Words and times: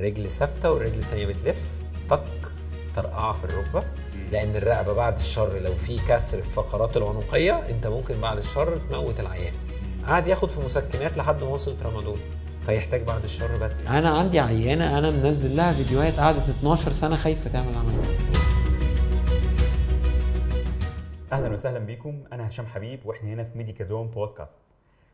رجل 0.00 0.30
ثابتة 0.30 0.70
والرجل 0.70 0.98
الثانية 0.98 1.26
بتلف. 1.26 1.56
طق 2.10 2.24
ترقعه 2.96 3.32
في 3.32 3.44
الركبة. 3.44 3.84
لأن 4.32 4.56
الرقبة 4.56 4.92
بعد 4.92 5.16
الشر 5.16 5.58
لو 5.58 5.72
في 5.74 5.96
كسر 6.08 6.42
في 6.42 6.48
الفقرات 6.48 6.96
العنقية 6.96 7.68
أنت 7.68 7.86
ممكن 7.86 8.20
بعد 8.20 8.38
الشر 8.38 8.78
تموت 8.90 9.20
العيان. 9.20 9.52
قعد 10.06 10.26
ياخد 10.26 10.50
في 10.50 10.60
مسكنات 10.60 11.16
لحد 11.18 11.42
ما 11.42 11.48
وصل 11.48 11.76
ترامادول 11.80 12.18
فيحتاج 12.66 13.02
بعد 13.02 13.24
الشر 13.24 13.56
بدري. 13.56 13.88
أنا 13.88 14.10
عندي 14.18 14.40
عيانة 14.40 14.98
أنا 14.98 15.10
منزل 15.10 15.56
لها 15.56 15.72
فيديوهات 15.72 16.20
قعدت 16.20 16.48
12 16.48 16.92
سنة 16.92 17.16
خايفة 17.16 17.50
تعمل 17.50 17.74
عمليه 17.74 18.02
أهلا 21.32 21.48
وسهلا 21.54 21.78
بيكم. 21.78 22.24
أنا 22.32 22.48
هشام 22.48 22.66
حبيب 22.66 23.00
وإحنا 23.04 23.30
هنا 23.30 23.44
في 23.44 23.58
ميديكا 23.58 23.84
زون 23.84 24.06
بودكاست. 24.06 24.67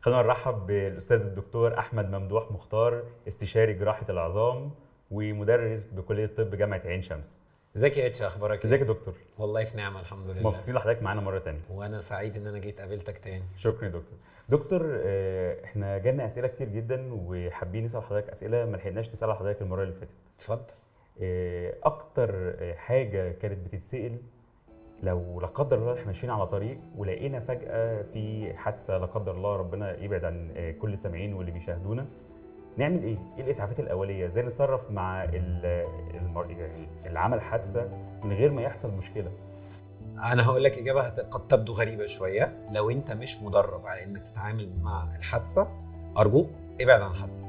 خلينا 0.05 0.21
نرحب 0.21 0.67
بالأستاذ 0.67 1.21
الدكتور 1.21 1.79
أحمد 1.79 2.09
ممدوح 2.09 2.51
مختار 2.51 3.03
استشاري 3.27 3.73
جراحة 3.73 4.05
العظام 4.09 4.71
ومدرس 5.11 5.83
بكلية 5.83 6.25
الطب 6.25 6.55
جامعة 6.55 6.81
عين 6.85 7.01
شمس. 7.01 7.39
ازيك 7.77 7.97
يا 7.97 8.07
اتش 8.07 8.21
أخبارك 8.21 8.59
إيه؟ 8.59 8.65
ازيك 8.65 8.81
يا 8.81 8.85
دكتور؟ 8.85 9.13
والله 9.37 9.63
في 9.63 9.77
نعمة 9.77 9.99
الحمد 9.99 10.29
لله. 10.29 10.49
مبسوطين 10.49 10.75
لحضرتك 10.75 11.03
معانا 11.03 11.21
مرة 11.21 11.39
تانية. 11.39 11.59
وأنا 11.69 12.01
سعيد 12.01 12.35
إن 12.37 12.47
أنا 12.47 12.59
جيت 12.59 12.79
قابلتك 12.79 13.17
تاني. 13.17 13.43
شكرا 13.57 13.83
يا 13.85 13.89
دكتور. 13.89 14.17
دكتور 14.49 14.81
آه، 15.05 15.63
إحنا 15.65 15.97
جالنا 15.97 16.25
أسئلة 16.25 16.47
كتير 16.47 16.69
جدا 16.69 17.09
وحابين 17.13 17.85
نسأل 17.85 18.03
حضرتك 18.03 18.29
أسئلة 18.29 18.65
ما 18.65 18.77
لحقناش 18.77 19.09
نسألها 19.09 19.35
حضرتك 19.35 19.61
المرة 19.61 19.83
اللي 19.83 19.93
فاتت. 19.93 20.11
اتفضل. 20.37 20.63
آه، 21.21 21.73
أكتر 21.83 22.29
آه، 22.59 22.73
حاجة 22.73 23.31
كانت 23.31 23.65
بتتسأل 23.65 24.17
لو 25.03 25.39
لا 25.41 25.47
قدر 25.47 25.77
الله 25.77 25.93
إحنا 25.93 26.05
ماشيين 26.05 26.31
على 26.33 26.47
طريق 26.47 26.77
ولقينا 26.97 27.39
فجأة 27.39 28.01
في 28.13 28.53
حادثة 28.57 28.97
لا 28.97 29.05
قدر 29.05 29.31
الله 29.31 29.55
ربنا 29.55 29.97
يبعد 30.03 30.23
عن 30.25 30.51
آه، 30.55 30.71
كل 30.71 30.93
السامعين 30.93 31.33
واللي 31.33 31.51
بيشاهدونا 31.51 32.05
نعمل 32.77 33.03
إيه؟ 33.03 33.17
إيه 33.37 33.43
الإسعافات 33.43 33.79
الأولية؟ 33.79 34.25
إزاي 34.25 34.43
نتصرف 34.43 34.91
مع 34.91 35.23
ال- 35.23 35.85
المر... 36.21 36.51
يعني 36.51 36.87
اللي 37.05 37.19
عمل 37.19 37.41
حادثة 37.41 37.89
من 38.23 38.33
غير 38.33 38.51
ما 38.51 38.61
يحصل 38.61 38.91
مشكلة؟ 38.91 39.31
أنا 40.17 40.45
هقول 40.45 40.63
لك 40.63 40.77
إجابة 40.77 41.01
قد 41.09 41.47
تبدو 41.47 41.73
غريبة 41.73 42.05
شوية 42.05 42.57
لو 42.71 42.89
أنت 42.89 43.11
مش 43.11 43.41
مدرب 43.43 43.85
على 43.87 44.03
إنك 44.03 44.23
تتعامل 44.23 44.69
مع 44.81 45.15
الحادثة 45.15 45.67
أرجوك 46.17 46.49
ابعد 46.81 47.01
عن 47.01 47.11
الحادثة 47.11 47.47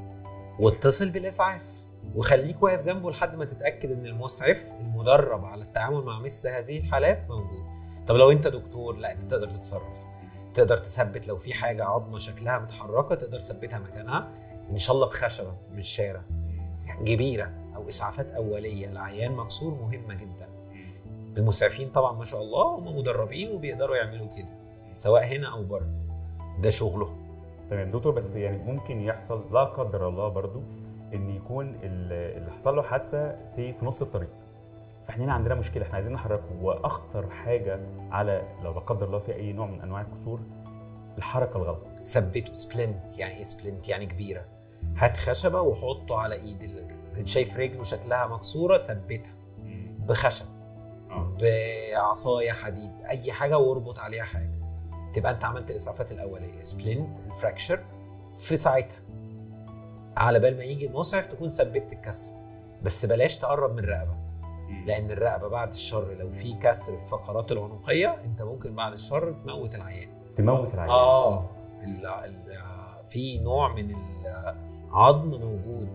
واتصل 0.59 1.09
بالإسعاف 1.09 1.86
وخليك 2.15 2.63
واقف 2.63 2.85
جنبه 2.85 3.11
لحد 3.11 3.35
ما 3.35 3.45
تتأكد 3.45 3.91
إن 3.91 4.05
المسعف 4.05 4.57
المدرب 4.79 5.45
على 5.45 5.61
التعامل 5.61 6.03
مع 6.03 6.19
مثل 6.19 6.47
هذه 6.47 6.77
الحالات 6.77 7.29
موجود. 7.29 7.63
طب 8.07 8.15
لو 8.15 8.31
أنت 8.31 8.47
دكتور 8.47 8.95
لا 8.97 9.11
أنت 9.11 9.23
تقدر 9.23 9.49
تتصرف. 9.49 10.01
تقدر 10.53 10.77
تثبت 10.77 11.27
لو 11.27 11.37
في 11.37 11.53
حاجة 11.53 11.85
عظمة 11.85 12.17
شكلها 12.17 12.59
متحركة 12.59 13.15
تقدر 13.15 13.39
تثبتها 13.39 13.79
مكانها. 13.79 14.29
إن 14.69 14.77
شاء 14.77 14.95
الله 14.95 15.07
بخشبة 15.07 15.53
مش 15.73 15.87
شارع 15.87 16.21
جبيرة 17.01 17.51
أو 17.75 17.87
إسعافات 17.89 18.31
أولية. 18.31 18.87
لعيان 18.87 19.31
مكسور 19.31 19.73
مهمة 19.73 20.13
جدا. 20.13 20.47
المسعفين 21.37 21.89
طبعا 21.89 22.13
ما 22.13 22.25
شاء 22.25 22.41
الله 22.41 22.75
هم 22.75 22.97
مدربين 22.97 23.55
وبيقدروا 23.55 23.95
يعملوا 23.95 24.27
كده 24.37 24.47
سواء 24.93 25.25
هنا 25.25 25.53
أو 25.53 25.63
بره. 25.63 25.89
ده 26.59 26.69
شغلهم 26.69 27.27
تمام 27.69 27.91
دكتور 27.91 28.11
بس 28.11 28.35
يعني 28.35 28.57
ممكن 28.57 29.01
يحصل 29.01 29.53
لا 29.53 29.63
قدر 29.63 30.07
الله 30.07 30.27
برضو 30.27 30.61
إن 31.13 31.29
يكون 31.29 31.69
ال- 31.69 32.37
اللي 32.37 32.51
حصل 32.51 32.75
له 32.75 32.81
حادثة 32.81 33.47
سي 33.47 33.73
في 33.73 33.85
نص 33.85 34.01
الطريق. 34.01 34.29
فإحنا 35.07 35.25
هنا 35.25 35.33
عندنا 35.33 35.55
مشكلة 35.55 35.83
إحنا 35.83 35.95
عايزين 35.95 36.13
نحركه. 36.13 36.43
وأخطر 36.61 37.29
حاجة 37.29 37.79
على 38.11 38.43
لو 38.63 38.73
لا 38.73 38.79
قدر 38.79 39.07
الله 39.07 39.19
في 39.19 39.35
أي 39.35 39.53
نوع 39.53 39.65
من 39.67 39.81
أنواع 39.81 40.01
الكسور 40.01 40.39
الحركة 41.17 41.57
الغلط. 41.57 41.99
ثبته 41.99 42.53
splint 42.53 43.17
يعني 43.17 43.37
إيه 43.37 43.43
splint؟ 43.43 43.87
يعني 43.89 44.05
كبيرة. 44.05 44.45
هات 44.97 45.17
خشبة 45.17 45.61
وحطه 45.61 46.17
على 46.17 46.35
إيد 46.35 46.87
شايف 47.23 47.57
رجله 47.57 47.83
شكلها 47.83 48.27
مكسورة 48.27 48.77
ثبتها. 48.77 49.33
بخشب. 49.99 50.45
بعصاية 51.41 52.51
حديد. 52.51 52.91
أي 53.09 53.31
حاجة 53.31 53.57
واربط 53.57 53.99
عليها 53.99 54.23
حاجة. 54.23 54.51
تبقى 55.15 55.31
أنت 55.31 55.45
عملت 55.45 55.71
الإسعافات 55.71 56.11
الأولية. 56.11 56.63
splint 56.63 57.19
ال 57.27 57.33
fracture 57.33 57.79
في 58.39 58.57
ساعتها. 58.57 58.97
على 60.17 60.39
بال 60.39 60.57
ما 60.57 60.63
يجي 60.63 60.87
المسعف 60.87 61.25
تكون 61.25 61.49
ثبتت 61.49 61.93
الكسر. 61.93 62.31
بس 62.83 63.05
بلاش 63.05 63.37
تقرب 63.37 63.71
من 63.71 63.79
الرقبة. 63.79 64.17
لأن 64.85 65.11
الرقبة 65.11 65.47
بعد 65.47 65.69
الشر 65.69 66.13
لو 66.13 66.31
في 66.31 66.53
كسر 66.53 66.97
في 66.97 67.03
الفقرات 67.03 67.51
العنقية 67.51 68.15
أنت 68.25 68.41
ممكن 68.41 68.75
بعد 68.75 68.91
الشر 68.93 69.31
تموت 69.45 69.75
العيان. 69.75 70.09
تموت 70.37 70.73
العيان. 70.73 70.89
آه. 70.91 71.49
ال 71.83 72.05
ال 72.05 72.57
في 73.09 73.39
نوع 73.39 73.73
من 73.73 73.95
العظم 74.91 75.27
موجود 75.29 75.89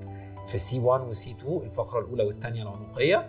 في 0.46 0.58
C 0.58 0.78
1 0.78 1.00
و 1.00 1.15
C 1.15 1.30
2 1.32 1.56
الفقرة 1.62 2.00
الأولى 2.00 2.24
والثانيه 2.24 2.62
العنقية. 2.62 3.28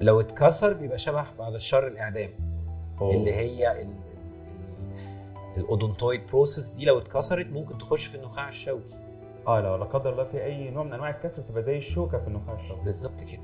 لو 0.00 0.20
اتكسر 0.20 0.72
بيبقى 0.72 0.98
شبه 0.98 1.24
بعد 1.38 1.54
الشر 1.54 1.86
الإعدام. 1.86 2.30
أوه. 3.00 3.14
اللي 3.14 3.32
هي 3.34 3.72
ال- 3.72 3.78
ال- 3.80 3.90
ال- 5.56 5.60
ال 5.60 5.67
odontoid 5.67 6.26
process 6.26 6.68
دي 6.70 6.84
لو 6.84 6.98
اتكسرت 6.98 7.46
ممكن 7.46 7.78
تخش 7.78 8.06
في 8.06 8.14
النخاع 8.14 8.48
الشوكي. 8.48 9.00
آه 9.46 9.60
لو 9.60 9.76
لا 9.76 9.84
قدر 9.84 10.12
الله 10.12 10.24
في 10.24 10.44
اي 10.44 10.70
نوع 10.70 10.84
من 10.84 10.92
انواع 10.92 11.10
الكسر 11.10 11.42
بتبقى 11.42 11.62
زي 11.62 11.78
الشوكة 11.78 12.18
في 12.18 12.28
النخاع 12.28 12.54
الشوكي 12.54 12.84
بالظبط 12.84 13.20
كده. 13.20 13.42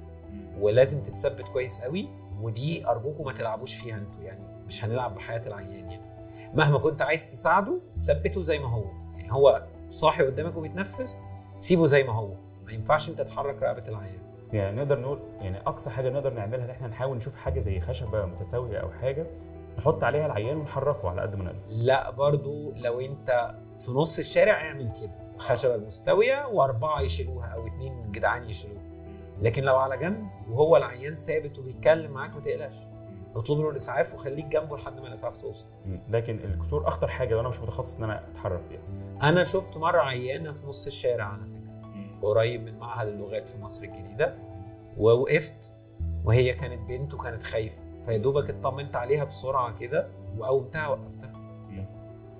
ولازم 0.61 1.03
تتثبت 1.03 1.49
كويس 1.49 1.81
قوي 1.83 2.09
ودي 2.41 2.87
أرجوكم 2.89 3.25
ما 3.25 3.33
تلعبوش 3.33 3.75
فيها 3.75 3.95
أنتوا 3.97 4.23
يعني 4.23 4.41
مش 4.67 4.85
هنلعب 4.85 5.15
بحياة 5.15 5.47
العيان 5.47 5.91
يعني. 5.91 6.03
مهما 6.55 6.79
كنت 6.79 7.03
عايز 7.03 7.27
تساعده 7.33 7.79
ثبته 7.99 8.43
زي 8.43 8.59
ما 8.59 8.69
هو. 8.69 8.85
يعني 9.15 9.33
هو 9.33 9.63
صاحي 9.91 10.23
قدامك 10.23 10.57
وبيتنفس 10.57 11.19
سيبه 11.59 11.87
زي 11.87 12.03
ما 12.03 12.13
هو. 12.13 12.29
ما 12.67 12.73
ينفعش 12.73 13.09
انت 13.11 13.21
تحرك 13.21 13.63
رقبة 13.63 13.89
العيان. 13.89 14.19
يعني 14.53 14.77
نقدر 14.77 15.01
نقول 15.01 15.19
يعني 15.41 15.59
أقصى 15.61 15.91
حاجة 15.91 16.11
نقدر 16.11 16.33
نعملها 16.33 16.65
إن 16.65 16.71
إحنا 16.71 16.89
نحاول 16.89 17.17
نشوف 17.17 17.37
حاجة 17.37 17.61
زي 17.61 17.81
خشبة 17.81 18.27
متساوية 18.27 18.79
أو 18.79 18.91
حاجة 18.91 19.27
نحط 19.79 20.05
عليها 20.05 20.27
العيان 20.27 20.57
ونحركه 20.57 21.11
على 21.11 21.23
قد 21.23 21.35
ما 21.35 21.45
نقدر. 21.45 21.59
لا 21.77 22.11
برضو 22.11 22.73
لو 22.77 23.01
انت 23.01 23.55
في 23.79 23.91
نص 23.91 24.19
الشارع 24.19 24.53
اعمل 24.53 24.91
كده. 24.91 25.26
خشبة 25.39 25.77
مستوية 25.77 26.47
وأربعة 26.47 27.01
يشيلوها 27.01 27.47
أو 27.47 27.67
اتنين 27.67 28.13
جدعان 28.13 28.49
يشيلوها. 28.51 28.83
لكن 29.43 29.63
لو 29.63 29.77
على 29.77 29.97
جنب 29.97 30.27
وهو 30.51 30.77
العيان 30.77 31.17
ثابت 31.17 31.59
وبيتكلم 31.59 32.11
معاك 32.11 32.35
ما 32.35 32.41
تقلقش. 32.41 32.77
اطلب 33.37 33.61
له 33.61 33.71
الإسعاف 33.71 34.15
وخليك 34.15 34.45
جنبه 34.45 34.77
لحد 34.77 35.01
ما 35.01 35.07
الإسعاف 35.07 35.39
توصل. 35.39 35.67
لكن 36.09 36.39
الكسور 36.45 36.89
أخطر 36.89 37.09
حاجة 37.09 37.35
لو 37.35 37.41
أنا 37.41 37.49
مش 37.49 37.61
متخصص 37.61 37.97
إن 37.97 38.05
أنا 38.05 38.25
أتحرك 38.31 38.61
فيها 38.69 38.81
أنا 39.23 39.45
شفت 39.45 39.77
مرة 39.77 40.01
عيانة 40.01 40.53
في 40.53 40.67
نص 40.67 40.87
الشارع 40.87 41.25
على 41.25 41.43
فكرة 41.43 42.29
قريب 42.29 42.63
من 42.63 42.79
معهد 42.79 43.09
اللغات 43.09 43.49
في 43.49 43.61
مصر 43.61 43.85
الجديدة 43.85 44.35
ووقفت 44.99 45.75
وهي 46.25 46.53
كانت 46.53 46.89
بنت 46.89 47.15
وكانت 47.15 47.43
خايفة. 47.43 47.77
فيا 48.07 48.17
دوبك 48.17 48.51
اطمنت 48.51 48.97
عليها 48.97 49.25
بسرعة 49.25 49.79
كده 49.79 50.09
وقومتها 50.39 50.89
وقفتها. 50.89 51.33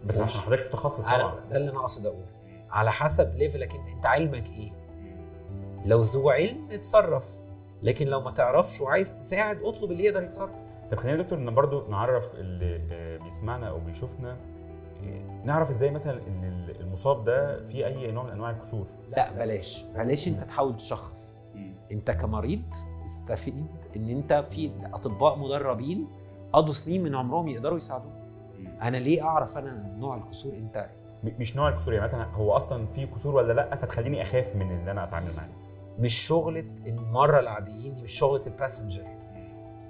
بس 0.05 0.21
عشان 0.21 0.41
حضرتك 0.41 0.67
متخصص 0.67 1.05
طبعا. 1.05 1.41
ده 1.51 1.57
اللي 1.57 1.71
أنا 1.71 1.81
قاصد 1.81 2.07
أقوله. 2.07 2.27
على 2.77 2.93
حسب 2.93 3.35
ليفلك 3.37 3.75
انت 3.75 3.89
انت 3.89 4.07
علمك 4.07 4.45
إيه. 4.59 4.73
لو 5.87 6.03
ذو 6.03 6.31
علم 6.31 6.69
اتصرف 6.71 7.25
لكن 7.83 8.07
لو 8.07 8.21
ما 8.21 8.31
تعرفش 8.31 8.81
وعايز 8.81 9.15
تساعد 9.21 9.63
اطلب 9.63 9.91
اللي 9.91 10.05
يقدر 10.05 10.23
يتصرف. 10.23 10.51
طب 10.91 10.97
خلينا 10.97 11.19
يا 11.19 11.23
دكتور 11.23 11.39
إن 11.39 11.55
برضو 11.55 11.89
نعرف 11.89 12.35
اللي 12.35 12.81
آه، 12.93 13.19
بيسمعنا 13.19 13.69
أو 13.69 13.81
بيشوفنا 13.81 14.37
آه، 15.05 15.45
نعرف 15.45 15.71
إزاي 15.71 15.91
مثلا 15.91 16.27
إن 16.27 16.69
المصاب 16.81 17.25
ده 17.25 17.67
فيه 17.69 17.87
أي 17.87 18.13
نوع 18.13 18.25
من 18.25 18.31
أنواع 18.31 18.51
الكسور؟ 18.51 18.87
لا 19.17 19.33
بلاش. 19.33 19.85
بلاش 19.95 20.29
أنت 20.29 20.45
تحاول 20.45 20.77
تشخص 20.77 21.37
أنت 21.93 22.11
كمريض 22.11 22.63
استفيد 23.07 23.67
إن 23.97 24.09
أنت 24.09 24.45
في 24.51 24.71
أطباء 24.93 25.39
مدربين 25.39 26.09
قضوا 26.53 26.75
سنين 26.75 27.03
من 27.03 27.15
عمرهم 27.15 27.49
يقدروا 27.49 27.77
يساعدوك. 27.77 28.13
أنا 28.83 28.97
ليه 28.97 29.23
أعرف 29.23 29.59
أنا 29.59 29.95
نوع 29.99 30.17
الكسور؟ 30.17 30.53
أنت 30.55 30.89
مش 31.25 31.57
نوع 31.57 31.69
الكسور. 31.69 31.93
يعني 31.95 32.05
مثلا 32.05 32.25
هو 32.25 32.53
أصلا 32.57 32.87
فيه 32.95 33.07
كسور 33.07 33.35
ولا 33.35 33.53
لأ؟ 33.53 33.77
فتخليني 33.77 34.23
أخاف 34.23 34.57
من 34.57 34.71
ان 34.71 34.89
أنا 34.89 35.05
اتعامل 35.05 35.37
معاه. 35.37 35.49
مش 35.99 36.15
شغلة 36.15 36.65
المرة 36.87 37.41
العاديين 37.41 37.95
دي 37.95 38.03
مش 38.03 38.13
شغلة 38.13 38.47
الباسنجر 38.47 39.03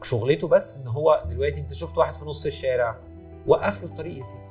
شغلته 0.02 0.48
بس 0.48 0.76
إن 0.78 0.88
هو 0.88 1.22
دلوقتي 1.28 1.60
أنت 1.60 1.72
شفت 1.72 1.98
واحد 1.98 2.14
في 2.14 2.24
نص 2.24 2.46
الشارع 2.46 2.96
وقف 3.46 3.82
له 3.82 3.88
الطريق 3.88 4.18
يا 4.18 4.22
سيدي. 4.22 4.42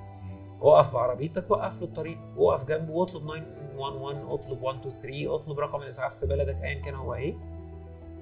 وقف 0.62 0.94
بعربيتك 0.94 1.52
وقف 1.52 1.80
له 1.82 1.88
الطريق. 1.88 2.18
وقف 2.38 2.66
جنبه 2.68 2.92
واطلب 2.94 3.24
911 3.24 4.34
اطلب 4.34 4.62
123 4.62 5.28
اطلب 5.28 5.60
رقم 5.60 5.82
الإسعاف 5.82 6.16
في 6.16 6.26
بلدك 6.26 6.58
ايا 6.64 6.82
كان 6.82 6.96
هو 6.96 7.14
إيه. 7.16 7.34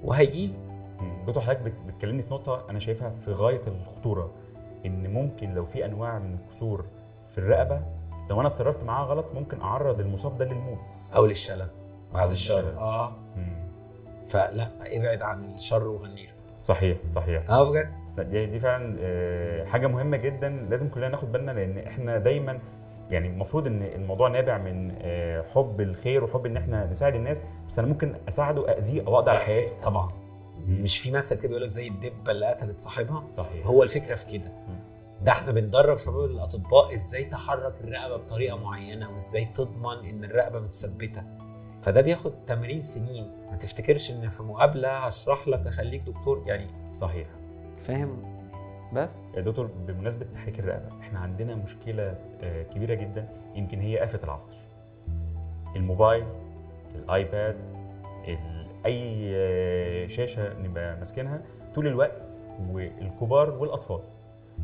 وهيجي. 0.03 0.51
دكتور 1.27 1.43
حضرتك 1.43 1.61
بت- 1.61 1.73
بتكلمني 1.87 2.21
في 2.23 2.33
نقطة 2.33 2.65
أنا 2.69 2.79
شايفها 2.79 3.09
في 3.25 3.31
غاية 3.33 3.61
الخطورة. 3.67 4.31
إن 4.85 5.13
ممكن 5.13 5.53
لو 5.53 5.65
في 5.65 5.85
أنواع 5.85 6.19
من 6.19 6.33
الكسور 6.33 6.85
في 7.31 7.37
الرقبة 7.37 7.81
لو 8.29 8.39
أنا 8.41 8.47
اتصرفت 8.49 8.83
معاه 8.83 9.05
غلط 9.05 9.25
ممكن 9.33 9.61
أعرض 9.61 9.99
المصاب 9.99 10.37
ده 10.37 10.45
للموت. 10.45 10.79
أو 11.15 11.25
للشلل. 11.25 11.67
بعد 12.13 12.31
الشر. 12.31 12.77
آه. 12.77 13.15
مم. 13.35 13.63
فلا 14.27 14.69
ابعد 14.97 15.21
عن 15.21 15.45
الشر 15.45 15.87
وغني. 15.87 16.23
له 16.25 16.31
صحيح 16.63 16.97
صحيح. 17.07 17.49
آه 17.49 17.69
بجد؟ 17.71 17.89
دي 18.29 18.45
دي 18.45 18.59
فعلا 18.59 18.95
آه، 18.99 19.65
حاجة 19.65 19.87
مهمة 19.87 20.17
جدا. 20.17 20.49
لازم 20.69 20.89
كلنا 20.89 21.07
ناخد 21.09 21.31
بالنا 21.31 21.51
لأن 21.51 21.77
إحنا 21.77 22.17
دايما 22.17 22.59
يعني 23.09 23.27
المفروض 23.27 23.67
إن 23.67 23.81
الموضوع 23.83 24.27
نابع 24.29 24.57
من 24.57 24.95
آه، 25.01 25.41
حب 25.41 25.81
الخير 25.81 26.23
وحب 26.23 26.45
إن 26.45 26.57
إحنا 26.57 26.85
نساعد 26.91 27.15
الناس. 27.15 27.39
بس 27.39 27.45
بس 27.73 27.79
أنا 27.79 27.87
ممكن 27.87 28.15
أساعده 28.29 28.77
اذيه 28.77 29.07
أو 29.07 29.15
اقضي 29.15 29.31
على 29.31 29.39
حياته. 29.39 29.79
طبعا. 29.81 30.11
مش 30.67 30.97
في 30.99 31.11
مثل 31.11 31.35
كده 31.35 31.47
بيقول 31.47 31.63
لك 31.63 31.69
زي 31.69 31.87
الدبة 31.87 32.31
اللي 32.31 32.45
قتلت 32.45 32.81
صاحبها؟ 32.81 33.23
صحيح. 33.29 33.65
هو 33.67 33.83
الفكرة 33.83 34.15
في 34.15 34.37
كده. 34.37 34.51
ده 35.23 35.31
إحنا 35.31 35.51
بندرب 35.51 35.97
شباب 35.97 36.25
الأطباء 36.25 36.93
إزاي 36.93 37.25
تحرك 37.25 37.73
الرقبة 37.83 38.17
بطريقة 38.17 38.57
معينة 38.57 39.11
وإزاي 39.11 39.45
تضمن 39.45 40.05
إن 40.09 40.23
الرقبة 40.23 40.59
متثبتة. 40.59 41.23
فده 41.81 42.01
بياخد 42.01 42.33
80 42.47 42.81
سنين. 42.81 43.31
ما 43.51 43.57
تفتكرش 43.57 44.11
إن 44.11 44.29
في 44.29 44.43
مقابلة 44.43 44.89
هشرح 44.97 45.47
لك 45.47 45.67
أخليك 45.67 46.01
دكتور؟ 46.01 46.43
يعني 46.45 46.67
صحيح. 46.93 47.27
فاهم. 47.77 48.43
بس؟ 48.93 49.09
يا 49.35 49.41
دكتور 49.41 49.65
بمناسبة 49.87 50.25
تحريك 50.33 50.59
الرقبة 50.59 50.99
إحنا 51.01 51.19
عندنا 51.19 51.55
مشكلة 51.55 52.15
آه، 52.41 52.63
كبيرة 52.63 52.93
جدا. 52.93 53.29
يمكن 53.55 53.79
هي 53.79 54.03
آفة 54.03 54.19
العصر. 54.23 54.55
الموبايل 55.75 56.25
الآيباد 56.95 57.55
ال- 58.27 58.67
أي 58.85 59.31
آه، 59.35 60.07
شاشة 60.07 60.53
نبقى 60.59 60.97
ماسكينها 60.97 61.41
طول 61.75 61.87
الوقت 61.87 62.21
والكبار 62.71 63.49
والأطفال. 63.49 63.99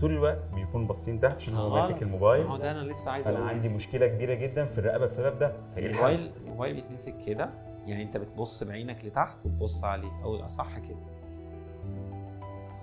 طول 0.02 0.12
الوقت 0.12 0.40
بيكون 0.56 0.88
باصين 0.88 1.20
تحت 1.20 1.36
عشان 1.36 1.56
هو 1.56 1.68
آه، 1.68 1.80
ماسك 1.80 2.02
الموبايل. 2.02 2.46
هو 2.46 2.58
ده 2.58 2.72
أنا 2.72 2.82
لسه 2.92 3.12
عايز 3.12 3.28
أنا 3.28 3.40
عندي 3.40 3.70
مشكلة 3.70 4.08
كبيرة 4.08 4.34
جدا 4.34 4.66
في 4.66 4.78
الرقبة 4.78 5.06
بسبب 5.06 5.40
ده. 5.40 5.54
الحل؟ 5.78 5.86
الموبايل 5.86 6.30
الموبايل 6.46 6.74
بيتمسك 6.76 7.16
كده 7.28 7.50
يعني 7.86 8.04
أنت 8.04 8.18
بتبص 8.18 8.64
بعينك 8.64 9.06
لتحت 9.06 9.38
وتبص 9.46 9.84
عليه. 9.84 10.24
أو 10.24 10.36
الاصح 10.36 10.80
كده. 10.80 10.98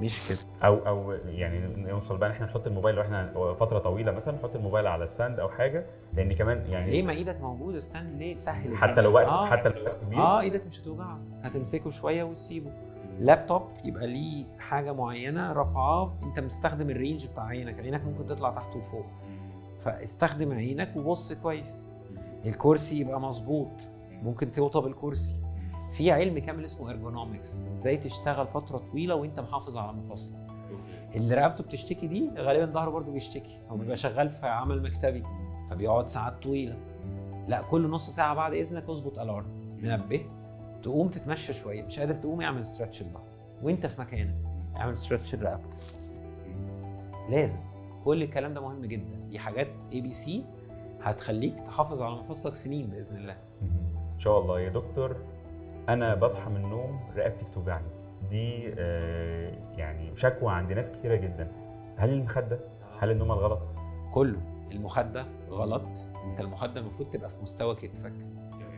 مش 0.00 0.28
كده. 0.28 0.38
أو 0.64 0.74
أو 0.86 1.12
يعني 1.12 1.76
نوصل 1.76 2.16
بقى 2.16 2.28
إن 2.28 2.34
إحنا 2.34 2.46
نحط 2.46 2.66
الموبايل 2.66 2.96
لو 2.96 3.02
إحنا 3.02 3.32
فترة 3.60 3.78
طويلة 3.78 4.12
مثلا 4.12 4.34
نحط 4.34 4.56
الموبايل 4.56 4.86
على 4.86 5.06
stand 5.08 5.40
أو 5.40 5.48
حاجة 5.48 5.86
لأن 6.14 6.32
كمان 6.32 6.64
يعني 6.70 6.90
ليه 6.90 7.02
ما 7.02 7.12
إيدك 7.12 7.40
موجودة 7.40 7.78
استنى 7.78 8.18
ليه 8.18 8.36
سهل؟ 8.36 8.76
حتى 8.76 9.00
لو 9.00 9.12
وقت 9.14 9.26
آه. 9.26 9.46
حتى 9.46 9.68
لو 9.68 9.84
وقت 9.84 9.96
كبير. 10.06 10.18
آه 10.18 10.40
إيدك 10.40 10.66
مش 10.66 10.80
هتوجعك. 10.80 11.18
هتمسكه 11.42 11.90
شوية 11.90 12.24
وتسيبه. 12.24 12.70
لابتوب 13.20 13.62
يبقى 13.84 14.06
ليه 14.06 14.58
حاجة 14.58 14.92
معينة 14.92 15.52
رافعاه 15.52 16.18
أنت 16.22 16.40
مستخدم 16.40 16.90
ال 16.90 16.96
range 16.96 17.26
بتاع 17.26 17.44
عينك 17.44 17.80
عينك 17.80 18.04
ممكن 18.04 18.26
تطلع 18.26 18.50
تحت 18.50 18.76
وفوق. 18.76 19.06
فاستخدم 19.84 20.52
عينك 20.52 20.96
وبص 20.96 21.32
كويس. 21.32 21.86
الكرسي 22.46 23.00
يبقى 23.00 23.20
مظبوط. 23.20 23.70
ممكن 24.22 24.52
توطى 24.52 24.80
بالكرسي 24.80 25.34
في 25.92 26.12
علم 26.12 26.38
كامل 26.38 26.64
اسمه 26.64 26.90
ergonomics 26.90 27.60
إزاي 27.74 27.96
تشتغل 27.96 28.46
فترة 28.46 28.78
طويلة 28.78 29.14
وأنت 29.14 29.40
محافظ 29.40 29.76
على 29.76 29.92
مفاصلك. 29.92 30.46
اللي 31.14 31.34
رقبته 31.34 31.64
بتشتكي 31.64 32.06
دي 32.06 32.30
غالبا 32.38 32.72
ظهره 32.72 32.90
برضه 32.90 33.12
بيشتكي 33.12 33.58
هو 33.68 33.76
بيبقى 33.76 33.96
شغال 33.96 34.30
في 34.30 34.46
عمل 34.46 34.82
مكتبي 34.82 35.22
فبيقعد 35.70 36.08
ساعات 36.08 36.42
طويلة. 36.42 36.76
لا 37.48 37.62
كل 37.62 37.90
نص 37.90 38.10
ساعة 38.10 38.34
بعد 38.34 38.54
إذنك 38.54 38.88
أظبط 38.88 39.18
alarm 39.18 39.76
منبه. 39.82 40.26
تقوم 40.86 41.08
تتمشى 41.08 41.52
شوية 41.52 41.82
مش 41.82 41.98
قادر 42.00 42.14
تقوم 42.14 42.40
اعمل 42.40 42.66
stretch 42.66 43.02
الظهر 43.02 43.22
وأنت 43.62 43.86
في 43.86 44.00
مكانك 44.00 44.34
اعمل 44.76 44.96
stretch 44.98 45.34
الرقبة. 45.34 45.68
لازم. 47.28 47.58
كل 48.04 48.22
الكلام 48.22 48.54
ده 48.54 48.60
مهم 48.60 48.84
جدا. 48.84 49.16
دي 49.30 49.38
حاجات 49.38 49.68
ABC 49.92 50.44
هتخليك 51.02 51.54
تحافظ 51.66 52.02
على 52.02 52.14
مفاصلك 52.14 52.54
سنين 52.54 52.86
بإذن 52.86 53.16
الله. 53.16 53.36
إن 54.14 54.18
شاء 54.18 54.38
الله 54.40 54.60
يا 54.60 54.68
دكتور. 54.68 55.16
أنا 55.88 56.14
بصحى 56.14 56.50
من 56.50 56.56
النوم 56.56 57.00
رقبتي 57.16 57.44
بتوجعني. 57.44 57.86
دي 58.30 58.74
آه، 58.78 59.52
يعني 59.76 60.16
شكوى 60.16 60.52
عند 60.52 60.72
ناس 60.72 60.90
كتيرة 60.90 61.16
جدا. 61.16 61.52
هل 61.96 62.10
المخدة؟ 62.10 62.60
هل 63.00 63.10
النوم 63.10 63.32
الغلط؟ 63.32 63.62
كله. 64.12 64.40
المخدة 64.72 65.26
غلط. 65.50 65.88
أنت 66.24 66.40
المخدة 66.40 66.80
المفروض 66.80 67.10
تبقى 67.10 67.30
في 67.30 67.42
مستوى 67.42 67.74
كتفك. 67.74 68.12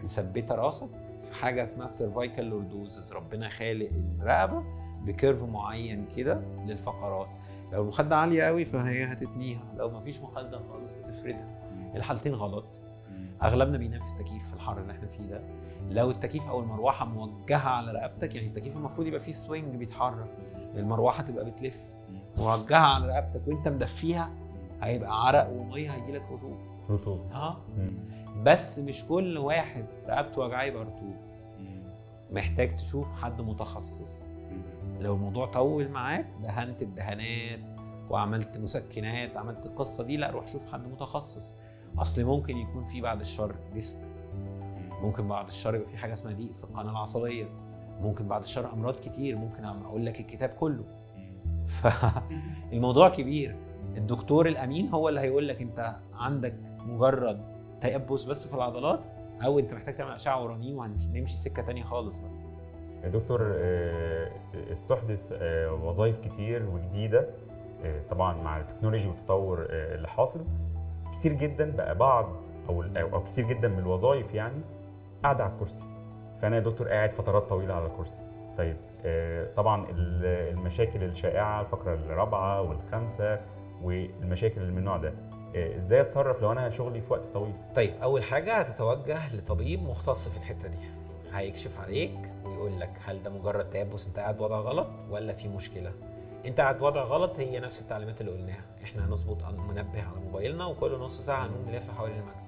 مثبتة 0.02 0.54
راسك. 0.54 0.88
في 1.28 1.34
حاجة 1.34 1.64
اسمها 1.64 1.88
cervical 1.88 2.44
lordosis 2.44 3.12
ربنا 3.12 3.48
خالق 3.48 3.90
الرقبة 4.20 4.62
ب 5.04 5.11
curve 5.11 5.42
معين 5.42 6.06
كده 6.16 6.40
للفقرات. 6.66 7.28
لو 7.72 7.82
المخدة 7.82 8.16
عالية 8.16 8.42
قوي 8.44 8.64
فهي 8.64 9.04
هتتنيها 9.04 9.60
لو 9.76 9.90
مفيش 9.90 10.20
مخدة 10.20 10.58
خالص 10.58 10.96
هتفردها. 10.96 11.60
الحالتين 11.94 12.34
غلط. 12.34 12.64
أغلبنا 13.42 13.78
بينام 13.78 14.02
في 14.02 14.10
التكييف 14.12 14.46
في 14.48 14.54
الحر 14.54 14.78
اللي 14.80 14.92
إحنا 14.92 15.06
فيه 15.06 15.22
ده. 15.22 15.42
لو 15.90 16.10
التكييف 16.10 16.48
أو 16.48 16.60
المروحة 16.60 17.04
موجهة 17.06 17.68
على 17.68 17.92
رقبتك 17.92 18.34
يعني 18.34 18.48
التكييف 18.48 18.76
المفروض 18.76 19.06
يبقى 19.06 19.20
فيه 19.20 19.32
سوينج 19.32 19.76
بيتحرك. 19.76 20.30
المروحة 20.74 21.22
تبقى 21.22 21.44
بتلف. 21.44 21.76
موجهة 22.38 22.78
على 22.78 23.08
رقبتك 23.08 23.48
وانت 23.48 23.68
مدفيها 23.68 24.30
هيبقى 24.82 25.26
عرق 25.26 25.50
ومية 25.50 25.90
هيجيلك 25.90 26.22
رطوبه 26.32 26.56
رطوبه 26.90 27.34
آه 27.34 27.56
مم. 27.78 27.92
بس 28.36 28.78
مش 28.78 29.04
كل 29.04 29.38
واحد 29.38 29.84
رقبته 30.08 30.40
وجعاه 30.42 30.64
يبقى 30.64 30.84
رطوبة. 30.84 31.16
محتاج 32.30 32.76
تشوف 32.76 33.12
حد 33.22 33.40
متخصص. 33.40 34.22
لو 35.00 35.14
الموضوع 35.14 35.46
طول 35.46 35.88
معاك 35.88 36.26
دهنت 36.42 36.82
الدهانات 36.82 37.60
وعملت 38.10 38.58
مسكنات 38.58 39.36
عملت 39.36 39.66
القصة 39.66 40.04
دي 40.04 40.16
لا 40.16 40.30
روح 40.30 40.46
شوف 40.46 40.72
حد 40.72 40.86
متخصص. 40.88 41.54
أصل 41.98 42.24
ممكن 42.24 42.56
يكون 42.56 42.84
في 42.84 43.00
بعد 43.00 43.20
الشر 43.20 43.54
disc 43.72 43.98
ممكن 45.02 45.28
بعد 45.28 45.46
الشر 45.46 45.74
يبقى 45.74 45.88
في 45.90 45.96
حاجة 45.96 46.12
اسمها 46.12 46.32
ضيق 46.34 46.52
في 46.58 46.64
القناة 46.64 46.90
العصبية. 46.90 47.44
ممكن 48.00 48.28
بعد 48.28 48.42
الشر 48.42 48.72
أمراض 48.72 48.94
كتير. 48.94 49.36
ممكن 49.36 49.64
أقول 49.64 50.06
لك 50.06 50.20
الكتاب 50.20 50.48
كله. 50.48 50.84
فالموضوع 51.66 53.08
كبير. 53.18 53.56
الدكتور 53.96 54.48
الأمين 54.48 54.88
هو 54.88 55.08
اللي 55.08 55.20
هيقول 55.20 55.48
لك 55.48 55.62
أنت 55.62 55.96
عندك 56.14 56.54
مجرد 56.86 57.57
تيبس 57.80 58.24
بس 58.24 58.46
في 58.46 58.54
العضلات 58.54 59.00
أو 59.44 59.58
أنت 59.58 59.74
محتاج 59.74 59.96
تعمل 59.96 60.10
أشعة 60.12 60.42
ورنين 60.42 60.76
وهنمشي 60.76 61.36
سكة 61.36 61.62
تانية 61.62 61.82
خالص 61.82 62.18
بقى. 62.18 62.30
يا 63.04 63.08
دكتور 63.08 63.52
آه، 63.54 64.30
استحدث 64.72 65.20
آه، 65.32 65.72
وظائف 65.72 66.20
كتير 66.20 66.66
وجديدة 66.70 67.26
آه، 67.84 68.00
طبعا 68.10 68.42
مع 68.42 68.60
التكنولوجي 68.60 69.08
والتطور 69.08 69.66
اللي 69.70 70.08
حاصل. 70.08 70.44
كتير 71.12 71.32
جدا 71.32 71.70
بقى 71.70 71.94
بعض 71.94 72.26
أو 72.68 72.82
أو 72.96 73.24
كتير 73.24 73.44
جدا 73.48 73.68
من 73.68 73.78
الوظائف 73.78 74.34
يعني 74.34 74.60
قاعدة 75.22 75.44
على 75.44 75.52
الكرسي. 75.52 75.82
فأنا 76.42 76.56
يا 76.56 76.60
دكتور 76.60 76.88
قاعد 76.88 77.12
فترات 77.12 77.42
طويلة 77.42 77.74
على 77.74 77.86
الكرسي. 77.86 78.20
طيب 78.58 78.76
طبعا 79.56 79.86
ال- 79.90 80.24
المشاكل 80.56 81.04
الشائعة 81.04 81.60
الفقرة 81.60 81.94
الرابعة 81.94 82.62
والخامسة 82.62 83.40
والمشاكل 83.82 84.60
اللي 84.60 84.72
من 84.72 84.78
النوع 84.78 84.96
ده. 84.96 85.12
إزاي 85.54 86.00
اتصرف 86.00 86.42
لو 86.42 86.52
أنا 86.52 86.70
شغلي 86.70 87.00
في 87.00 87.12
وقت 87.12 87.24
طويل؟ 87.34 87.52
طيب 87.76 87.94
أول 88.02 88.22
حاجة 88.22 88.56
هتتوجه 88.58 89.36
لطبيب 89.36 89.82
مختص 89.82 90.28
في 90.28 90.36
الحتة 90.36 90.68
دي. 90.68 90.76
هيكشف 91.32 91.80
عليك 91.80 92.18
ويقول 92.44 92.80
لك 92.80 92.90
هل 93.04 93.22
ده 93.22 93.30
مجرد 93.30 93.70
تيبس 93.70 94.08
انت 94.08 94.18
قاعد 94.18 94.40
وضع 94.40 94.58
غلط 94.58 94.86
ولا 95.10 95.32
في 95.32 95.48
مشكلة؟ 95.48 95.92
انت 96.46 96.60
قاعد 96.60 96.82
وضع 96.82 97.02
غلط 97.02 97.38
هي 97.38 97.60
نفس 97.60 97.82
التعليمات 97.82 98.20
اللي 98.20 98.32
قلناها. 98.32 98.64
إحنا 98.84 99.06
هنظبط 99.06 99.44
منبه 99.44 100.02
على 100.02 100.20
موبايلنا 100.24 100.66
وكل 100.66 100.98
نص 100.98 101.20
ساعة 101.20 101.46
هنقوم 101.46 101.70
نلف 101.70 101.90
حوالين 101.90 102.16
المكتب. 102.16 102.38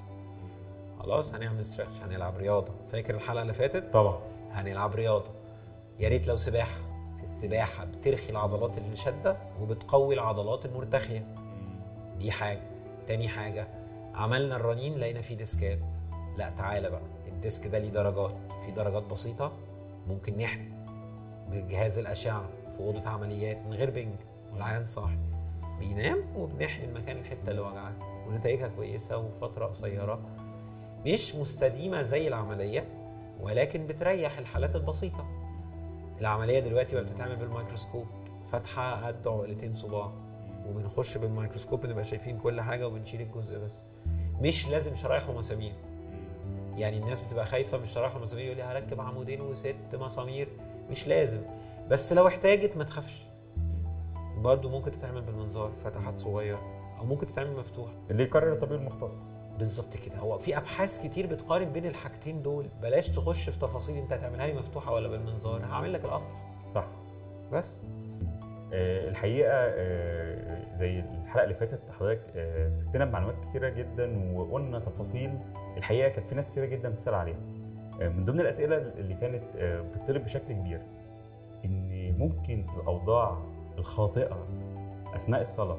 خلاص 0.98 1.34
هنعمل 1.34 1.64
stretch 1.64 2.00
هنلعب 2.02 2.36
رياضة. 2.36 2.72
فاكر 2.92 3.14
الحلقة 3.14 3.42
اللي 3.42 3.54
فاتت؟ 3.54 3.92
طبعا. 3.92 4.18
هنلعب 4.52 4.94
رياضة. 4.94 5.30
يا 5.98 6.08
ريت 6.08 6.28
لو 6.28 6.36
سباحة. 6.36 6.78
السباحة 7.22 7.84
بترخي 7.84 8.30
العضلات 8.30 8.78
اللي 8.78 8.96
شاده 8.96 9.36
وبتقوي 9.62 10.14
العضلات 10.14 10.66
المرتخية. 10.66 11.24
دي 12.18 12.30
حاجة. 12.30 12.60
تاني 13.08 13.28
حاجة 13.28 13.68
عملنا 14.14 14.56
الرنين 14.56 14.98
لقينا 14.98 15.20
فيه 15.20 15.36
disc 15.36 15.64
ات. 15.64 15.78
لا 16.36 16.50
تعالى 16.50 16.90
بقى. 16.90 17.02
ال 17.28 17.36
disc 17.36 17.66
ده 17.66 17.78
ليه 17.78 17.90
درجات. 17.90 18.34
في 18.64 18.70
درجات 18.70 19.02
بسيطة 19.02 19.52
ممكن 20.08 20.36
نحمي 20.36 20.68
بجهاز 21.50 21.98
الأشعة 21.98 22.42
في 22.76 22.82
أوضة 22.82 23.08
عمليات 23.08 23.56
من 23.66 23.72
غير 23.72 23.90
بنج. 23.90 24.14
والعيان 24.52 24.86
صاحي. 24.86 25.18
بينام 25.78 26.18
وبنحقن 26.36 26.84
المكان 26.84 27.16
الحتة 27.16 27.50
اللي 27.50 27.60
وجعاه. 27.60 27.92
ونتائجها 28.28 28.68
كويسة 28.68 29.16
وفترة 29.16 29.66
قصيرة. 29.66 30.20
مش 31.06 31.34
مستديمة 31.36 32.02
زي 32.02 32.28
العملية 32.28 32.84
ولكن 33.40 33.86
بتريح 33.86 34.38
الحالات 34.38 34.76
البسيطة. 34.76 35.26
العملية 36.20 36.60
دلوقتي 36.60 36.94
بقى 36.94 37.04
بتتعمل 37.04 37.36
بالميكروسكوب 37.36 38.06
فتحه 38.52 39.06
قد 39.06 39.28
عقلتين 39.28 39.74
صباع. 39.74 40.12
وبنخش 40.68 41.18
بالميكروسكوب 41.18 41.80
بنبقى 41.80 42.04
شايفين 42.04 42.38
كل 42.38 42.60
حاجة 42.60 42.86
وبنشيل 42.88 43.20
الجزء 43.20 43.58
بس. 43.58 43.72
مش 44.40 44.68
لازم 44.68 44.94
شرايح 44.94 45.28
ومسامير. 45.28 45.72
يعني 46.76 46.98
الناس 46.98 47.20
بتبقى 47.20 47.46
خايفة 47.46 47.78
من 47.78 47.84
الشرايح 47.84 48.14
والمسامير 48.14 48.44
يقول 48.44 48.56
لي 48.56 48.62
هركب 48.62 49.00
عمودين 49.00 49.40
وست 49.40 49.76
مسامير. 49.94 50.48
مش 50.90 51.08
لازم. 51.08 51.40
بس 51.90 52.12
لو 52.12 52.28
احتاجت 52.28 52.76
ما 52.76 52.84
تخافش. 52.84 53.22
برضه 54.36 54.68
ممكن 54.68 54.92
تتعمل 54.92 55.20
بالمنظار 55.20 55.72
فتحات 55.84 56.18
صغيرة 56.18 56.60
أو 56.98 57.04
ممكن 57.04 57.26
تتعمل 57.26 57.56
مفتوحة. 57.56 57.92
اللي 58.10 58.22
يقرر 58.22 58.52
الطبيب 58.52 58.80
المختص. 58.80 59.32
بالظبط 59.58 59.96
كده. 59.96 60.18
هو 60.18 60.38
في 60.38 60.56
أبحاث 60.56 61.02
كتير 61.06 61.26
بتقارن 61.26 61.72
بين 61.72 61.86
الحاجتين 61.86 62.42
دول. 62.42 62.66
بلاش 62.82 63.08
تخش 63.08 63.50
في 63.50 63.58
تفاصيل 63.58 63.96
أنت 63.96 64.12
هتعملها 64.12 64.46
لي 64.46 64.52
مفتوحة 64.52 64.92
ولا 64.92 65.08
بالمنظار. 65.08 65.64
هعمل 65.64 65.92
لك 65.92 66.04
الأصل. 66.04 66.28
صح. 66.68 66.86
بس. 67.52 67.80
الحقيقة 68.72 69.52
آه، 69.54 70.74
زي 70.76 71.00
الحلقة 71.00 71.44
اللي 71.44 71.54
فاتت 71.54 71.80
حضرتك 71.98 72.20
آه، 72.36 72.70
فتنا 72.88 73.04
بمعلومات 73.04 73.34
كتيرة 73.48 73.68
جدا 73.68 74.34
وقلنا 74.34 74.78
تفاصيل. 74.78 75.38
الحقيقة 75.76 76.08
كانت 76.08 76.26
في 76.28 76.34
ناس 76.34 76.50
كتيرة 76.50 76.64
جدا 76.66 76.88
بتسأل 76.88 77.14
عليها. 77.14 77.38
آه، 78.02 78.08
من 78.08 78.24
ضمن 78.24 78.40
الأسئلة 78.40 78.76
اللي 78.76 79.14
كانت 79.14 79.42
آه، 79.56 79.80
بتطلب 79.80 80.24
بشكل 80.24 80.52
كبير 80.54 80.80
إن 81.64 82.14
ممكن 82.18 82.66
الأوضاع 82.80 83.38
الخاطئة 83.78 84.46
أثناء 85.16 85.42
الصلاة 85.42 85.78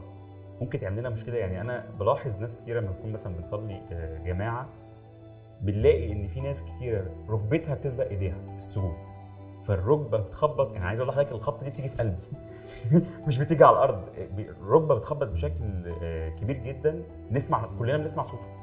ممكن 0.62 0.80
تعمل 0.80 0.98
لنا 1.00 1.10
مشكلة؟ 1.10 1.38
يعني 1.38 1.62
أنا 1.62 1.86
بلاحظ 2.00 2.42
ناس 2.42 2.58
كتيرة 2.58 2.80
لما 2.80 2.92
بنكون 2.92 3.12
مثلا 3.12 3.36
بنصلي 3.36 3.82
آه، 3.92 4.18
جماعة 4.18 4.70
بنلاقي 5.62 6.12
إن 6.12 6.28
في 6.28 6.42
ناس 6.42 6.64
كتيرة 6.64 7.06
ركبتها 7.30 7.76
بتسبق 7.76 8.08
إيديها 8.08 8.36
في 8.52 8.58
السجود. 8.58 8.96
فالركبة 9.68 10.18
بتخبط 10.18 10.74
يعني 10.74 10.86
عايز 10.86 11.00
أقول 11.00 11.10
لحضرتك 11.10 11.32
الخبطة 11.32 11.64
دي 11.64 11.70
بتيجي 11.70 11.90
في 11.90 11.98
قلبي. 11.98 12.18
مش 13.28 13.38
بتيجي 13.38 13.64
على 13.64 13.74
الأرض. 13.74 14.04
الركبة 14.40 14.96
بتخبط 14.96 15.28
بشكل 15.28 15.94
آه، 16.02 16.30
كبير 16.30 16.58
جدا. 16.58 17.04
نسمع 17.32 17.70
كلنا 17.80 17.98
بنسمع 17.98 18.24
صوته. 18.24 18.62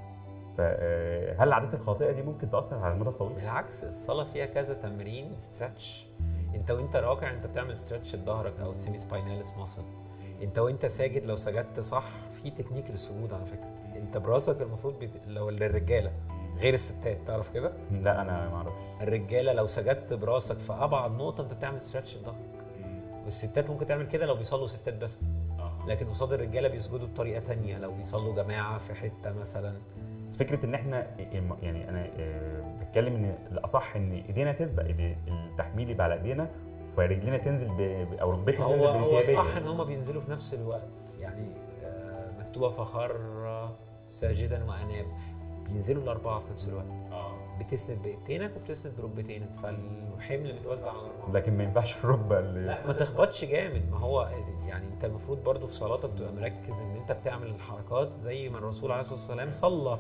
فهل 0.58 1.48
العادات 1.48 1.74
الخاطئة 1.74 2.12
دي 2.12 2.22
ممكن 2.22 2.50
تأثر 2.50 2.78
على 2.78 2.94
المدى 2.94 3.08
الطويل؟ 3.08 3.34
بالعكس 3.34 3.84
الصلاة 3.84 4.24
فيها 4.24 4.46
كذا 4.46 4.74
تمرين 4.74 5.36
stretch 5.40 6.06
انت 6.54 6.70
وانت 6.70 6.96
راكع 6.96 7.30
انت 7.30 7.46
بتعمل 7.46 7.78
stretch 7.78 8.14
لظهرك 8.16 8.60
أو 8.60 8.70
ال 8.70 8.99
semispinalis 8.99 9.52
muscle 9.58 9.82
انت 10.42 10.58
وانت 10.58 10.86
ساجد 10.86 11.24
لو 11.24 11.36
سجدت 11.36 11.80
صح 11.80 12.04
في 12.32 12.50
تكنيك 12.50 12.90
للسجود 12.90 13.32
على 13.32 13.46
فكرة. 13.46 13.70
انت 13.96 14.16
براسك 14.16 14.62
المفروض 14.62 14.98
بت... 14.98 15.10
لو 15.26 15.50
للرجالة 15.50 16.12
غير 16.58 16.74
الستات 16.74 17.18
تعرف 17.26 17.54
كده؟ 17.54 17.72
لا 17.90 18.22
أنا 18.22 18.48
ما 18.48 18.56
أعرفش. 18.56 19.02
الرجالة 19.02 19.52
لو 19.52 19.66
سجدت 19.66 20.12
براسك 20.12 20.58
في 20.58 20.72
أبعد 20.72 21.10
نقطة 21.10 21.42
انت 21.44 21.54
بتعمل 21.54 21.80
stretch 21.80 22.16
لظهرك. 22.16 22.57
والستات 23.28 23.70
ممكن 23.70 23.87
تعمل 23.87 24.06
كده 24.06 24.26
لو 24.26 24.35
بيصلوا 24.35 24.66
ستات 24.66 24.94
بس. 24.94 25.25
لكن 25.87 26.06
قصاد 26.08 26.32
الرجالة 26.32 26.68
بيسجدوا 26.68 27.06
بطريقة 27.06 27.40
تانية 27.40 27.78
لو 27.78 27.92
بيصلوا 27.94 28.35
جماعة 28.35 28.78
في 28.78 28.94
حتة 28.94 29.32
مثلا. 29.40 29.75
بس 30.28 30.37
فكرة 30.37 30.66
إن 30.66 30.75
إحنا 30.75 31.06
يعني 31.62 31.88
أنا 31.88 32.08
آه، 32.18 32.62
بتكلم 32.80 33.14
إن 33.14 33.38
الأصح 33.52 33.97
إن 33.97 34.12
إيدينا 34.12 34.52
تسبق 34.52 34.85
التحميل 35.28 35.90
يبقى 35.90 36.04
على 36.04 36.14
إيدينا 36.14 36.50
فرجلينا 36.97 37.37
تنزل 37.37 37.68
ب... 37.68 37.80
أو 38.20 38.30
ركبتنا 38.30 38.64
هو 38.64 38.73
تنزل 38.75 38.87
هو 38.87 38.92
بإنسيابية. 38.92 39.40
الصح 39.40 39.56
إن 39.56 39.66
هم 39.68 39.85
بينزلوا 39.85 40.23
في 40.23 40.30
نفس 40.30 40.54
الوقت 40.54 40.88
يعني 41.20 41.47
آه، 41.85 42.30
مكتوبة 42.40 42.68
فخر 42.70 43.16
ساجدا 44.06 44.64
وأناب. 44.64 45.06
بينزلوا 45.68 46.02
الأربعة 46.02 46.40
في 46.40 46.52
نفس 46.52 46.68
الوقت. 46.68 46.87
بتسند 47.60 48.02
بايدينك 48.02 48.50
وبتسند 48.56 48.92
بركبتينك 48.98 49.48
فالحمل 49.62 50.54
متوزع 50.54 50.90
على 50.90 50.98
الأربعة. 51.00 51.32
لكن 51.32 51.56
ما 51.56 51.64
ينفعش 51.64 51.96
الركبه 52.04 52.38
اللي 52.38 52.66
لا 52.66 52.87
ما 52.87 52.92
تخبطش 52.92 53.44
جامد. 53.44 53.90
ما 53.90 53.98
هو 53.98 54.28
يعني 54.66 54.87
انت 54.87 55.04
المفروض 55.04 55.44
برضو 55.44 55.66
في 55.66 55.72
صلاتك 55.72 56.10
تبقى 56.18 56.32
مركز 56.32 56.80
ان 56.80 56.96
انت 56.96 57.12
بتعمل 57.12 57.46
الحركات 57.46 58.08
زي 58.22 58.48
ما 58.48 58.58
الرسول 58.58 58.92
عليه 58.92 59.00
الصلاة 59.00 59.18
والسلام 59.18 59.52
صلى. 59.52 59.98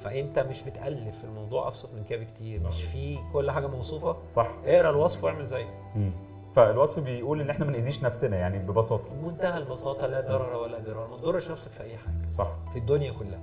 فانت 0.00 0.38
مش 0.38 0.62
بتالف 0.62 1.24
الموضوع 1.24 1.68
أبسط 1.68 1.94
من 1.94 2.04
كده 2.04 2.20
بكتير. 2.20 2.60
مش 2.68 2.82
في 2.82 3.18
كل 3.32 3.50
حاجة 3.50 3.66
موصوفة. 3.66 4.16
صح. 4.34 4.50
اقرأ 4.64 4.90
الوصف 4.90 5.24
واعمل 5.24 5.46
زيه. 5.46 5.80
فالوصف 6.56 7.02
بيقول 7.02 7.40
إن 7.40 7.50
إحنا 7.50 7.64
ما 7.64 7.72
نأذيش 7.72 8.02
نفسنا 8.02 8.36
يعني 8.36 8.58
ببساطة. 8.58 9.14
بمنتهى 9.14 9.58
البساطة 9.58 10.06
لا 10.06 10.20
ضرر 10.20 10.56
ولا 10.56 10.78
ضرار. 10.78 11.08
ما 11.10 11.16
تضرش 11.16 11.50
نفسك 11.50 11.70
في 11.70 11.82
أي 11.82 11.96
حاجة. 11.96 12.30
صح. 12.30 12.48
في 12.72 12.78
الدنيا 12.78 13.12
كلها. 13.12 13.40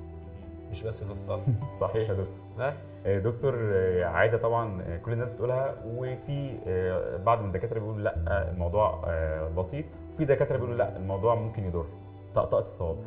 مش 0.71 0.83
بس 0.83 1.03
في 1.03 1.09
الصلاه 1.11 1.43
صحيح 1.81 2.09
يا 2.09 2.13
دكتور. 2.15 2.73
آه، 3.05 3.19
دكتور 3.19 3.53
آه، 3.73 4.05
عاده 4.05 4.37
طبعا 4.37 4.81
آه، 4.81 4.97
كل 4.97 5.13
الناس 5.13 5.31
بتقولها 5.31 5.75
وفي 5.85 6.57
بعض 7.25 7.39
من 7.41 7.47
الدكاترة 7.47 7.79
بيقولوا 7.79 8.01
لا 8.01 8.51
الموضوع 8.51 9.01
بسيط. 9.57 9.85
وفي 10.13 10.25
دكاترة 10.25 10.55
بيقولوا 10.57 10.77
لا 10.77 10.97
الموضوع 10.97 11.35
ممكن 11.35 11.63
يضر. 11.65 11.85
طقطقة 12.35 12.59
الصوابع 12.63 13.01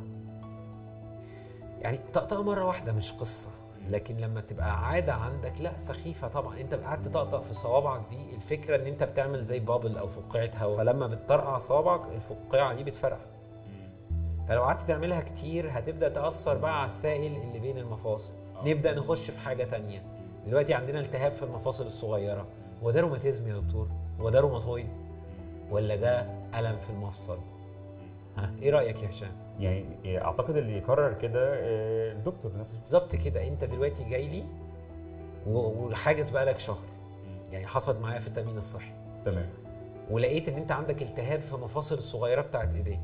يعني 1.81 1.99
طقطقة 2.15 2.43
مرة 2.43 2.65
واحدة 2.65 2.93
مش 2.93 3.13
قصة 3.13 3.51
لكن 3.89 4.17
لما 4.17 4.41
تبقى 4.41 4.87
عادة 4.87 5.13
عندك 5.13 5.61
لا 5.61 5.79
سخيفة 5.79 6.29
طبعا. 6.29 6.61
انت 6.61 6.75
قعدت 6.75 7.09
تطقطق 7.09 7.43
في 7.43 7.55
صوابعك 7.55 8.01
دي 8.11 8.35
الفكرة 8.37 8.77
ان 8.77 8.87
انت 8.87 9.03
بتعمل 9.03 9.45
زي 9.45 9.59
بابل 9.59 9.99
أو 9.99 10.07
فقاعة 10.09 10.51
هواء. 10.61 10.77
فلما 10.77 11.07
بتطرقع 11.07 11.59
صوابعك 11.59 12.01
الفقاعة 12.15 12.75
دي 12.75 12.85
بتفرقع. 12.85 13.19
فلو 14.51 14.63
قعدت 14.63 14.89
تعملها 14.89 15.21
كتير 15.21 15.69
هتبدأ 15.73 16.09
تأثر 16.09 16.57
بقى 16.59 16.81
على 16.81 16.87
السائل 16.91 17.37
اللي 17.37 17.59
بين 17.59 17.79
المفاصل. 17.79 18.33
نبدأ 18.65 18.95
نخش 18.95 19.31
في 19.31 19.39
حاجة 19.39 19.65
تانية. 19.65 20.03
دلوقتي 20.47 20.75
عندنا 20.75 21.01
التهاب 21.01 21.33
في 21.33 21.43
المفاصل 21.43 21.87
الصغيرة. 21.87 22.47
هو 22.83 22.91
ده 22.91 23.01
روماتيزم 23.01 23.49
يا 23.49 23.61
دكتور؟ 23.61 23.89
هو 24.21 24.31
ده 24.31 24.41
روماتويد؟ 24.41 24.87
ولا 25.71 25.97
ده 25.97 26.21
ألم 26.59 26.79
في 26.79 26.91
المفصل؟ 26.91 27.39
ها 28.37 28.51
إيه 28.63 28.71
رأيك 28.71 29.03
يا 29.03 29.09
هشام؟ 29.09 29.33
يعني 29.61 29.85
آه، 30.07 30.25
أعتقد 30.25 30.57
اللي 30.57 30.77
يقرر 30.79 31.13
كده 31.13 31.55
آه، 31.55 32.13
الدكتور 32.13 32.53
نفسه. 32.57 32.79
بالظبط 32.79 33.17
كده. 33.17 33.49
أنت 33.49 33.65
دلوقتي 33.65 34.05
جاي 34.05 34.27
لي 34.29 34.45
و- 35.47 35.59
وحاجز 35.87 36.29
بقى 36.29 36.45
لك 36.45 36.59
شهر 36.59 36.85
يعني 37.53 37.67
حصل 37.67 38.01
معايا 38.01 38.21
في 38.21 38.29
التأمين 38.29 38.57
الصحي. 38.57 38.93
تمام. 39.25 39.49
ولقيت 40.11 40.49
إن 40.49 40.55
أنت 40.57 40.73
عندك 40.73 41.03
التهاب 41.03 41.41
في 41.41 41.55
المفاصل 41.55 41.95
الصغيره 41.99 42.41
بتاعت 42.43 42.75
إيديك. 42.75 43.01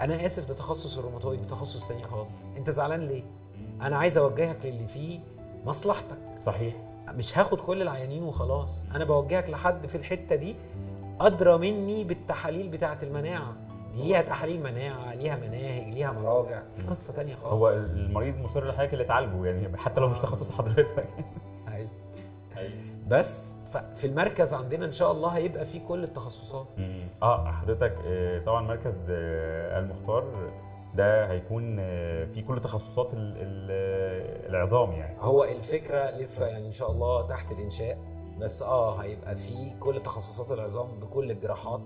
أنا 0.00 0.26
آسف 0.26 0.48
ده 0.48 0.54
تخصص 0.54 0.98
الروماتويد 0.98 1.46
تخصص 1.46 1.88
تاني 1.88 2.02
خالص. 2.02 2.28
أنت 2.56 2.70
زعلان 2.70 3.00
ليه؟ 3.08 3.22
أنا 3.82 3.96
عايز 3.96 4.18
أوجهك 4.18 4.66
للي 4.66 4.86
فيه 4.88 5.20
مصلحتك. 5.64 6.18
صحيح. 6.38 6.74
مش 7.08 7.38
هاخد 7.38 7.58
كل 7.58 7.82
العيانين 7.82 8.22
وخلاص. 8.22 8.86
أنا 8.94 9.04
بوجهك 9.04 9.50
لحد 9.50 9.86
في 9.86 9.94
الحتة 9.94 10.36
دي 10.36 10.56
أدرى 11.20 11.58
مني 11.58 12.04
بالتحاليل 12.04 12.68
بتاعة 12.68 12.98
المناعة. 13.02 13.52
دي 13.94 14.02
ليها 14.02 14.22
تحاليل 14.22 14.62
مناعة 14.62 15.14
ليها 15.14 15.36
مناهج 15.36 15.94
ليها 15.94 16.12
مراجع 16.12 16.62
قصة 16.90 17.12
تانية 17.12 17.34
خالص. 17.34 17.52
هو 17.52 17.70
المريض 17.70 18.36
مصر 18.38 18.68
لحضرتك 18.68 18.92
اللي 18.92 19.04
تعالجه 19.04 19.44
يعني 19.46 19.76
حتى 19.78 20.00
لو 20.00 20.08
مش 20.08 20.18
تخصص 20.18 20.50
حضرتك. 20.50 21.08
أيوة. 21.68 21.90
بس 23.08 23.51
ففي 23.72 24.06
المركز 24.06 24.54
عندنا 24.54 24.86
إن 24.86 24.92
شاء 24.92 25.12
الله 25.12 25.28
هيبقى 25.28 25.66
فيه 25.66 25.80
كل 25.88 26.04
التخصصات. 26.04 26.66
آه 27.22 27.44
حضرتك 27.52 27.96
آه، 28.06 28.38
طبعا 28.38 28.62
مركز 28.62 28.94
آه، 29.10 29.78
المختار 29.78 30.24
ده 30.94 31.26
هيكون 31.30 31.76
آه، 31.80 32.24
في 32.24 32.42
كل 32.42 32.60
تخصصات 32.60 33.14
ال- 33.14 33.36
ال- 33.38 34.50
العظام 34.50 34.92
يعني. 34.92 35.16
هو 35.20 35.44
الفكرة 35.44 36.10
لسه 36.10 36.46
يعني 36.46 36.66
إن 36.66 36.72
شاء 36.72 36.90
الله 36.90 37.26
تحت 37.28 37.52
الإنشاء 37.52 37.98
بس 38.40 38.62
آه 38.62 38.96
هيبقى 38.96 39.36
فيه 39.36 39.72
كل 39.80 40.02
تخصصات 40.02 40.52
العظام 40.58 40.88
بكل 41.00 41.30
الجراحات 41.30 41.80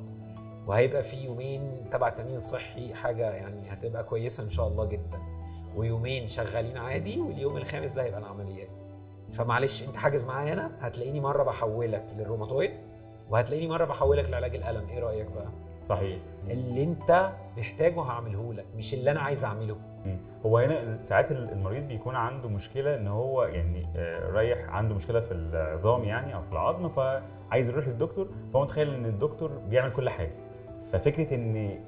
وهيبقى 0.66 1.02
فيه 1.02 1.24
يومين 1.24 1.86
تبع 1.92 2.08
التأمين 2.08 2.36
الصحي 2.36 2.94
حاجة 2.94 3.30
يعني 3.30 3.70
هتبقى 3.70 4.04
كويسة 4.04 4.44
إن 4.44 4.50
شاء 4.50 4.68
الله 4.68 4.84
جدا 4.84 5.18
ويومين 5.76 6.26
شغالين 6.26 6.76
عادي 6.76 7.20
واليوم 7.20 7.56
الخامس 7.56 7.90
ده 7.90 8.02
هيبقى 8.02 8.20
العمليات. 8.20 8.68
فمعلش 9.38 9.88
انت 9.88 9.96
حاجز 9.96 10.24
معايا 10.24 10.52
أنا 10.52 10.70
هتلاقيني 10.80 11.20
مرة 11.20 11.42
بحولك 11.42 12.04
للروماتويد 12.18 12.70
وهتلاقيني 13.30 13.68
مرة 13.68 13.84
بحولك 13.84 14.30
لعلاج 14.30 14.54
الألم. 14.56 14.88
إيه 14.88 14.98
رأيك 14.98 15.26
بقى؟ 15.30 15.48
صحيح. 15.86 16.18
اللي 16.50 16.82
انت 16.82 17.30
محتاجه 17.58 18.00
هعمله 18.00 18.54
لك 18.54 18.64
مش 18.76 18.94
اللي 18.94 19.10
أنا 19.10 19.20
عايز 19.20 19.44
اعمله. 19.44 19.76
هو 20.46 20.58
هنا 20.58 20.98
ساعات 21.02 21.32
المريض 21.32 21.88
بيكون 21.88 22.14
عنده 22.14 22.48
مشكلة 22.48 22.96
إن 22.96 23.06
هو 23.06 23.42
يعني 23.42 23.86
آه، 23.96 24.30
رايح 24.30 24.68
عنده 24.70 24.94
مشكلة 24.94 25.20
في 25.20 25.32
العظام 25.34 26.04
يعني 26.04 26.34
أو 26.34 26.42
في 26.42 26.52
العظم 26.52 26.88
فعايز 26.88 27.68
يروح 27.68 27.88
للدكتور 27.88 28.28
فهو 28.52 28.62
متخيل 28.62 28.94
إن 28.94 29.04
الدكتور 29.04 29.50
بيعمل 29.68 29.92
كل 29.92 30.08
حاجة. 30.10 30.32
ففكرة 30.92 31.34
إن 31.34 31.78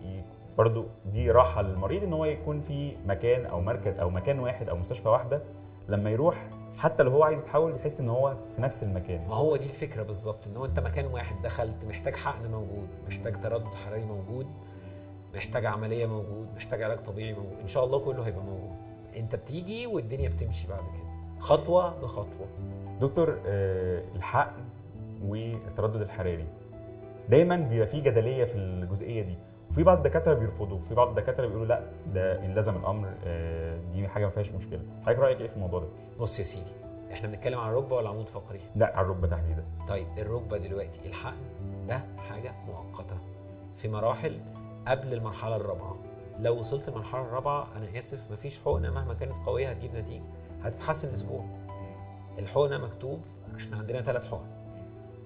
برضو 0.58 0.84
دي 1.12 1.30
راحة 1.30 1.62
للمريض 1.62 2.02
إن 2.02 2.12
هو 2.12 2.24
يكون 2.24 2.60
في 2.60 2.96
مكان 3.06 3.46
أو 3.46 3.60
مركز 3.60 3.98
أو 3.98 4.10
مكان 4.10 4.38
واحد 4.38 4.68
أو 4.68 4.76
مستشفى 4.76 5.08
واحدة 5.08 5.42
لما 5.88 6.10
يروح 6.10 6.36
حتى 6.78 7.02
لو 7.02 7.10
هو 7.10 7.22
عايز 7.22 7.40
يتحول 7.40 7.74
يحس 7.76 8.00
إن 8.00 8.08
هو 8.08 8.36
في 8.56 8.62
نفس 8.62 8.82
المكان. 8.82 9.28
ما 9.28 9.34
هو 9.34 9.56
دي 9.56 9.64
الفكرة 9.64 10.02
بالظبط 10.02 10.46
إن 10.46 10.56
هو 10.56 10.64
أنت 10.64 10.80
مكان 10.80 11.06
واحد 11.06 11.42
دخلت 11.42 11.84
محتاج 11.88 12.16
حقن 12.16 12.50
موجود 12.50 12.88
محتاج 13.08 13.40
تردد 13.40 13.74
حراري 13.74 14.04
موجود 14.04 14.46
محتاج 15.34 15.66
عملية 15.66 16.06
موجود 16.06 16.48
محتاج 16.56 16.82
علاج 16.82 16.98
طبيعي 16.98 17.32
موجود 17.32 17.58
إن 17.62 17.68
شاء 17.68 17.84
الله 17.84 17.98
كله 17.98 18.26
هيبقى 18.26 18.42
موجود. 18.44 18.76
أنت 19.16 19.36
بتيجي 19.36 19.86
والدنيا 19.86 20.28
بتمشي 20.28 20.68
بعد 20.68 20.78
كده 20.80 21.38
خطوة 21.40 22.00
بخطوة. 22.00 22.46
دكتور 23.00 23.38
آه، 23.46 24.02
الحقن 24.16 24.62
والتردد 25.24 26.00
الحراري 26.00 26.46
دايما 27.28 27.56
بيبقى 27.56 27.86
في 27.86 28.00
جدلية 28.00 28.44
في 28.44 28.54
الجزئية 28.54 29.22
دي. 29.22 29.34
وفي 29.70 29.82
بعض 29.82 29.96
الدكاتره 29.96 30.34
بيرفضوا 30.34 30.78
وفي 30.78 30.94
بعض 30.94 31.08
الدكاتره 31.08 31.46
بيقولوا 31.46 31.66
لأ 31.66 31.82
ده 32.14 32.44
إن 32.44 32.54
لزم 32.54 32.76
الأمر 32.76 33.12
آه، 33.24 33.78
دي 33.92 34.08
حاجة 34.08 34.24
ما 34.24 34.30
فيهاش 34.30 34.52
مشكلة. 34.52 34.80
حضرتك 35.02 35.18
رأيك 35.18 35.40
إيه 35.40 35.48
في 35.48 35.54
الموضوع 35.56 35.80
ده؟ 35.80 35.86
بص 36.20 36.38
يا 36.38 36.44
سيدي 36.44 36.70
إحنا 37.12 37.28
بنتكلم 37.28 37.58
عن 37.58 37.70
الركبة 37.70 37.96
ولا 37.96 38.08
عمود 38.08 38.28
فقري 38.28 38.60
لأ 38.76 38.96
على 38.96 39.04
الركبة 39.06 39.28
تحديدا. 39.28 39.64
طيب 39.88 40.06
الركبة 40.18 40.58
دلوقتي 40.58 41.00
الحقن 41.06 41.36
ده 41.88 42.00
حاجة 42.18 42.52
مؤقتة. 42.66 43.16
في 43.76 43.88
مراحل 43.88 44.40
قبل 44.86 45.12
المرحلة 45.14 45.56
الرابعة. 45.56 45.96
لو 46.40 46.58
وصلت 46.58 46.88
المرحلة 46.88 47.22
الرابعة 47.22 47.68
أنا 47.76 47.98
آسف 47.98 48.30
مفيش 48.32 48.60
حقنة 48.64 48.90
مهما 48.90 49.14
كانت 49.14 49.36
قوية 49.46 49.70
هتجيب 49.70 49.94
نتيجة 49.96 50.22
هتتحسن 50.62 51.08
أسبوع 51.14 51.44
الحقنة 52.38 52.78
مكتوب 52.78 53.20
إحنا 53.56 53.76
عندنا 53.76 54.02
ثلاث 54.02 54.30
حقن. 54.30 54.46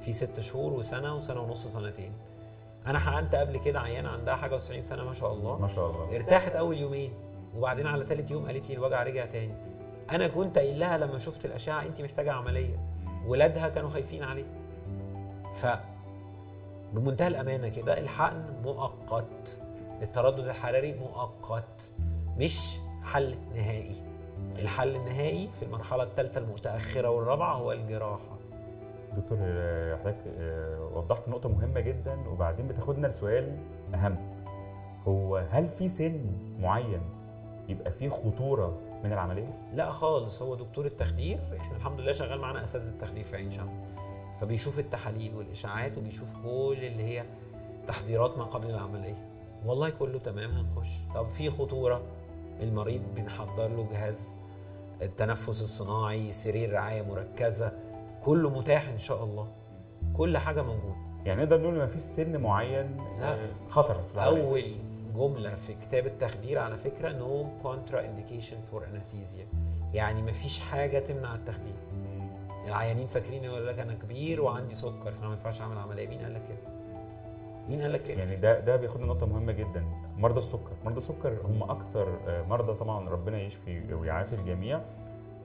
في 0.01 0.13
ست 0.13 0.41
شهور 0.41 0.73
وسنة 0.73 1.17
وسنة 1.17 1.41
ونص 1.41 1.67
سنتين. 1.67 2.13
أنا 2.87 2.99
حقنت 2.99 3.35
قبل 3.35 3.57
كده 3.57 3.81
عيانه 3.81 4.09
عندها 4.09 4.37
حاجة 4.37 4.59
و90 4.59 4.81
سنة 4.81 5.05
ما 5.05 5.15
شاء 5.15 5.33
الله. 5.33 5.59
ما 5.59 5.69
شاء 5.69 5.91
الله. 5.91 6.17
ارتاحت 6.17 6.53
أول 6.53 6.79
يومين 6.79 7.13
وبعدين 7.57 7.87
على 7.87 8.05
ثالث 8.05 8.31
يوم 8.31 8.47
قالت 8.47 8.71
لي 8.71 8.75
الوجع 8.77 9.03
رجع 9.03 9.27
تاني. 9.27 9.55
أنا 10.11 10.29
كنت 10.29 10.59
قايل 10.59 10.79
لها 10.81 10.99
لما 10.99 11.19
شفت 11.19 11.45
الأشعة 11.45 11.83
انت 11.83 12.01
محتاجة 12.01 12.33
عملية. 12.33 12.79
ولادها 13.27 13.69
كانوا 13.69 13.91
خايفين 13.91 14.23
عليه 14.23 14.45
ف 15.55 15.67
بمنتهى 16.93 17.29
الأمانة 17.29 17.69
كده 17.69 17.99
الحقن 17.99 18.45
مؤقت. 18.63 19.59
التردد 20.03 20.49
الحراري 20.49 20.95
مؤقت. 20.95 21.91
مش 22.39 22.61
حل 23.05 23.35
نهائي. 23.55 23.97
الحل 24.59 24.97
النهائي 24.97 25.49
في 25.59 25.65
المرحلة 25.65 26.03
الثالثة 26.03 26.39
المتأخرة 26.41 27.09
والرابعة 27.09 27.55
هو 27.55 27.73
الجراحة. 27.73 28.32
دكتور 29.17 29.39
آه، 29.41 29.97
حضرتك 29.97 30.17
آه، 30.39 30.91
وضحت 30.95 31.29
نقطة 31.29 31.49
مهمة 31.49 31.81
جدا 31.81 32.29
وبعدين 32.29 32.69
بتاخدنا 32.69 33.07
لسؤال 33.07 33.57
أهم. 33.95 34.17
هو 35.09 35.37
هل 35.37 35.69
في 35.69 35.89
سن 35.89 36.21
معين 36.61 37.01
يبقى 37.69 37.91
فيه 37.91 38.09
خطورة 38.09 38.79
من 39.05 39.13
العملية؟ 39.13 39.59
لا 39.75 39.91
خالص 39.91 40.43
هو 40.43 40.55
دكتور 40.55 40.87
التخدير 40.87 41.39
إحنا 41.57 41.77
الحمد 41.77 42.01
لله 42.01 42.13
شغال 42.13 42.41
معانا 42.41 42.65
أساتذة 42.65 42.89
التخدير 42.89 43.25
في 43.25 43.37
عين 43.37 43.51
شمس. 43.51 43.71
فبيشوف 44.41 44.79
التحاليل 44.79 45.35
والإشاعات 45.37 45.99
وبيشوف 45.99 46.35
كل 46.43 46.77
اللي 46.83 47.05
هي 47.05 47.25
تحضيرات 47.89 48.39
ما 48.39 48.45
قبل 48.45 48.71
العملية. 48.71 49.29
والله 49.67 49.91
كله 49.91 50.19
تمام 50.19 50.51
هنخش. 50.51 50.91
طب 51.15 51.29
في 51.29 51.51
خطورة؟ 51.51 52.03
المريض 52.61 53.03
بنحضر 53.17 53.69
له 53.69 53.87
جهاز 53.93 54.37
التنفس 55.03 55.49
الصناعي 55.63 56.33
سرير 56.33 56.73
رعاية 56.73 57.03
مركزة 57.03 57.73
كله 58.25 58.51
متاح 58.51 58.89
إن 58.89 58.99
شاء 58.99 59.25
الله. 59.25 59.49
كل 60.17 60.39
حاجة 60.39 60.63
موجودة. 60.63 60.95
يعني 61.25 61.43
نقدر 61.43 61.61
نقول 61.61 61.75
ما 61.75 61.87
فيش 61.87 62.03
سن 62.03 62.41
معين 62.41 62.97
لا. 63.21 63.35
آه، 63.35 63.49
خطر. 63.69 64.01
أول 64.17 64.65
جملة 65.17 65.55
في 65.55 65.75
كتاب 65.75 66.07
التخدير 66.07 66.59
على 66.59 66.77
فكرة 66.77 67.13
no 67.13 67.47
contraindication 67.63 68.57
for 68.71 68.87
anesthesia 68.95 69.47
يعني 69.95 70.23
مفيش 70.23 70.61
حاجة 70.61 70.99
تمنع 70.99 71.35
التخدير. 71.35 71.75
العيانين 72.67 73.07
فاكرين 73.07 73.45
يقول 73.45 73.67
لك 73.67 73.79
أنا 73.79 73.95
كبير 73.95 74.43
وعندي 74.43 74.75
سكر 74.75 75.13
فأنا 75.13 75.29
ما 75.29 75.35
ينفعش 75.35 75.61
أعمل 75.61 75.79
عملية. 75.79 76.09
مين 76.09 76.19
قال 76.19 76.35
لك 76.35 76.43
كده؟ 76.49 76.73
مين 77.69 77.83
قال 77.83 77.93
لك 77.93 78.03
كده؟ 78.03 78.19
يعني 78.19 78.37
ده 78.37 78.61
ده 78.61 78.77
بياخدنا 78.77 79.07
نقطة 79.07 79.27
مهمة 79.27 79.53
جدا. 79.53 79.85
مرضى 80.19 80.39
السكر. 80.39 80.73
مرضى 80.85 80.97
السكر 80.97 81.39
هم 81.45 81.63
أكتر 81.63 82.19
آه، 82.29 82.43
مرضى 82.43 82.75
طبعا 82.75 83.09
ربنا 83.09 83.41
يشفي 83.43 83.95
ويعافي 83.95 84.35
الجميع. 84.35 84.81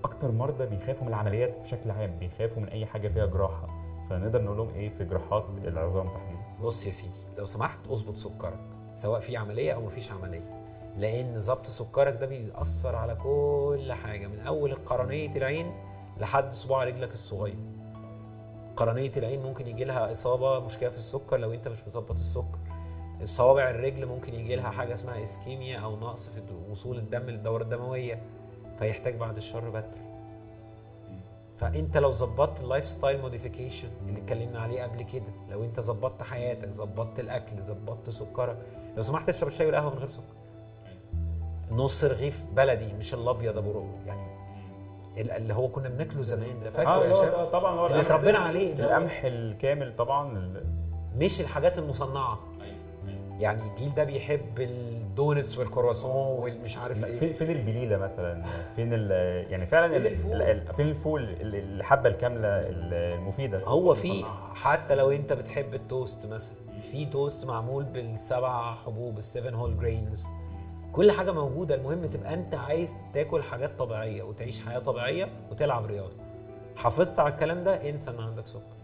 أكتر 0.03 0.31
مرضى 0.31 0.65
بيخافوا 0.65 1.01
من 1.01 1.07
العمليات 1.07 1.59
بشكل 1.63 1.91
عام 1.91 2.19
بيخافوا 2.19 2.61
من 2.61 2.69
أي 2.69 2.85
حاجة 2.85 3.07
فيها 3.07 3.25
جراحة. 3.25 3.67
فنقدر 4.09 4.41
نقول 4.41 4.57
لهم 4.57 4.69
إيه؟ 4.75 4.89
في 4.89 5.05
جراحات 5.05 5.45
العظام 5.63 6.07
تحديدا. 6.07 6.41
بص 6.61 6.85
يا 6.85 6.91
سيدي 6.91 7.13
لو 7.37 7.45
سمحت 7.45 7.79
أظبط 7.89 8.15
سكرك 8.15 8.59
سواء 8.93 9.19
في 9.19 9.37
عملية 9.37 9.73
أو 9.73 9.81
مفيش 9.81 10.11
عملية. 10.11 10.57
لأن 10.97 11.39
ضبط 11.39 11.65
سكرك 11.65 12.13
ده 12.13 12.25
بيأثر 12.25 12.95
على 12.95 13.15
كل 13.15 13.91
حاجة 13.93 14.27
من 14.27 14.39
أول 14.39 14.75
قرنية 14.75 15.35
العين 15.37 15.71
لحد 16.19 16.51
صباع 16.53 16.83
رجلك 16.83 17.13
الصغير. 17.13 17.55
قرنية 18.75 19.11
العين 19.17 19.41
ممكن 19.41 19.67
يجي 19.67 19.83
لها 19.83 20.11
إصابة 20.11 20.59
مشكلة 20.59 20.89
في 20.89 20.97
السكر 20.97 21.37
لو 21.37 21.53
أنت 21.53 21.67
مش 21.67 21.87
مظبط 21.87 22.11
السكر. 22.11 22.59
صوابع 23.23 23.69
الرجل 23.69 24.05
ممكن 24.05 24.33
يجي 24.33 24.55
لها 24.55 24.69
حاجة 24.69 24.93
اسمها 24.93 25.23
ischemia 25.23 25.79
أو 25.79 25.95
نقص 25.95 26.29
في 26.29 26.41
وصول 26.71 26.97
الدم 26.97 27.23
للدورة 27.23 27.63
الدموية. 27.63 28.21
فيحتاج 28.79 29.15
بعد 29.15 29.37
الشر 29.37 29.69
بتر 29.69 29.97
فأنت 31.57 31.97
لو 31.97 32.11
ظبطت 32.11 32.61
ال 32.61 32.85
lifestyle 32.85 33.21
modification 33.21 33.87
اللي 34.07 34.19
اتكلمنا 34.19 34.59
عليه 34.59 34.83
قبل 34.83 35.03
كده 35.03 35.23
لو 35.49 35.63
انت 35.63 35.79
ظبطت 35.79 36.23
حياتك 36.23 36.69
ظبطت 36.71 37.19
الأكل 37.19 37.55
ظبطت 37.61 38.09
سكرك 38.09 38.57
لو 38.97 39.03
سمحت 39.03 39.29
اشرب 39.29 39.47
الشاي 39.47 39.67
والقهوة 39.67 39.91
من 39.93 39.97
غير 39.99 40.07
سكر. 40.07 40.23
نص 41.71 42.03
رغيف 42.03 42.43
بلدي 42.55 42.93
مش 42.93 43.13
الأبيض 43.13 43.57
ابو 43.57 43.71
ردة 43.71 43.85
يعني 44.07 44.27
ال- 45.17 45.31
اللي 45.31 45.53
هو 45.53 45.67
كنا 45.67 45.89
بناكله 45.89 46.21
زمان 46.21 46.59
ده 46.63 46.69
فاكره 46.69 47.05
يا 47.05 47.13
شباب؟ 47.13 47.31
ده 47.31 47.49
طبعا 47.49 47.79
هو 47.79 47.87
اللي 47.87 48.01
اتربينا 48.01 48.37
عليه. 48.37 48.73
القمح 48.73 49.21
الكامل 49.23 49.95
طبعا 49.95 50.53
مش 51.17 51.41
الحاجات 51.41 51.77
المصنعة. 51.77 52.39
يعني 53.39 53.61
الجيل 53.61 53.93
ده 53.95 54.03
بيحب 54.03 54.59
ال 54.61 54.75
donuts 54.75 55.57
والكرواسون 55.57 56.11
والمش 56.39 56.77
عارف 56.77 57.05
إيه. 57.05 57.33
فين 57.37 57.49
البليلة 57.51 57.97
مثلا؟ 57.97 58.43
فين 58.75 58.93
يعني 59.49 59.65
فعلا 59.65 59.87
فين 59.93 60.05
ال- 60.31 60.71
الفول؟ 60.79 61.35
الحبة 61.41 62.09
الكاملة 62.09 62.47
المفيدة. 62.47 63.61
هو 63.65 63.95
في 63.95 64.25
حتى 64.53 64.95
لو 64.95 65.11
انت 65.11 65.33
بتحب 65.33 65.73
التوست 65.73 66.25
مثلا 66.25 66.55
في 66.91 67.05
توست 67.05 67.45
معمول 67.45 67.83
بالسبع 67.83 68.73
حبوب 68.75 69.17
ال 69.17 69.23
seven 69.23 69.53
whole 69.53 69.77
grains. 69.77 70.25
كل 70.91 71.11
حاجة 71.11 71.31
موجودة 71.31 71.75
المهم 71.75 72.05
تبقى 72.05 72.33
انت 72.33 72.55
عايز 72.55 72.93
تاكل 73.13 73.43
حاجات 73.43 73.79
طبيعية 73.79 74.23
وتعيش 74.23 74.65
حياة 74.65 74.79
طبيعية 74.79 75.29
وتلعب 75.51 75.85
رياضة. 75.85 76.15
حافظت 76.75 77.19
على 77.19 77.33
الكلام 77.33 77.63
ده 77.63 77.89
انسى 77.89 78.11
إن 78.11 78.19
عندك 78.19 78.47
سكر. 78.47 78.77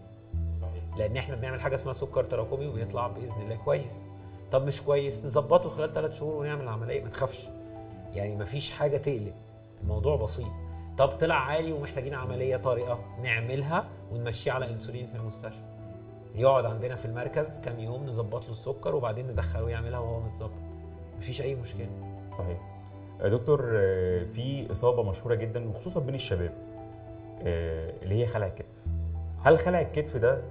صحيح. 0.56 0.82
لأن 0.98 1.16
إحنا 1.16 1.36
بنعمل 1.36 1.60
حاجة 1.60 1.74
اسمها 1.74 1.92
سكر 1.94 2.24
تراكمي 2.24 2.66
وبيطلع 2.66 3.06
بإذن 3.08 3.42
الله 3.42 3.56
كويس. 3.56 4.06
طب 4.52 4.66
مش 4.66 4.82
كويس 4.82 5.24
نظبطه 5.24 5.68
خلال 5.68 5.92
ثلاث 5.94 6.18
شهور 6.18 6.34
ونعمل 6.36 6.68
عملية. 6.68 7.02
ما 7.02 7.10
تخافش. 7.10 7.48
يعني 8.12 8.36
مفيش 8.36 8.70
حاجة 8.70 8.96
تقلق. 8.96 9.32
الموضوع 9.82 10.16
بسيط. 10.16 10.46
طب 10.98 11.08
طلع 11.08 11.34
عالي 11.34 11.72
ومحتاجين 11.72 12.14
عملية 12.14 12.56
طارئه 12.56 12.98
نعملها 13.22 13.84
ونمشيه 14.12 14.52
على 14.52 14.70
إنسولين 14.70 15.06
في 15.06 15.14
المستشفى. 15.14 15.64
يقعد 16.34 16.64
عندنا 16.64 16.96
في 16.96 17.04
المركز 17.04 17.60
كام 17.60 17.80
يوم 17.80 18.06
نظبط 18.06 18.44
له 18.44 18.50
السكر 18.50 18.94
وبعدين 18.94 19.26
ندخله 19.26 19.70
يعملها 19.70 19.98
وهو 19.98 20.20
متظبط. 20.20 20.50
مفيش 21.18 21.42
أي 21.42 21.54
مشكلة. 21.54 21.88
صحيح. 22.38 22.58
آه، 23.20 23.28
دكتور 23.28 23.70
آه، 23.74 24.24
في 24.24 24.72
إصابة 24.72 25.02
مشهورة 25.02 25.34
جدا 25.34 25.68
وخصوصا 25.68 26.00
بين 26.00 26.14
الشباب 26.14 26.52
آه، 27.42 27.94
اللي 28.02 28.14
هي 28.22 28.26
خلع 28.26 28.46
الكتف. 28.46 28.74
هل 29.42 29.58
خلع 29.58 29.80
الكتف 29.80 30.16
ده 30.16 30.42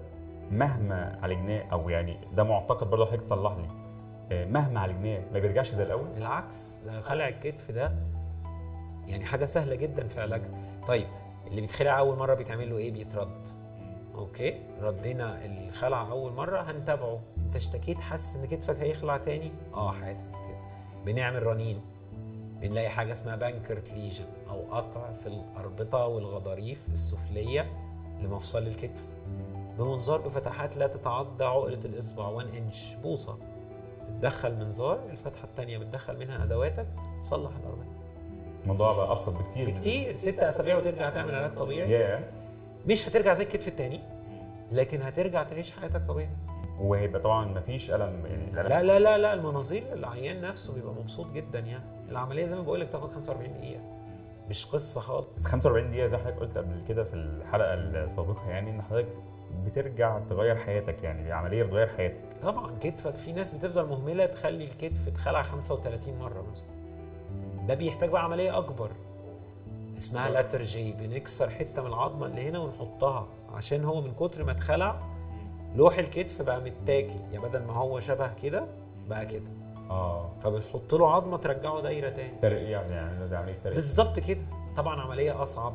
مهما 0.51 1.19
عالجناه 1.21 1.63
أو 1.71 1.89
يعني 1.89 2.17
ده 2.33 2.43
معتقد 2.43 2.89
برضه 2.89 3.05
حضرتك 3.05 3.21
تصلح 3.21 3.51
لي؟ 3.51 3.82
مهما 4.31 4.79
عالجناه 4.79 5.23
ما 5.33 5.39
بيرجعش 5.39 5.71
زي 5.71 5.83
الأول. 5.83 6.07
بالعكس 6.07 6.77
ده 6.85 7.01
خلع 7.01 7.27
الكتف 7.27 7.71
ده. 7.71 7.91
يعني 9.07 9.25
حاجة 9.25 9.45
سهلة 9.45 9.75
جدا 9.75 10.07
في 10.07 10.21
علاجها. 10.21 10.81
طيب 10.87 11.07
اللي 11.47 11.61
بيتخلع 11.61 11.99
أول 11.99 12.17
مرة 12.17 12.33
بيتعمل 12.33 12.69
له 12.69 12.77
إيه؟ 12.77 12.91
بيترد. 12.91 13.49
أوكي؟ 14.15 14.59
ردينا 14.81 15.45
الخلع 15.45 16.11
أول 16.11 16.33
مرة 16.33 16.61
هنتابعه. 16.61 17.19
أنت 17.45 17.55
اشتكيت 17.55 17.97
حاسس 17.97 18.35
إن 18.35 18.45
كتفك 18.45 18.77
هيخلع 18.79 19.17
تاني؟ 19.17 19.51
آه 19.73 19.91
حاسس 19.91 20.41
كده. 20.41 20.57
بنعمل 21.05 21.43
رنين. 21.43 21.81
بنلاقي 22.61 22.89
حاجة 22.89 23.13
اسمها 23.13 23.35
Bankart 23.35 23.93
lesion 23.93 24.25
أو 24.49 24.61
قطع 24.71 25.13
في 25.13 25.27
الأربطة 25.27 26.05
والغضاريف 26.07 26.81
السفلية 26.91 27.71
لمفصل 28.21 28.59
الكتف. 28.67 29.03
بمنظار 29.77 30.21
بفتحات 30.21 30.77
لا 30.77 30.87
تتعدى 30.87 31.43
عقلة 31.43 31.79
الإصبع 31.85 32.27
1 32.27 32.47
انش 32.55 32.93
بوصة. 33.03 33.37
بتدخل 34.17 34.55
منظار 34.55 34.99
الفتحة 35.11 35.43
الثانية 35.43 35.77
بتدخل 35.77 36.17
منها 36.19 36.43
أدواتك 36.43 36.87
تصلح 37.23 37.51
الاربطه 37.59 37.93
الموضوع 38.63 38.95
بقى 38.95 39.11
أبسط 39.11 39.33
بكتير. 39.41 39.69
بكتير. 39.69 40.15
ست 40.15 40.39
أسابيع 40.39 40.77
وترجع 40.77 41.09
تعمل 41.09 41.35
علاج 41.35 41.55
طبيعي. 41.55 41.91
ياه 41.91 42.19
مش 42.87 43.09
هترجع 43.09 43.33
زي 43.33 43.43
الكتف 43.43 43.67
التاني 43.67 43.99
لكن 44.71 45.01
هترجع 45.01 45.43
تعيش 45.43 45.71
حياتك 45.71 46.01
طبيعي. 46.07 46.29
وهيبقى 46.79 47.21
طبعا 47.21 47.45
ما 47.45 47.59
فيش 47.61 47.91
ألم 47.91 48.25
يعني 48.25 48.51
لا 48.51 48.83
لا. 48.83 48.99
لا 48.99 49.17
لا 49.17 49.33
المناظير 49.33 49.83
العيان 49.93 50.41
نفسه 50.41 50.73
بيبقى 50.73 50.93
مبسوط 50.93 51.31
جدا 51.31 51.59
يعني. 51.59 51.83
العملية 52.09 52.45
زي 52.45 52.55
ما 52.55 52.61
بقول 52.61 52.81
لك 52.81 52.89
تاخد 52.89 53.09
45 53.11 53.53
دقيقة. 53.53 53.81
مش 54.49 54.65
قصة 54.65 55.01
خالص. 55.01 55.27
بس 55.35 55.45
45 55.45 55.91
دقيقة 55.91 56.07
زي 56.07 56.17
حضرتك 56.17 56.39
قلت 56.39 56.57
قبل 56.57 56.81
كده 56.87 57.03
في 57.03 57.13
الحلقة 57.13 57.73
السابقة 57.73 58.49
يعني 58.49 58.69
إن 58.69 58.81
حضرتك 58.81 59.07
بترجع 59.65 60.19
تغير 60.29 60.55
حياتك 60.55 61.03
يعني 61.03 61.31
عملية 61.31 61.63
بتغير 61.63 61.87
حياتك. 61.87 62.19
طبعا 62.41 62.71
كتفك 62.81 63.15
في 63.15 63.31
ناس 63.33 63.51
بتفضل 63.55 63.85
مهملة 63.87 64.25
تخلي 64.25 64.63
الكتف 64.63 65.07
اتخلع 65.07 65.41
35 65.41 66.19
مرة 66.19 66.43
مثلا. 66.51 66.65
ده 67.67 67.73
بيحتاج 67.73 68.09
بقى 68.09 68.23
عملية 68.23 68.57
أكبر. 68.57 68.89
اسمها 69.97 70.29
لاترجي 70.29 70.91
بنكسر 70.91 71.49
حتة 71.49 71.81
من 71.81 71.87
العظمة 71.87 72.25
اللي 72.25 72.49
هنا 72.49 72.59
ونحطها. 72.59 73.27
عشان 73.53 73.85
هو 73.85 74.01
من 74.01 74.13
كتر 74.13 74.43
ما 74.43 74.51
اتخلع 74.51 74.99
لوح 75.75 75.97
الكتف 75.97 76.41
بقى 76.41 76.61
متاكل. 76.61 77.19
يا 77.31 77.39
بدل 77.39 77.63
ما 77.63 77.73
هو 77.73 77.99
شبه 77.99 78.33
كده 78.43 78.65
بقى 79.09 79.25
كده. 79.25 79.47
آه. 79.89 80.29
فبتحط 80.43 80.93
له 80.93 81.11
عظمة 81.15 81.37
ترجعه 81.37 81.81
دايرة 81.81 82.09
تاني. 82.09 82.33
ترقية 82.41 82.77
يعني 82.77 83.29
ده 83.29 83.37
عملية 83.39 83.57
ترقية 83.63 83.75
بالظبط 83.75 84.19
كده. 84.19 84.41
طبعا 84.77 85.01
عملية 85.01 85.43
أصعب 85.43 85.73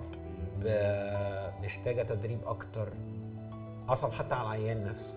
محتاجة 1.63 2.03
تدريب 2.03 2.39
أكتر. 2.47 2.89
أصعب 3.89 4.13
حتى 4.13 4.35
على 4.35 4.43
العيان 4.43 4.85
نفسه. 4.85 5.15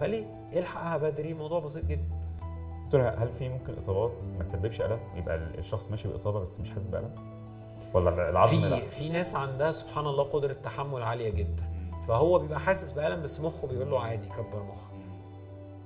فليه؟ 0.00 0.24
الحقها 0.52 0.96
بدري 0.96 1.32
الموضوع 1.32 1.60
بسيط 1.60 1.84
جدا. 1.84 2.04
دكتور 2.86 3.08
هل 3.08 3.28
في 3.38 3.48
ممكن 3.48 3.74
إصابات 3.76 4.12
ما 4.38 4.44
تسببش 4.44 4.80
ألم؟ 4.80 4.98
يبقى 5.14 5.36
الشخص 5.36 5.90
ماشي 5.90 6.08
بإصابة 6.08 6.40
بس 6.40 6.60
مش 6.60 6.70
حاسس 6.70 6.86
بألم؟ 6.86 7.10
ولا 7.94 8.30
العظم 8.30 8.60
لا. 8.60 8.76
في 8.80 8.90
في 8.90 9.08
ناس 9.08 9.34
عندها 9.34 9.72
سبحان 9.72 10.06
الله 10.06 10.24
قدرة 10.24 10.52
تحمل 10.52 11.02
عالية 11.02 11.30
جدا. 11.30 11.62
فهو 12.08 12.38
بيبقى 12.38 12.60
حاسس 12.60 12.90
بألم 12.92 13.22
بس 13.22 13.40
مخه 13.40 13.68
بيقول 13.68 13.90
له 13.90 14.00
عادي 14.00 14.28
كبر 14.28 14.62
مخك 14.62 14.92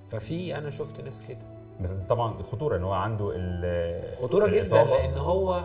ففي 0.08 0.58
أنا 0.58 0.70
شفت 0.70 1.00
ناس 1.00 1.26
كده. 1.28 1.38
بس 1.80 1.90
طبعا 2.08 2.40
الخطوره 2.40 2.76
إن 2.76 2.84
هو 2.84 2.92
عنده 2.92 3.32
ال- 3.36 4.16
خطورة 4.16 4.46
جدا. 4.46 4.84
لأن 4.84 5.18
هو 5.18 5.64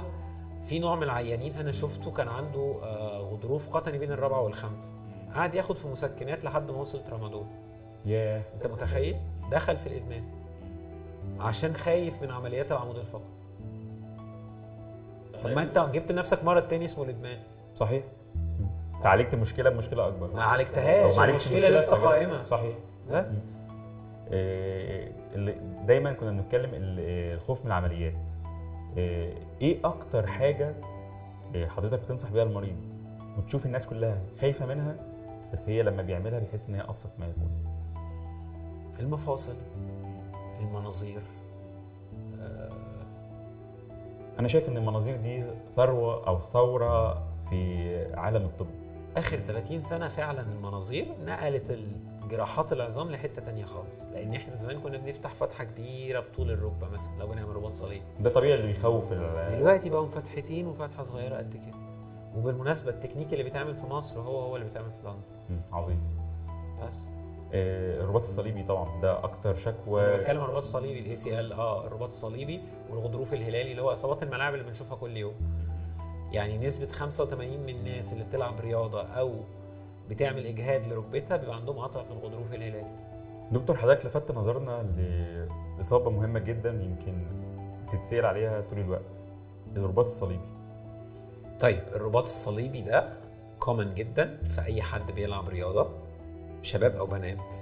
في 0.63 0.79
نوع 0.79 0.95
من 0.95 1.03
العيانين 1.03 1.53
أنا 1.55 1.71
شفته 1.71 2.11
كان 2.11 2.27
عنده 2.27 2.75
آه، 2.83 3.17
غضروف 3.19 3.69
قطني 3.69 3.97
بين 3.97 4.11
الرابعة 4.11 4.41
والخامسة. 4.41 4.89
قعد 5.36 5.56
ياخد 5.56 5.76
في 5.76 5.88
مسكنات 5.88 6.46
لحد 6.46 6.72
ما 6.72 6.78
وصل 6.78 7.04
ترامادول 7.04 7.46
ياه. 8.06 8.41
انت 8.56 8.67
متخيل؟ 8.67 9.15
دخل 9.52 9.78
في 9.78 9.88
الإدمان. 9.88 10.24
عشان 11.39 11.74
خايف 11.74 12.22
من 12.22 12.32
عمليات 12.32 12.72
العمود 12.72 12.96
الفقري. 12.98 13.24
طب 15.44 15.50
ما 15.50 15.62
انت 15.62 15.80
جبت 15.94 16.12
لنفسك 16.12 16.44
مرض 16.44 16.67
تاني 16.67 16.86
اسمه 16.86 17.04
الإدمان. 17.04 17.38
صحيح. 17.76 18.04
انت 18.96 19.06
عالجت 19.06 19.36
مشكلة 19.36 19.70
بمشكلة 19.70 20.08
أكبر. 20.08 20.34
ما 20.34 20.44
عالجتهاش. 20.44 21.12
أو 21.12 21.15
ما 21.15 21.22
عالجتش 21.22 21.52
المشكلة 21.52 21.80
لسه. 21.80 21.96
قائمة. 21.96 22.44
صحيح. 22.44 22.76
بس. 23.12 23.28
آه، 24.32 25.08
اللي 25.34 25.56
دايما 25.86 26.13
كنا 26.13 26.32
بنتكلم 26.32 26.72
آه، 26.74 27.34
الخوف 27.34 27.60
من 27.62 27.67
العمليات. 27.67 28.32
آه، 28.98 29.34
إيه 29.62 29.78
أكتر 29.84 30.28
حاجة 30.28 30.76
حضرتك 31.56 32.00
بتنصح 32.00 32.32
بيها 32.32 32.44
المريض؟ 32.44 32.76
وتشوف 33.38 33.65
الناس 33.65 33.88
كلها 33.88 34.22
خايفة 34.41 34.65
منها؟ 34.65 34.96
بس 35.53 35.69
هي 35.69 35.83
لما 35.83 36.01
بيعملها 36.01 36.39
بيحس 36.39 36.69
إن 36.69 36.75
هي 36.75 36.81
أبسط 36.81 37.09
ما 37.19 37.27
يكون. 37.27 37.51
المفاصل 38.99 39.55
المناظير 40.59 41.21
أنا 44.39 44.47
شايف 44.47 44.69
إن 44.69 44.77
المناظير 44.77 45.15
دي 45.15 45.43
ثروة 45.75 46.27
أو 46.27 46.39
ثورة 46.39 47.23
في 47.49 48.05
عالم 48.13 48.45
الطب. 48.45 48.67
آخر 49.17 49.37
30 49.37 49.81
سنة 49.81 50.07
فعلا 50.07 50.41
المناظير 50.41 51.05
نقلت 51.25 51.79
الجراحات 52.23 52.73
العظام 52.73 53.11
لحتة 53.11 53.41
تانية 53.41 53.65
خالص. 53.65 54.03
لأن 54.13 54.33
إحنا 54.33 54.55
زمان 54.55 54.79
كنا 54.79 54.97
بنفتح 54.97 55.33
فتحة 55.33 55.63
كبيرة 55.63 56.19
بطول 56.19 56.51
الركبة 56.51 56.87
مثلا 56.89 57.19
لو 57.19 57.27
بنعمل 57.27 57.55
رباط 57.55 57.73
صليبي. 57.73 58.03
ده 58.19 58.29
طبيعي 58.29 58.53
اللي 58.55 58.67
بيخوف 58.67 59.13
دلوقتي 59.13 59.89
بقوا 59.89 60.07
فتحتين 60.07 60.67
وفتحة 60.67 61.03
صغيرة 61.03 61.37
قد 61.37 61.53
كده. 61.53 61.81
وبالمناسبة 62.38 62.89
التكنيك 62.91 63.34
اللي 63.34 63.44
بيتعمل 63.44 63.76
في 63.76 63.86
مصر 63.88 64.20
هو 64.22 64.39
هو 64.39 64.56
اللي 64.56 64.67
بيتعمل 64.67 64.91
في 64.91 65.08
لندن. 65.08 65.62
عظيم. 65.74 66.00
بس. 66.82 67.08
آه، 67.54 68.02
الرباط 68.04 68.22
الصليبي 68.22 68.63
طبعا 68.63 69.02
ده 69.02 69.24
أكتر 69.24 69.56
شكوى. 69.56 70.17
بتكلم 70.17 70.38
عن 70.39 70.44
الرباط 70.46 70.63
الصليبي 70.63 71.00
ال 70.99 71.15
ACL 71.15 71.54
آه 71.54 71.88
الرباط 71.88 72.10
الصليبي 72.10 72.62
والغضروف 72.89 73.34
الهلالي 73.34 73.72
اللي 73.72 73.82
هو 73.82 73.94
إصابات 73.94 74.24
الملاعب 74.24 74.54
اللي 74.54 74.65
بنشوفها 74.65 74.98
كل 74.98 75.17
يوم. 75.17 75.34
يعني 76.32 76.67
نسبة 76.67 76.88
85 76.88 77.60
من 77.60 77.70
الناس 77.70 78.13
اللي 78.13 78.24
بتلعب 78.24 78.60
رياضة 78.60 79.02
أو 79.04 79.34
بتعمل 80.10 80.46
إجهاد 80.46 80.88
لركبتها 80.88 81.38
بيبقى 81.38 81.56
عندهم 81.56 81.80
قطع 81.80 82.04
في 82.04 82.12
الغضروف 82.12 82.54
الهلالي. 82.54 82.86
دكتور 83.52 83.78
حضرتك 83.78 84.06
لفت 84.06 84.32
نظرنا 84.32 84.84
لإصابة 85.78 86.10
مهمة 86.12 86.39
جدا 86.39 86.70
يمكن 86.70 87.26
بتتسال 87.88 88.26
عليها 88.26 88.62
طول 88.62 88.80
الوقت. 88.80 89.24
الرباط 89.76 90.06
الصليبي. 90.06 90.44
طيب 91.62 91.84
الرباط 91.95 92.24
الصليبي 92.24 92.82
ده 92.82 93.13
كومن 93.60 93.95
جدا 93.95 94.38
في 94.43 94.62
أي 94.62 94.82
حد 94.82 95.12
بيلعب 95.12 95.50
رياضة 95.50 95.88
شباب 96.62 96.95
أو 96.95 97.06
بنات. 97.06 97.56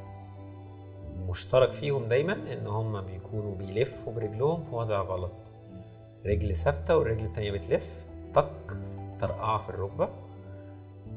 مشترك 1.30 1.72
فيهم 1.72 2.06
دايما 2.06 2.34
إن 2.34 2.68
هم 2.68 3.02
بيكونوا 3.02 3.56
بيلفوا 3.56 4.14
برجلهم 4.14 4.64
في 4.64 4.76
وضع 4.76 5.02
غلط. 5.02 5.32
رجل 6.26 6.56
ثابتة 6.56 6.98
والرجل 6.98 7.26
التانية 7.26 7.52
بتلف 7.52 7.86
طق 8.34 8.78
طرقعه 9.22 9.64
في 9.64 9.70
الركبة 9.70 10.10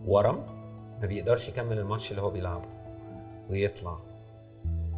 ورم 0.07 0.41
ما 1.01 1.07
بيقدرش 1.07 1.49
يكمل 1.49 1.79
الماتش 1.79 2.11
اللي 2.11 2.23
هو 2.23 2.31
بيلعبه 2.31 2.69
ويطلع. 3.51 3.99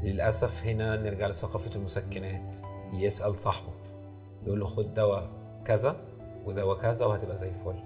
للأسف 0.03 0.67
هنا 0.67 0.97
نرجع 0.97 1.27
لثقافة 1.27 1.77
المسكنات. 1.77 2.59
يسأل 2.93 3.39
صاحبه 3.39 3.73
يقول 4.47 4.61
له 4.61 4.67
خد 4.67 4.95
دواء 4.95 5.29
كذا 5.65 5.97
ودواء 6.47 6.79
كذا 6.79 7.07
وهتبقى 7.07 7.39
زي 7.39 7.49
الفل. 7.49 7.79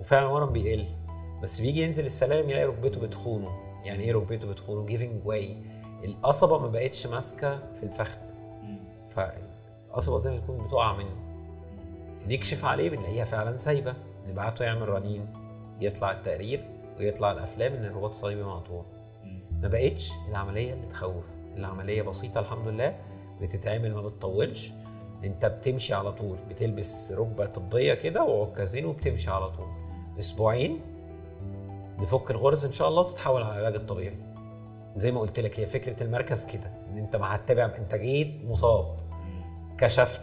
وفعلا 0.00 0.26
ورم 0.26 0.52
بيقل 0.52 0.84
بس 1.42 1.60
بيجي 1.60 1.82
ينزل 1.82 2.06
السلالم 2.06 2.50
يلاقي 2.50 2.64
ركبته 2.64 3.00
بتخونه. 3.00 3.50
يعني 3.84 4.04
إيه 4.04 4.12
ركبته 4.12 4.48
بتخونه؟ 4.48 4.86
giving 4.86 5.26
way 5.26 5.56
القصبة 6.04 6.58
ما 6.58 6.68
بقتش 6.68 7.06
ماسكة 7.06 7.58
في 7.58 7.82
الفخذ. 7.82 8.18
فالقصبة 9.10 10.18
زي 10.18 10.30
ما 10.30 10.38
تكون 10.38 10.66
بتقع 10.66 10.96
منه. 10.96 11.16
نكشف 12.28 12.64
عليه 12.64 12.90
بنلاقيها 12.90 13.24
فعلا 13.24 13.58
سايبة. 13.58 13.94
نبعته 14.28 14.64
يعمل 14.64 14.88
رنين 14.88 15.26
يطلع 15.80 16.10
التقرير 16.12 16.64
ويطلع 16.98 17.32
الأفلام 17.32 17.72
إن 17.72 17.84
الرباط 17.84 18.10
الصليبي 18.10 18.42
مقطوع. 18.42 18.84
ما 19.62 19.68
بقتش 19.68 20.12
العملية 20.28 20.72
اللي 20.72 20.86
تخوف. 20.86 21.24
العملية 21.56 22.02
بسيطة 22.02 22.40
الحمد 22.40 22.68
لله. 22.68 22.96
بتتعمل 23.40 23.94
ما 23.94 24.02
بتطولش. 24.02 24.72
انت 25.24 25.46
بتمشي 25.46 25.94
على 25.94 26.12
طول 26.12 26.38
بتلبس 26.48 27.12
ركبة 27.12 27.46
طبية 27.46 27.94
كده 27.94 28.22
وعكازين 28.22 28.86
وبتمشي 28.86 29.30
على 29.30 29.50
طول. 29.50 29.66
أسبوعين 30.18 30.80
نفك 31.98 32.30
الغرز 32.30 32.64
إن 32.64 32.72
شاء 32.72 32.88
الله 32.88 33.02
وتتحول 33.02 33.42
على 33.42 33.52
العلاج 33.52 33.74
الطبيعي. 33.74 34.18
زي 34.96 35.12
ما 35.12 35.20
قلت 35.20 35.40
لك 35.40 35.60
هي 35.60 35.66
فكرة 35.66 36.02
المركز 36.02 36.44
كده 36.44 36.70
إن 36.90 36.98
أنت 36.98 37.16
هتتابع 37.16 37.64
أنت 37.78 37.94
جيت 37.94 38.44
مصاب 38.44 38.96
كشفت 39.78 40.22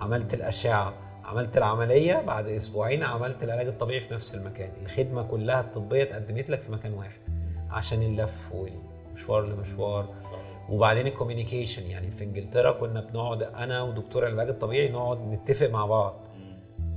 عملت 0.00 0.34
الأشعة 0.34 0.94
عملت 1.24 1.56
العملية 1.56 2.22
بعد 2.26 2.46
أسبوعين 2.46 3.02
عملت 3.02 3.42
العلاج 3.42 3.66
الطبيعي 3.66 4.00
في 4.00 4.14
نفس 4.14 4.34
المكان. 4.34 4.70
الخدمة 4.82 5.22
كلها 5.22 5.60
الطبية 5.60 6.02
اتقدمت 6.02 6.50
لك 6.50 6.62
في 6.62 6.72
مكان 6.72 6.94
واحد 6.94 7.20
عشان 7.70 8.02
اللف 8.02 8.52
والمشوار 8.54 9.46
لمشوار. 9.46 10.08
وبعدين 10.70 11.06
ال 11.06 11.11
communication 11.11 11.82
يعني 11.86 12.10
في 12.10 12.24
إنجلترا 12.24 12.72
كنا 12.72 13.00
بنقعد 13.00 13.42
أنا 13.42 13.82
ودكتور 13.82 14.26
العلاج 14.26 14.48
الطبيعي 14.48 14.88
نقعد 14.88 15.18
نتفق 15.28 15.66
مع 15.70 15.86
بعض. 15.86 16.14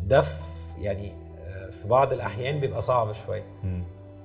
ده 0.04 0.22
في 0.22 0.38
يعني 0.82 1.14
آه، 1.40 1.70
في 1.70 1.88
بعض 1.88 2.14
الأحيان 2.14 2.60
بيبقى 2.60 2.82
صعب 2.82 3.12
شوية. 3.12 3.44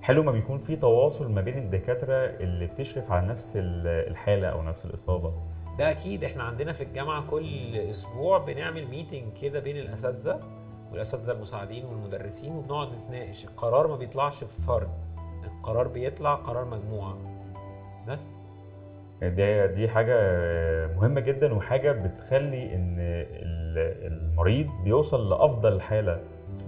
حلو 0.02 0.22
ما 0.22 0.32
بيكون 0.32 0.58
في 0.58 0.76
تواصل 0.76 1.30
ما 1.30 1.40
بين 1.40 1.58
الدكاترة 1.58 2.14
اللي 2.14 2.66
بتشرف 2.66 3.12
على 3.12 3.26
نفس 3.26 3.56
ال- 3.56 3.86
الحالة 4.10 4.48
أو 4.48 4.62
نفس 4.62 4.84
الإصابة؟ 4.84 5.32
ده 5.78 5.90
أكيد 5.90 6.24
إحنا 6.24 6.42
عندنا 6.42 6.72
في 6.72 6.84
الجامعة 6.84 7.30
كل 7.30 7.76
أسبوع 7.76 8.38
بنعمل 8.38 8.86
meeting 8.88 9.32
كده 9.42 9.60
بين 9.60 9.76
الأساتذة 9.76 10.40
والأساتذة 10.92 11.32
المساعدين 11.32 11.84
والمدرسين 11.84 12.52
وبنقعد 12.52 12.88
نتناقش. 12.92 13.44
القرار 13.44 13.86
ما 13.86 13.96
بيطلعش 13.96 14.44
بفرد 14.44 14.88
القرار 15.44 15.88
بيطلع 15.88 16.34
قرار 16.34 16.64
مجموعة. 16.64 17.18
بس. 18.08 18.20
دي 19.22 19.66
دي 19.66 19.88
حاجة 19.88 20.16
مهمة 20.96 21.20
جدا 21.20 21.54
وحاجة 21.54 21.92
بتخلي 21.92 22.74
إن 22.74 22.96
ال- 22.98 24.12
المريض 24.12 24.66
بيوصل 24.84 25.30
لأفضل 25.30 25.80
حالة 25.80 26.20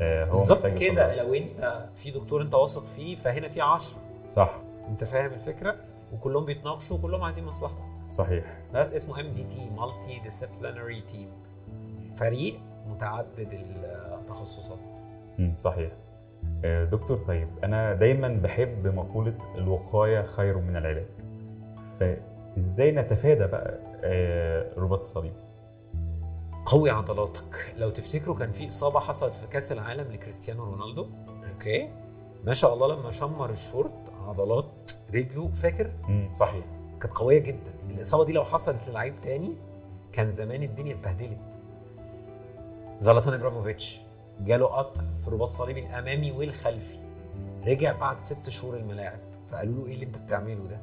آه، 0.03 0.25
هو 0.25 0.31
بالظبط 0.31 0.67
كده. 0.67 1.23
لو 1.23 1.35
أنت 1.35 1.89
في 1.95 2.11
دكتور 2.11 2.43
أنت 2.43 2.55
واثق 2.55 2.87
فيه 2.97 3.17
فهنا 3.17 3.49
في 3.49 3.61
10 3.61 3.99
صح. 4.31 4.59
أنت 4.89 5.05
فاهم 5.05 5.33
الفكرة؟ 5.33 5.77
وكلهم 6.13 6.45
بيتناقشوا 6.45 6.97
وكلهم 6.99 7.23
عايزين 7.23 7.45
مصلحتك. 7.45 7.83
صحيح. 8.09 8.45
بس 8.75 8.95
اسمه 8.95 9.21
MDT 9.21 9.71
multidisciplinary 9.79 11.01
team 11.01 11.29
فريق 12.17 12.55
متعدد 12.89 13.49
التخصصات. 14.15 14.79
صحيح. 15.59 15.93
آه، 16.65 16.85
دكتور 16.85 17.17
طيب 17.17 17.49
أنا 17.65 17.95
دايما 17.95 18.29
بحب 18.29 18.87
مقولة 18.87 19.35
الوقاية 19.59 20.23
خير 20.23 20.59
من 20.59 20.77
العلاج. 20.77 21.07
فازاي 22.57 22.91
نتفادى 22.93 23.47
بقى 23.47 23.79
آه، 24.05 24.75
رباط 24.79 24.99
الصليب 25.01 25.33
قوي 26.67 26.91
عضلاتك. 26.91 27.75
لو 27.77 27.91
تفتكروا 27.91 28.37
كان 28.37 28.53
في 28.53 28.69
إصابة 28.69 29.01
حصلت 29.01 29.35
في 29.35 29.47
كأس 29.47 29.73
العالم 29.73 30.13
لكريستيانو 30.13 30.65
رونالدو. 30.65 31.07
okay. 31.53 31.89
ما 32.45 32.55
شاء 32.55 32.75
الله 32.75 32.95
لما 32.95 33.11
شمر 33.11 33.51
الشورت 33.51 34.13
عضلات 34.27 34.93
رجله 35.15 35.49
فاكر؟ 35.49 35.91
مم، 36.09 36.35
صحيح. 36.35 36.65
كانت 37.01 37.15
قوية 37.15 37.39
جدا. 37.39 37.73
الإصابة 37.91 38.25
دي 38.25 38.33
لو 38.33 38.45
حصلت 38.45 38.89
للعيب 38.89 39.15
تاني 39.23 39.53
كان 40.13 40.33
زمان 40.33 40.63
الدنيا 40.63 40.95
اتبهدلت. 40.95 41.39
زلاتان 43.01 43.35
إبراهيموفيتش 43.35 44.01
جاله 44.41 44.67
قطع 44.67 45.01
في 45.23 45.29
الرباط 45.29 45.49
الصليبي 45.49 45.81
الأمامي 45.81 46.33
والخلفي. 46.33 46.99
رجع 47.67 47.93
بعد 47.93 48.21
ست 48.23 48.49
شهور 48.49 48.77
الملاعب 48.77 49.19
فقالوا 49.51 49.75
له 49.75 49.87
إيه 49.87 49.95
اللي 49.95 50.07
أنت 50.07 50.19
بتعمله 50.19 50.67
ده؟ 50.69 50.79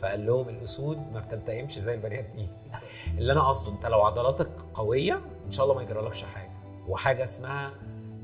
فقال 0.00 0.26
لهم 0.26 0.48
الأسود 0.48 0.98
ما 1.12 1.20
بتلتئمش 1.20 1.78
زي 1.78 1.94
البني 1.94 2.18
آدمين. 2.20 2.48
اللي 3.18 3.32
أنا 3.32 3.48
قصده 3.48 3.72
أنت 3.72 3.86
لو 3.86 4.02
عضلاتك 4.02 4.48
قوية 4.74 5.20
إن 5.46 5.50
شاء 5.50 5.64
الله 5.66 5.76
ما 5.76 5.82
يجرالكش 5.82 6.24
حاجة. 6.24 6.50
وحاجة 6.88 7.24
اسمها 7.24 7.70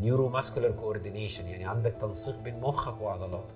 neuromuscular 0.00 0.70
coordination 0.70 1.48
يعني 1.48 1.64
عندك 1.64 1.92
تنسيق 2.00 2.38
بين 2.38 2.60
مخك 2.60 3.00
وعضلاتك. 3.02 3.54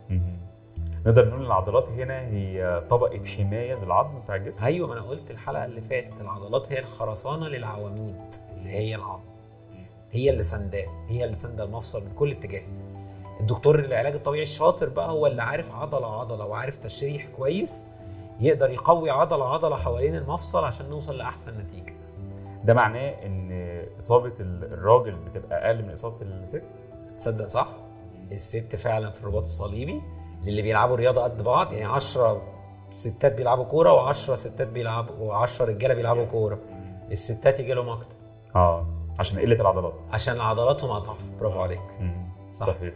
نقدر 1.06 1.28
نقول 1.28 1.46
العضلات 1.46 1.88
هنا 1.88 2.20
هي 2.20 2.83
طبقة 2.90 3.24
حماية 3.26 3.74
للعظم 3.74 4.18
بتاع 4.20 4.37
الجسم؟ 4.37 4.64
أيوه 4.64 4.88
ما 4.88 4.94
أنا 4.94 5.02
قلت 5.02 5.30
الحلقة 5.30 5.64
اللي 5.64 5.80
فاتت 5.80 6.20
العضلات 6.20 6.72
هي 6.72 6.78
الخرسانة 6.78 7.48
للعواميد 7.48 8.20
اللي 8.56 8.70
هي 8.70 8.94
العظم. 8.94 9.30
هي 10.12 10.30
اللي 10.30 10.44
سنداه 10.44 10.87
هي 11.09 11.24
اللي 11.24 11.37
سندة 11.37 11.64
المفصل 11.64 12.04
من 12.04 12.12
كل 12.14 12.30
اتجاه. 12.30 12.62
الدكتور 13.40 13.78
العلاج 13.78 14.14
الطبيعي 14.14 14.42
الشاطر 14.42 14.88
بقى 14.88 15.11
هو 15.11 15.26
اللي 15.26 15.42
عارف 15.42 15.74
عضلة 15.74 16.20
عضلة 16.20 16.46
وعارف 16.46 16.76
تشريح 16.76 17.26
كويس 17.37 17.87
يقدر 18.40 18.70
يقوي 18.70 19.11
عضلة 19.11 19.55
عضلة 19.55 19.76
حوالين 19.76 20.14
المفصل 20.14 20.64
عشان 20.64 20.90
نوصل 20.90 21.16
لأحسن 21.18 21.59
نتيجة. 21.59 21.94
ده 22.64 22.74
معناه 22.74 23.11
إن 23.26 23.50
إصابة 23.98 24.33
الراجل 24.40 25.14
بتبقى 25.14 25.66
أقل 25.66 25.83
من 25.83 25.90
إصابة 25.90 26.16
الست؟ 26.22 26.62
تصدق 27.18 27.46
صح؟ 27.46 27.68
الست 28.33 28.76
فعلا 28.76 29.11
في 29.11 29.20
الرباط 29.20 29.42
الصليبي 29.42 30.03
للي 30.44 30.62
بيلعبوا 30.62 30.96
رياضة 30.96 31.22
قد 31.22 31.42
بعض 31.42 31.72
يعني 31.72 31.85
10 31.92 32.42
ستات 32.92 33.33
بيلعبوا 33.35 33.64
كورة 33.64 34.12
و10 34.12 34.14
ستات 34.14 34.68
بيلعبوا 34.68 35.46
و10 35.46 35.61
رجالة 35.61 35.94
بيلعبوا 35.94 36.24
كورة. 36.24 36.59
الستات 37.11 37.61
يجي 37.61 37.74
لهم 37.74 37.88
أكتر. 37.88 38.14
آه 38.57 38.87
عشان 39.18 39.38
قلة 39.38 39.61
العضلات. 39.61 39.94
عشان 40.12 40.40
عضلاتهم 40.40 40.90
أضعف. 40.90 41.31
برافو 41.40 41.61
عليك. 41.61 41.81
صح. 42.55 42.66
صحيح. 42.66 42.94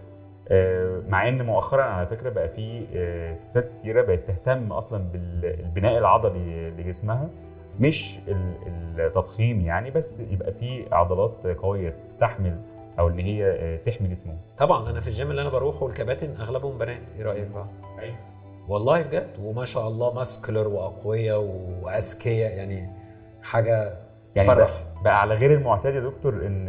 مع 1.08 1.28
إن 1.28 1.42
مؤخرا 1.46 1.82
على 1.82 2.06
فكرة 2.06 2.30
بقى 2.30 2.48
في 2.48 2.86
آه، 2.94 3.34
ستات 3.34 3.70
كتيرة 3.80 4.02
بقت 4.02 4.18
تهتم 4.28 4.72
أصلا 4.72 5.04
بالبناء 5.12 5.98
العضلي 5.98 6.70
لجسمها 6.70 7.28
مش 7.80 8.18
ال- 8.28 8.54
التضخيم 9.00 9.60
يعني 9.60 9.90
بس 9.90 10.20
يبقى 10.20 10.52
في 10.52 10.86
عضلات 10.92 11.46
قوية 11.46 11.90
تستحمل 12.04 12.60
أو 12.98 13.08
إن 13.08 13.18
هي 13.18 13.44
آه، 13.50 13.76
تحمي 13.76 14.08
جسمهم. 14.08 14.38
طبعا 14.58 14.90
أنا 14.90 15.00
في 15.00 15.06
الجيم 15.08 15.30
اللي 15.30 15.42
أنا 15.42 15.50
بروحه 15.50 15.86
الكباتن 15.86 16.36
أغلبهم 16.40 16.78
بنات 16.78 17.00
إيه 17.18 17.24
رأيك 17.24 17.46
بقى؟ 17.48 17.66
والله 18.68 19.02
بجد 19.02 19.30
وما 19.42 19.64
شاء 19.64 19.88
الله 19.88 20.12
muscular 20.14 20.68
وأقوياء 20.68 21.40
وأذكياء 21.82 22.56
يعني 22.56 22.88
حاجة 23.42 23.96
يعني 24.36 24.48
فرح. 24.48 24.82
بقى, 25.04 25.20
على 25.20 25.34
غير 25.34 25.54
المعتاد 25.54 25.94
يا 25.94 26.00
دكتور 26.00 26.34
إن 26.46 26.68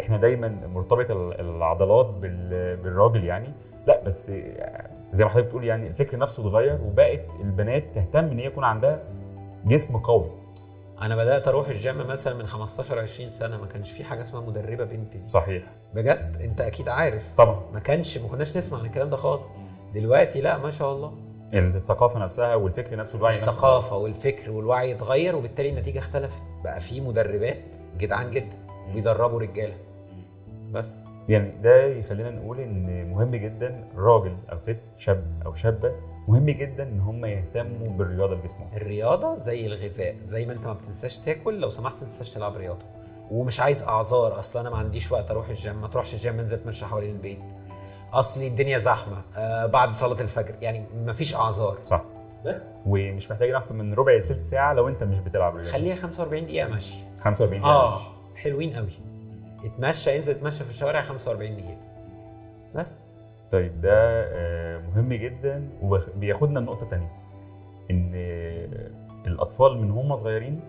إحنا 0.00 0.16
دايما 0.16 0.48
مرتبط 0.74 1.10
ال- 1.10 1.40
العضلات 1.40 2.06
بال- 2.06 2.76
بالراجل 2.76 3.24
يعني. 3.24 3.48
لا 3.86 4.02
بس 4.04 4.30
زي 5.12 5.24
ما 5.24 5.30
حضرتك 5.30 5.46
بتقول 5.46 5.64
يعني 5.64 5.86
الفكر 5.86 6.18
نفسه 6.18 6.42
اتغير 6.42 6.78
وبقت 6.86 7.20
البنات 7.40 7.84
تهتم 7.94 8.18
إن 8.24 8.38
هي 8.38 8.44
يكون 8.46 8.64
عندها 8.64 9.00
جسم 9.64 9.96
قوي. 9.96 10.30
أنا 11.02 11.16
بدأت 11.16 11.48
أروح 11.48 11.68
الجيم 11.68 12.06
مثلا 12.06 12.34
من 12.34 12.46
15 12.46 12.98
20 12.98 13.30
سنة 13.30 13.56
ما 13.60 13.66
كانش 13.66 13.90
في 13.92 14.04
حاجة 14.04 14.22
اسمها 14.22 14.40
مدربة 14.46 14.84
بنت 14.84 15.12
دي 15.16 15.28
صحيح. 15.28 15.62
بجد؟ 15.94 16.36
أنت 16.44 16.60
أكيد 16.60 16.88
عارف. 16.88 17.22
طبعا. 17.36 17.60
ما 17.74 17.80
كانش 17.80 18.18
ما 18.18 18.28
كناش 18.28 18.56
نسمع 18.56 18.78
عن 18.78 18.84
الكلام 18.86 19.10
ده 19.10 19.16
خالص. 19.16 19.42
دلوقتي 19.94 20.40
لا 20.40 20.58
ما 20.58 20.70
شاء 20.70 20.92
الله. 20.92 21.12
الثقافة 21.54 22.18
نفسها 22.18 22.54
والفكر 22.54 22.96
نفسه 22.96 23.16
الوعي 23.16 23.32
نفسه. 23.32 23.50
الثقافة 23.50 23.96
والفكر 23.96 24.50
والوعي 24.50 24.92
اتغير 24.94 25.36
وبالتالي 25.36 25.68
النتيجة 25.68 25.98
اختلفت. 25.98 26.42
بقى 26.64 26.80
في 26.80 27.00
مدربات 27.00 27.78
جدعان 27.98 28.30
جدا 28.30 28.56
بيدربوا 28.94 29.40
رجالة. 29.40 29.74
بس. 30.72 30.94
يعني 31.28 31.52
ده 31.62 31.84
يخلينا 31.86 32.30
نقول 32.30 32.60
إن 32.60 33.10
مهم 33.10 33.36
جدا 33.36 33.88
راجل 33.96 34.36
أو 34.52 34.58
ست 34.58 34.78
شاب 34.98 35.24
أو 35.46 35.54
شابة 35.54 35.92
مهم 36.28 36.46
جدا 36.50 36.82
إن 36.82 37.00
هم 37.00 37.24
يهتموا 37.24 37.88
بالرياضة 37.88 38.34
لجسمهم. 38.34 38.68
الرياضة 38.76 39.38
زي 39.38 39.66
الغذاء 39.66 40.16
زي 40.24 40.46
ما 40.46 40.52
أنت 40.52 40.66
ما 40.66 40.72
بتنساش 40.72 41.18
تاكل 41.18 41.60
لو 41.60 41.68
سمحت 41.70 41.94
ما 41.94 42.00
تنساش 42.00 42.30
تلعب 42.30 42.56
رياضة. 42.56 42.84
ومش 43.30 43.60
عايز 43.60 43.82
أعذار 43.82 44.38
أصل 44.38 44.60
أنا 44.60 44.70
ما 44.70 44.76
عنديش 44.76 45.12
وقت 45.12 45.30
أروح 45.30 45.48
الجيم 45.48 45.80
ما 45.80 45.88
تروحش 45.88 46.14
الجيم 46.14 46.38
انزل 46.40 46.56
اتمشى 46.56 46.86
حوالين 46.86 47.10
البيت. 47.10 47.38
أصلي 48.20 48.46
الدنيا 48.46 48.78
زحمة 48.78 49.22
آه 49.36 49.66
بعد 49.66 49.94
صلاة 49.94 50.20
الفجر 50.20 50.54
يعني 50.62 50.84
ما 51.06 51.12
فيش 51.12 51.34
أعذار. 51.34 51.78
صح. 51.82 52.02
بس؟ 52.44 52.64
ومش 52.86 53.30
محتاج 53.30 53.50
أكتر 53.50 53.74
من 53.74 53.94
ربع 53.94 54.12
لثلث 54.12 54.50
ساعة 54.50 54.72
لو 54.72 54.88
أنت 54.88 55.02
مش 55.02 55.18
بتلعب 55.18 55.56
رياضة. 55.56 55.70
خليها 55.70 55.94
45 55.94 56.44
دقيقة 56.46 56.68
مشي. 56.68 56.98
45 57.20 57.60
دقيقة 57.62 57.74
آه 57.74 57.90
ماشي. 57.90 58.08
حلوين 58.36 58.72
قوي. 58.76 58.88
اتمشى 59.64 60.16
انزل 60.16 60.32
اتمشى 60.32 60.64
في 60.64 60.70
الشوارع 60.70 61.02
45 61.02 61.56
دقيقة. 61.56 61.76
بس. 62.74 62.98
طيب 63.52 63.80
ده 63.80 63.92
آه، 64.24 64.78
مهم 64.78 65.12
جدا 65.14 65.68
وبياخدنا 65.82 66.58
لنقطة 66.58 66.88
تانية. 66.90 67.12
إن 67.90 68.12
آه، 68.14 68.90
الأطفال 69.26 69.78
من 69.78 69.90
هم 69.90 70.14
صغيرين 70.14 70.60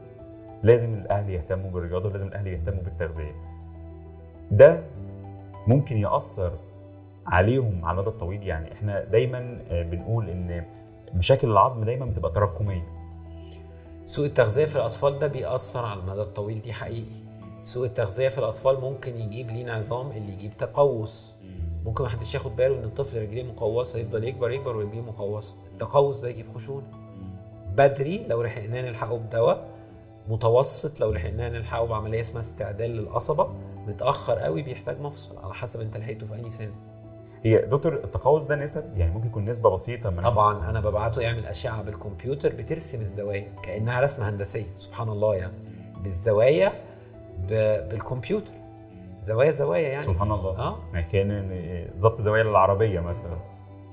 لازم 0.63 0.93
الأهل 0.93 1.29
يهتموا 1.29 1.71
بالرياضة 1.71 2.09
ولازم 2.09 2.27
الأهل 2.27 2.47
يهتموا 2.47 2.83
بالتغذية. 2.83 3.35
ده 4.51 4.83
ممكن 5.67 5.97
يأثر 5.97 6.51
عليهم 7.27 7.85
على 7.85 7.95
المدى 7.95 8.09
الطويل 8.09 8.43
يعني. 8.43 8.73
إحنا 8.73 9.03
دايما 9.03 9.59
آه، 9.69 9.83
بنقول 9.83 10.29
إن 10.29 10.63
مشاكل 11.13 11.51
العظم 11.51 11.83
دايما 11.83 12.05
بتبقى 12.05 12.31
تراكمية. 12.31 12.87
سوء 14.05 14.25
التغذية 14.25 14.65
في 14.65 14.75
الأطفال 14.75 15.19
ده 15.19 15.27
بيأثر 15.27 15.85
على 15.85 15.99
المدى 15.99 16.21
الطويل 16.21 16.61
دي 16.61 16.73
حقيقي. 16.73 17.27
سوء 17.63 17.85
التغذية 17.87 18.27
في 18.27 18.37
الأطفال 18.37 18.81
ممكن 18.81 19.17
يجيب 19.17 19.49
لينا 19.49 19.73
عظام 19.73 20.11
اللي 20.11 20.33
يجيب 20.33 20.57
تقوس. 20.57 21.35
ممكن 21.85 22.03
محدش 22.03 22.33
ياخد 22.35 22.55
باله 22.55 22.79
إن 22.79 22.83
الطفل 22.83 23.21
رجليه 23.21 23.43
مقوسة 23.43 23.99
يفضل 23.99 24.23
يكبر 24.23 24.51
يكبر 24.51 24.75
ورجليه 24.77 25.01
مقوسة. 25.01 25.55
التقوس 25.73 26.19
ده 26.19 26.29
يجيب 26.29 26.45
خشونة. 26.55 26.87
بدري 27.75 28.25
لو 28.27 28.43
لحقناه 28.43 28.81
نلحقه 28.81 29.17
بدواء. 29.17 29.67
متوسط 30.29 30.99
لو 30.99 31.11
لحقناه 31.11 31.49
نلحقه 31.49 31.85
بعملية 31.85 32.21
اسمها 32.21 32.41
استعدال 32.41 32.91
للقصبه 32.91 33.49
متأخر 33.87 34.39
قوي 34.39 34.61
بيحتاج 34.61 35.01
مفصل 35.01 35.37
على 35.37 35.53
حسب 35.53 35.81
أنت 35.81 35.97
لحقته 35.97 36.27
في 36.27 36.35
أي 36.35 36.49
سن. 36.49 36.71
هي 37.47 37.61
دكتور 37.65 37.93
التقوس 37.93 38.43
ده 38.43 38.55
نسب؟ 38.55 38.97
يعني 38.97 39.13
ممكن 39.13 39.27
يكون 39.27 39.45
نسبة 39.45 39.69
بسيطة 39.69 40.09
من 40.09 40.21
طبعا 40.21 40.69
أنا 40.69 40.79
ببعته 40.79 41.21
يعمل 41.21 41.45
أشعة 41.45 41.81
بالكمبيوتر 41.81 42.55
بترسم 42.55 43.01
الزوايا 43.01 43.47
كأنها 43.63 44.01
رسمة 44.01 44.29
هندسية. 44.29 44.65
سبحان 44.77 45.09
الله 45.09 45.35
يعني. 45.35 45.53
بالزوايا. 46.03 46.73
بالكمبيوتر. 47.89 48.51
زوايا 49.21 49.51
زوايا 49.51 49.89
يعني. 49.89 50.03
سبحان 50.03 50.31
الله. 50.31 50.57
آه. 50.59 50.77
يعني 50.93 51.07
كأن 51.07 51.89
ظبط 51.97 52.21
زوايا 52.21 52.41
العربية 52.43 52.99
مثلا. 52.99 53.37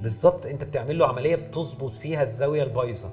بالظبط. 0.01 0.47
أنت 0.47 0.64
بتعمل 0.64 0.99
له 0.99 1.07
عملية 1.07 1.37
بتظبط 1.37 1.93
فيها 1.93 2.23
الزاوية 2.23 2.62
البايظة. 2.62 3.11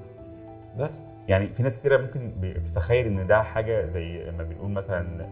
بس. 0.78 1.00
يعني 1.28 1.48
في 1.48 1.64
ناس 1.64 1.80
كتيرة 1.80 1.98
ممكن 1.98 2.34
بتتخيل 2.40 3.06
إن 3.06 3.28
ده 3.28 3.44
حاجة 3.44 3.90
زي 3.90 4.32
ما 4.38 4.44
بنقول 4.44 4.72
مثلا 4.72 5.28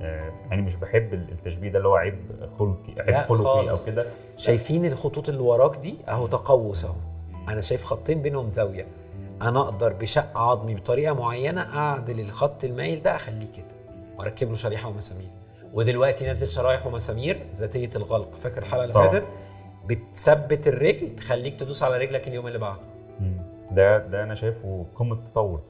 يعني 0.50 0.62
مش 0.62 0.76
بحب 0.76 1.14
التشبيه 1.14 1.70
ده 1.70 1.78
اللي 1.78 1.88
هو 1.88 1.96
عيب 1.96 2.16
خلقي 2.60 3.02
عيب 3.02 3.26
خلقي 3.26 3.70
أو. 3.70 3.76
كده. 3.88 4.06
شايفين 4.38 4.86
الخطوط 4.86 5.30
اللي 5.30 5.42
وراك 5.42 5.78
دي 5.78 5.98
أهو 6.08 6.28
تقوس 6.28 6.86
أهو. 6.86 6.96
أنا 7.48 7.62
شايف 7.62 7.84
خطين 7.84 8.22
بينهم 8.22 8.52
زاوية. 8.52 8.88
أنا 9.42 9.60
أقدر 9.62 9.94
بشق 9.94 10.38
عظمي 10.38 10.76
بطريقة 10.76 11.14
معينة 11.14 11.62
أعدل 11.62 12.20
الخط 12.20 12.64
المايل 12.64 13.02
ده 13.04 13.16
أخليه 13.16 13.52
كده. 13.52 13.96
وأركب 14.18 14.50
له 14.50 14.56
شريحة 14.56 14.90
ومسامير. 14.90 15.30
ودلوقتي 15.74 16.26
نازل 16.26 16.48
شرايح 16.50 16.88
ومسامير 16.88 17.46
ذاتية 17.54 17.90
الغلق. 17.96 18.36
فاكر 18.36 18.58
الحلقة 18.58 18.84
اللي. 18.84 18.94
فاتت؟ 18.94 19.24
بتثبت 19.86 20.68
الرجل 20.68 21.16
تخليك 21.16 21.60
تدوس 21.60 21.84
على 21.84 21.98
رجلك 21.98 22.28
اليوم 22.28 22.48
اللي 22.48 22.60
بعده. 22.60 22.82
ده 23.72 23.98
ده 23.98 24.24
أنا 24.24 24.36
شايفه 24.36 24.86
قمة 24.96 25.16
التطور 25.16 25.62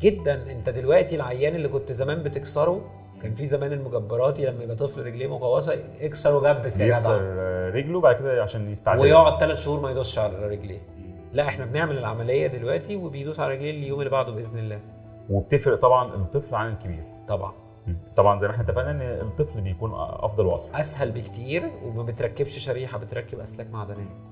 جدا. 0.00 0.52
أنت 0.52 0.68
دلوقتي 0.70 1.16
العيان 1.16 1.54
اللي 1.54 1.68
كنت 1.68 1.92
زمان 1.92 2.22
بتكسره 2.22 2.80
كان 3.22 3.34
في 3.34 3.46
زمان 3.46 3.72
المجبراتي 3.72 4.46
لما 4.46 4.64
يبقى 4.64 4.76
طفل 4.76 5.06
رجليه 5.06 5.26
مقوسة 5.26 5.78
اكسره 6.00 6.52
جبس 6.52 6.80
يا 6.80 6.98
جدع 6.98 7.18
آه، 7.20 7.70
رجله 7.70 8.00
بعد 8.00 8.14
كده 8.16 8.42
عشان 8.42 8.70
يستعدل. 8.70 9.00
ويقعد 9.00 9.40
ثلاث 9.40 9.58
شهور 9.58 9.80
ما 9.80 9.90
يدوسش 9.90 10.18
على 10.18 10.46
رجليه. 10.48 10.80
لا 11.32 11.48
إحنا 11.48 11.64
بنعمل 11.64 11.98
العملية 11.98 12.46
دلوقتي 12.46 12.96
وبيدوس 12.96 13.40
على 13.40 13.54
رجليه 13.54 13.70
اليوم 13.70 13.98
اللي 13.98 14.10
بعده 14.10 14.32
بإذن 14.32 14.58
الله. 14.58 14.80
وبتفرق 15.30 15.80
طبعا 15.80 16.14
الطفل 16.14 16.54
عن 16.54 16.72
الكبير. 16.72 17.04
طبعا. 17.28 17.52
طبعا 18.16 18.38
زي 18.38 18.48
ما 18.48 18.52
إحنا 18.54 18.64
اتفقنا 18.64 18.90
إن 18.90 19.02
الطفل 19.02 19.60
بيكون 19.60 19.90
أفضل 19.94 20.46
وأسرع. 20.46 20.80
أسهل 20.80 21.10
بكتير 21.12 21.62
وما 21.84 22.02
بتركبش 22.02 22.58
شريحة 22.58 22.98
بتركب 22.98 23.40
أسلاك 23.40 23.70
معدنية. 23.72 24.31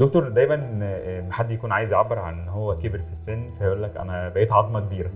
دكتور 0.00 0.28
دايما 0.28 0.78
آه، 0.82 1.30
حد 1.30 1.50
يكون 1.50 1.72
عايز 1.72 1.92
يعبر 1.92 2.18
عن 2.18 2.38
ان 2.38 2.48
هو 2.48 2.76
كبر 2.76 2.98
في 2.98 3.12
السن 3.12 3.50
فيقول 3.58 3.82
لك 3.82 3.96
أنا 3.96 4.28
بقيت 4.28 4.52
عظمة 4.52 4.80
كبيرة. 4.80 5.10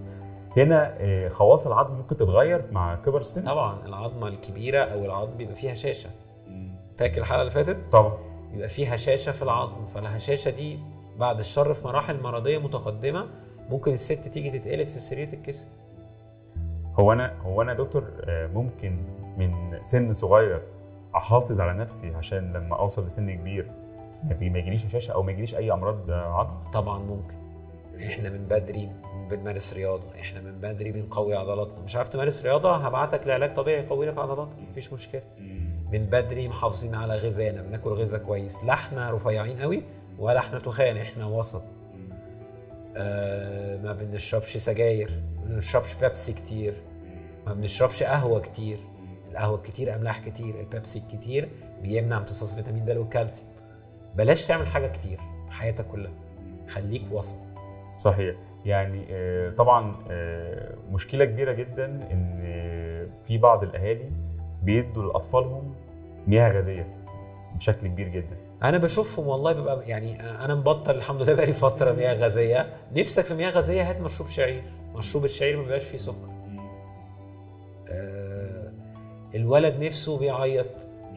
هنا 0.57 0.95
آه، 0.99 1.29
خواص 1.29 1.67
العظم 1.67 1.95
ممكن 1.95 2.17
تتغير 2.17 2.65
مع 2.73 2.95
كبر 2.95 3.21
السن؟ 3.21 3.45
طبعا 3.45 3.87
العظمة 3.87 4.29
الكبيرة 4.29 4.79
أو 4.79 5.05
العظم 5.05 5.37
بيبقى 5.37 5.55
فيها 5.55 5.73
هشاشه 5.73 6.11
فاكر 6.99 7.21
الحلقة 7.21 7.41
اللي 7.41 7.51
فاتت؟ 7.51 7.77
طبعا. 7.93 8.13
بيبقى 8.53 8.69
فيه 8.69 8.93
هشاشه 8.93 9.33
في 9.33 9.43
العظم 9.43 9.87
فالهشاشه 9.87 10.51
دي 10.51 10.79
بعد 11.19 11.39
الشر 11.39 11.75
في 11.75 11.87
مراحل 11.87 12.21
مرضية 12.23 12.59
متقدمة 12.59 13.27
ممكن 13.71 13.93
الست 13.93 14.29
تيجي 14.29 14.59
تتقلب 14.59 14.87
في 14.87 14.97
السرير 14.97 15.27
تتكسر 15.27 15.67
هو 17.01 17.13
أنا 17.13 17.35
هو 17.43 17.63
أنا 17.63 17.75
دكتور 17.75 18.05
آه، 18.25 18.47
ممكن 18.47 18.97
من 19.37 19.79
سن 19.83 20.13
صغير 20.13 20.63
أحافظ 21.17 21.61
على 21.61 21.79
نفسي 21.79 22.15
عشان 22.15 22.53
لما 22.53 22.77
أوصل 22.79 23.07
لسن 23.07 23.35
كبير 23.35 23.71
ما 24.25 24.59
يجيليش 24.59 24.87
هشاشه 24.87 25.13
أو 25.13 25.23
ما 25.23 25.33
يجيليش 25.33 25.55
أي 25.55 25.73
أمراض 25.73 26.11
آه، 26.11 26.15
عظم 26.15 26.71
طبعا 26.73 26.99
ممكن. 26.99 27.35
إحنا 28.07 28.31
من 28.31 28.45
بدري 28.45 28.89
بنمارس 29.31 29.75
رياضة. 29.75 30.07
إحنا 30.21 30.41
من 30.41 30.61
بدري 30.61 30.93
بنقوي 30.93 31.35
عضلاتنا. 31.35 31.81
مش 31.85 31.97
عارف 31.97 32.09
تمارس 32.09 32.45
رياضة؟ 32.45 32.77
هبعتك 32.77 33.27
لعلاج 33.27 33.55
طبيعي 33.55 33.83
يقوي 33.85 34.07
لك 34.07 34.19
عضلاتك. 34.19 34.59
مفيش 34.71 34.93
مشكلة. 34.93 35.23
من 35.93 36.07
بدري 36.07 36.49
محافظين 36.49 36.95
على 36.95 37.17
غذائنا. 37.17 37.63
بناكل 37.63 37.91
غذاء 37.91 38.21
كويس. 38.21 38.65
لا 38.65 38.73
إحنا 38.73 39.11
رفيعين 39.11 39.59
قوي 39.59 39.83
ولا 40.19 40.39
إحنا 40.39 40.59
تخان. 40.59 40.97
إحنا 40.97 41.27
وسط. 41.27 41.63
آه 42.97 43.77
ما 43.77 43.93
بنشربش 43.93 44.57
سجاير. 44.57 45.23
ما 45.45 45.55
بنشربش 45.55 45.95
بيبسي 45.95 46.33
كتير. 46.33 46.75
ما 47.47 47.55
بنشربش 47.55 48.03
قهوة 48.03 48.41
كتير. 48.41 48.79
القهوة 49.31 49.59
كتير 49.59 49.95
أملاح 49.95 50.29
كتير 50.29 50.61
البيبسي 50.61 50.99
الكتير 50.99 51.49
بيمنع 51.83 52.19
امتصاص 52.19 52.55
فيتامين 52.55 52.85
د 52.85 52.91
والكالسيوم. 52.91 53.54
بلاش 54.17 54.47
تعمل 54.47 54.67
حاجة 54.67 54.87
كتير 54.87 55.21
في 55.47 55.53
حياتك 55.53 55.87
كلها. 55.87 56.13
خليك 56.69 57.03
وسط. 57.13 57.35
صحيح. 57.99 58.37
يعني 58.65 59.05
آه، 59.11 59.51
طبعا 59.51 59.97
آه، 60.11 60.75
مشكلة 60.91 61.25
كبيرة 61.25 61.53
جدا 61.53 61.85
إن 61.85 62.41
آه، 62.45 63.07
في 63.27 63.39
بعض 63.39 63.63
الأهالي 63.63 64.11
بيدوا 64.63 65.03
لأطفالهم 65.03 65.75
مياه 66.27 66.53
غازية 66.53 66.87
بشكل 67.57 67.87
كبير 67.87 68.09
جدا. 68.09 68.37
أنا 68.63 68.79
بشوفهم 68.79 69.27
والله 69.27 69.53
ببقى 69.53 69.89
يعني 69.89 70.21
أنا 70.45 70.55
مبطل 70.55 70.95
الحمد 70.95 71.23
لله 71.23 71.35
بقالي 71.35 71.53
فترة 71.53 71.93
مياه 71.93 72.15
غازية. 72.15 72.67
نفسك 72.97 73.25
في 73.25 73.35
مياه 73.35 73.51
غازية؟ 73.51 73.91
هات 73.91 74.01
مشروب 74.01 74.29
شعير. 74.29 74.63
مشروب 74.95 75.25
الشعير 75.25 75.57
ما 75.57 75.63
بيبقاش 75.63 75.85
فيه 75.85 75.99
سكر. 75.99 76.35
الولد 79.35 79.81
نفسه 79.83 80.19
بيعيط. 80.19 80.67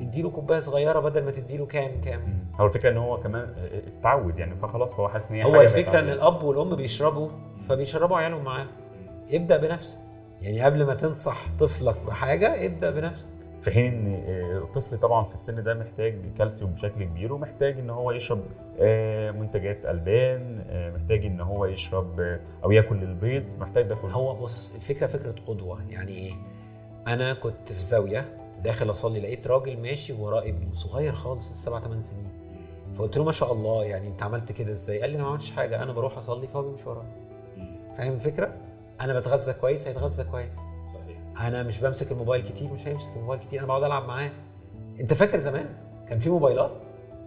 اديله 0.01 0.29
كوباية 0.29 0.60
صغيرة 0.60 0.99
بدل 0.99 1.23
ما 1.23 1.31
تديله 1.31 1.65
كام 1.65 2.01
كام. 2.01 2.45
هو 2.55 2.65
الفكرة 2.65 2.89
إن 2.89 2.97
هو 2.97 3.17
كمان 3.19 3.53
اتعود 3.99 4.39
يعني 4.39 4.55
فخلاص 4.55 4.95
فهو 4.95 5.07
حاسس 5.10 5.31
إن 5.31 5.38
هي 5.38 5.43
هو 5.43 5.62
الفكرة 5.62 5.99
إن. 5.99 6.10
الأب 6.10 6.43
والأم 6.43 6.75
بيشربوا 6.75 7.29
فبيشربوا 7.69 8.17
عيالهم 8.17 8.43
معاهم 8.43 8.67
ابدأ 9.31 9.57
بنفسك. 9.57 9.99
يعني 10.41 10.62
قبل 10.62 10.86
ما 10.86 10.95
تنصح 10.95 11.45
طفلك 11.60 11.95
بحاجة 12.07 12.65
ابدأ 12.65 12.91
بنفسك. 12.91 13.29
في 13.62 13.71
حين 13.71 13.93
إن 13.93 14.23
آه، 14.27 14.57
الطفل 14.57 14.97
طبعا 14.99 15.23
في 15.23 15.33
السن 15.36 15.63
ده 15.63 15.73
محتاج 15.73 16.15
كالسيوم 16.38 16.71
بشكل 16.71 17.03
كبير 17.03 17.33
ومحتاج 17.33 17.79
إن 17.79 17.89
هو 17.89 18.12
يشرب 18.12 18.43
آه، 18.79 19.31
منتجات 19.31 19.86
ألبان 19.86 20.63
آه، 20.69 20.91
محتاج 20.97 21.25
إن 21.25 21.41
هو 21.41 21.65
يشرب 21.65 22.19
آه، 22.19 22.39
أو 22.63 22.71
ياكل 22.71 23.03
البيض 23.03 23.43
محتاج 23.60 23.86
ده 23.86 23.95
كله. 23.95 24.12
هو 24.12 24.36
بص 24.36 24.75
الفكرة 24.75 25.07
فكرة 25.07 25.36
قدوة. 25.47 25.79
يعني 25.89 26.12
إيه؟ 26.12 26.31
أنا 27.07 27.33
كنت 27.33 27.67
في 27.73 27.83
زاوية 27.86 28.25
داخل 28.63 28.89
اصلي 28.89 29.19
لقيت 29.19 29.47
راجل 29.47 29.79
ماشي 29.79 30.13
وراه 30.13 30.41
ابنه 30.41 30.73
صغير 30.73 31.13
خالص 31.13 31.63
سبع 31.63 31.79
ثمان 31.79 32.03
سنين. 32.03 32.29
فقلت 32.97 33.17
له 33.17 33.23
ما 33.23 33.31
شاء 33.31 33.53
الله 33.53 33.83
يعني 33.83 34.07
انت 34.07 34.23
عملت 34.23 34.51
كده 34.51 34.71
إزاي؟ 34.71 35.01
قال 35.01 35.09
لي 35.09 35.15
أنا 35.15 35.23
ما 35.23 35.29
عملتش 35.29 35.51
حاجة 35.51 35.83
أنا 35.83 35.93
بروح 35.93 36.17
أصلي 36.17 36.47
فهو 36.47 36.61
بيمشي 36.61 36.89
ورايا. 36.89 37.11
فاهم 37.97 38.13
الفكرة؟ 38.13 38.53
أنا 39.01 39.19
بتغذى 39.19 39.53
كويس 39.53 39.87
هيتغذى 39.87 40.23
كويس. 40.23 40.51
أنا 41.39 41.63
مش 41.63 41.81
بمسك 41.81 42.11
الموبايل 42.11 42.43
كتير 42.43 42.73
مش 42.73 42.87
هيمسك 42.87 43.15
الموبايل 43.15 43.41
كتير 43.41 43.59
أنا 43.59 43.67
بقعد 43.67 43.83
ألعب 43.83 44.07
معاه. 44.07 44.31
أنت 44.99 45.13
فاكر 45.13 45.39
زمان 45.39 45.65
كان 46.09 46.19
في 46.19 46.29
موبايلات؟ 46.29 46.71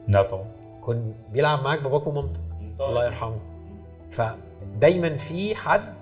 لا 0.09 0.23
طبعا. 0.23 0.47
كن 0.83 1.13
بيلعب 1.33 1.63
معاك 1.63 1.83
باباك 1.83 2.07
ومامتك. 2.07 2.41
الله 2.81 3.05
يرحمه. 3.05 3.41
فدايما 4.11 5.17
في 5.17 5.55
حد 5.55 5.95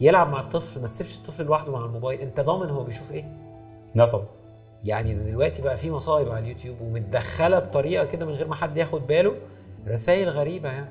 يلعب 0.00 0.28
مع 0.28 0.40
الطفل 0.40 0.80
ما 0.80 0.88
تسيبش 0.88 1.16
الطفل 1.16 1.44
لوحده 1.44 1.72
مع 1.72 1.84
الموبايل. 1.84 2.20
أنت 2.20 2.40
ضامن 2.40 2.70
هو 2.70 2.84
بيشوف 2.84 3.12
إيه؟ 3.12 3.24
لا 3.94 4.04
طبعا. 4.04 4.26
يعني 4.84 5.14
دلوقتي 5.14 5.62
بقى 5.62 5.76
في 5.76 5.90
مصايب 5.90 6.28
على 6.28 6.38
اليوتيوب 6.44 6.76
ومتدخلة 6.80 7.58
بطريقة 7.58 8.04
كده 8.04 8.26
من 8.26 8.32
غير 8.32 8.48
ما 8.48 8.54
حد 8.54 8.76
ياخد 8.76 9.06
باله. 9.06 9.32
رسائل 9.88 10.28
غريبة 10.28 10.68
يعني. 10.68 10.86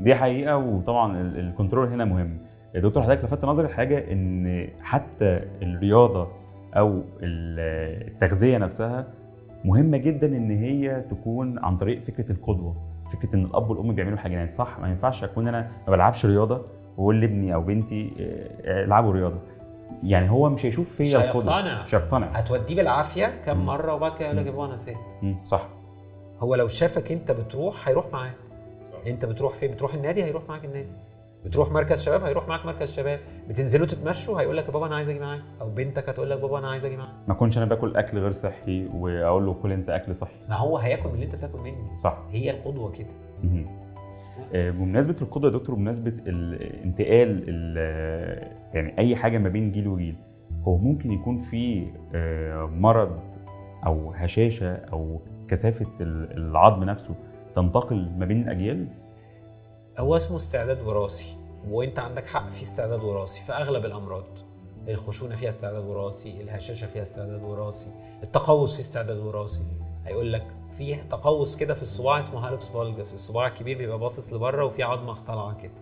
دي 0.00 0.14
حقيقة 0.14 0.56
وطبعا 0.56 1.20
ال- 1.20 1.38
ال 1.38 1.44
control 1.44 1.86
هنا 1.88 2.04
مهم. 2.04 2.38
دكتور 2.74 3.02
حضرتك 3.02 3.24
لفت 3.24 3.44
نظري 3.44 3.66
لحاجة 3.66 4.12
إن 4.12 4.68
حتى 4.80 5.40
الرياضة 5.62 6.28
أو 6.76 6.88
ال- 7.22 8.06
التغذية 8.08 8.58
نفسها 8.58 9.06
مهمة 9.64 9.96
جدا 9.96 10.26
إن 10.26 10.50
هي 10.50 11.00
تكون 11.10 11.58
عن 11.58 11.76
طريق 11.76 12.02
فكرة 12.02 12.32
القدوة 12.32 12.76
فكرة 13.12 13.34
إن 13.36 13.44
الأب 13.44 13.70
والأم 13.70 13.94
بيعملوا 13.94 14.18
حاجة 14.18 14.32
يعني 14.32 14.48
صح 14.48 14.78
ما 14.80 14.88
ينفعش 14.88 15.24
أكون 15.24 15.48
أنا 15.48 15.68
ما 15.86 15.92
بلعبش 15.92 16.26
رياضة 16.26 16.62
واقول 16.96 17.20
لابني 17.20 17.54
أو 17.54 17.62
بنتي 17.62 18.12
آه، 18.20 18.84
العبوا 18.84 19.12
رياضة. 19.12 19.38
يعني 20.02 20.30
هو 20.30 20.48
مش 20.50 20.66
هيشوف 20.66 20.96
فيا 20.96 21.18
هيقتنع. 21.18 21.82
مش 21.84 21.94
هيقتنع. 21.94 22.26
هتوديه 22.26 22.76
بالعافية 22.76 23.26
كم 23.46 23.56
مم. 23.58 23.66
مرة 23.66 23.94
وبعد 23.94 24.14
كده 24.14 24.24
يقول 24.24 24.36
لك 24.36 24.42
مم. 24.42 24.46
يا 24.48 24.52
بابا 24.52 24.66
أنا 24.66 24.74
نسيت. 24.74 24.96
مم، 25.22 25.36
صح. 25.44 25.68
هو 26.40 26.54
لو 26.54 26.68
شافك 26.68 27.12
انت 27.12 27.30
بتروح 27.32 27.88
هيروح 27.88 28.06
معاك. 28.12 28.34
انت 29.06 29.24
بتروح 29.24 29.54
فين؟ 29.54 29.70
بتروح 29.70 29.94
النادي 29.94 30.24
هيروح 30.24 30.42
معاك 30.48 30.64
النادي. 30.64 30.88
بتروح 31.44 31.70
مركز 31.70 32.02
شباب 32.02 32.24
هيروح 32.24 32.48
معاك 32.48 32.66
مركز 32.66 32.92
شباب. 32.92 33.20
بتنزلوا 33.48 33.86
تتمشوا 33.86 34.40
هيقول 34.40 34.56
لك 34.56 34.66
يا 34.66 34.70
بابا 34.70 34.86
أنا 34.86 34.96
عايز 34.96 35.08
أجي 35.08 35.18
معاك. 35.18 35.40
أو 35.60 35.70
بنتك 35.70 36.08
هتقول 36.08 36.30
لك 36.30 36.38
بابا 36.38 36.58
أنا 36.58 36.70
عايز 36.70 36.84
أجي 36.84 36.96
معاك. 36.96 37.10
ما 37.28 37.34
اكونش 37.34 37.58
أنا 37.58 37.66
باكل 37.66 37.96
أكل 37.96 38.18
غير 38.18 38.32
صحي 38.32 38.86
وأقول 38.94 39.46
له 39.46 39.54
كل 39.54 39.72
أنت 39.72 39.90
أكل 39.90 40.14
صحي. 40.14 40.34
ما 40.48 40.56
هو 40.56 40.78
هياكل 40.78 41.08
من 41.08 41.14
اللي 41.14 41.24
أنت 41.24 41.34
بتاكل 41.34 41.58
منه. 41.58 41.96
صح. 41.96 42.18
هي 42.30 42.50
القدوة 42.50 42.90
كده. 42.92 43.08
بمناسبة 44.54 45.16
القدوة 45.22 45.52
يا 45.52 45.58
دكتور 45.58 45.74
بمناسبة 45.74 46.12
الانتقال 46.26 47.44
ال- 47.48 48.52
يعني 48.74 48.98
أي 48.98 49.16
حاجة 49.16 49.38
ما 49.38 49.48
بين 49.48 49.72
جيل 49.72 49.88
وجيل 49.88 50.16
هو 50.64 50.76
ممكن 50.76 51.12
يكون 51.12 51.38
في 51.38 51.86
آه، 52.14 52.64
مرض 52.66 53.20
أو 53.86 54.10
هشاشة 54.12 54.74
أو 54.74 55.20
كثافة 55.48 55.86
ال- 56.00 56.36
العظم 56.36 56.84
نفسه 56.84 57.14
تنتقل 57.56 58.10
ما 58.18 58.26
بين 58.26 58.42
الأجيال؟ 58.42 58.86
هو 59.98 60.16
اسمه 60.16 60.36
استعداد 60.36 60.80
وراثي 60.82 61.36
وأنت 61.68 61.98
عندك 61.98 62.26
حق 62.26 62.48
في 62.50 62.62
استعداد 62.62 63.00
وراثي 63.00 63.44
في 63.44 63.52
أغلب 63.52 63.84
الأمراض. 63.84 64.24
الخشونة 64.88 65.34
فيها 65.36 65.48
استعداد 65.48 65.84
وراثي 65.84 66.42
الهشاشة 66.42 66.86
فيها 66.86 67.02
استعداد 67.02 67.42
وراثي 67.42 67.90
التقوس 68.22 68.74
فيه 68.76 68.82
استعداد 68.82 69.16
وراثي. 69.18 69.62
هيقول 70.06 70.32
لك 70.32 70.46
في 70.82 70.96
تقوس 71.10 71.56
كده 71.56 71.74
في 71.74 71.82
الصباع 71.82 72.18
اسمه 72.18 72.46
هالوكس 72.46 72.68
فالجس 72.68 73.14
الصباع 73.14 73.46
الكبير 73.46 73.78
بيبقى 73.78 73.98
باصص 73.98 74.32
لبره 74.32 74.64
وفي 74.64 74.82
عظمة 74.82 75.24
طالعه 75.26 75.56
كده. 75.62 75.72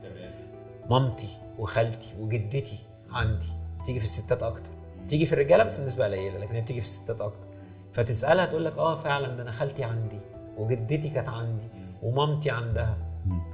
مامتي 0.90 1.28
وخالتي 1.58 2.12
وجدتي 2.20 2.78
عندي 3.12 3.46
تيجي 3.86 3.98
في 3.98 4.04
الستات 4.04 4.42
أكتر. 4.42 4.70
تيجي 5.08 5.26
في 5.26 5.32
الرجالة 5.32 5.64
بس 5.64 5.80
بنسبه 5.80 6.04
قليله 6.04 6.38
لكن 6.38 6.54
هي 6.54 6.60
بتيجي 6.60 6.80
في 6.80 6.86
الستات 6.86 7.20
أكتر. 7.20 7.46
فتسألها 7.92 8.46
تقول 8.46 8.64
لك 8.64 8.78
آه 8.78 8.94
فعلا 8.94 9.28
ده 9.36 9.42
أنا 9.42 9.50
خالتي 9.50 9.84
عندي 9.84 10.18
وجدتي 10.58 11.08
كانت 11.08 11.28
عندي 11.28 11.68
ومامتي 12.02 12.50
عندها. 12.50 12.96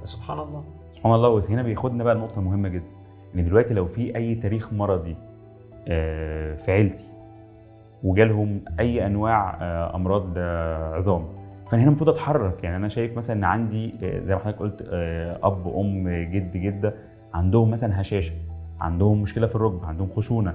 فسبحان 0.01 0.39
الله. 0.39 0.63
سبحان 0.95 1.13
الله. 1.13 1.35
بس 1.35 1.51
هنا 1.51 1.61
بياخدنا 1.61 2.03
بقى 2.03 2.15
لنقطة 2.15 2.41
مهمة 2.41 2.69
جدا. 2.69 2.91
ان 3.35 3.43
دلوقتي 3.43 3.73
لو 3.73 3.85
في 3.87 4.15
أي 4.15 4.35
تاريخ 4.35 4.73
مرضي 4.73 5.15
آه، 5.87 6.55
في 6.55 6.71
عيلتي 6.71 7.05
وجالهم 8.03 8.61
أي 8.79 9.05
أنواع 9.05 9.57
آه، 9.61 9.95
أمراض 9.95 10.33
آه، 10.37 10.95
عظام. 10.95 11.25
فأنا 11.71 11.81
هنا 11.81 11.89
المفروض 11.89 12.09
أتحرك. 12.09 12.63
يعني 12.63 12.75
أنا 12.75 12.87
شايف 12.87 13.17
مثلا 13.17 13.35
إن 13.35 13.43
عندي 13.43 13.93
آه، 14.03 14.19
زي 14.19 14.33
ما 14.35 14.39
حضرتك 14.39 14.59
قلت 14.59 14.81
أب 15.43 15.67
أم 15.67 16.09
جد 16.09 16.57
جدة 16.57 16.93
عندهم 17.33 17.71
مثلا 17.71 18.01
هشاشة 18.01 18.33
عندهم 18.79 19.21
مشكلة 19.21 19.47
في 19.47 19.55
الركبه 19.55 19.87
عندهم 19.87 20.09
خشونة. 20.15 20.53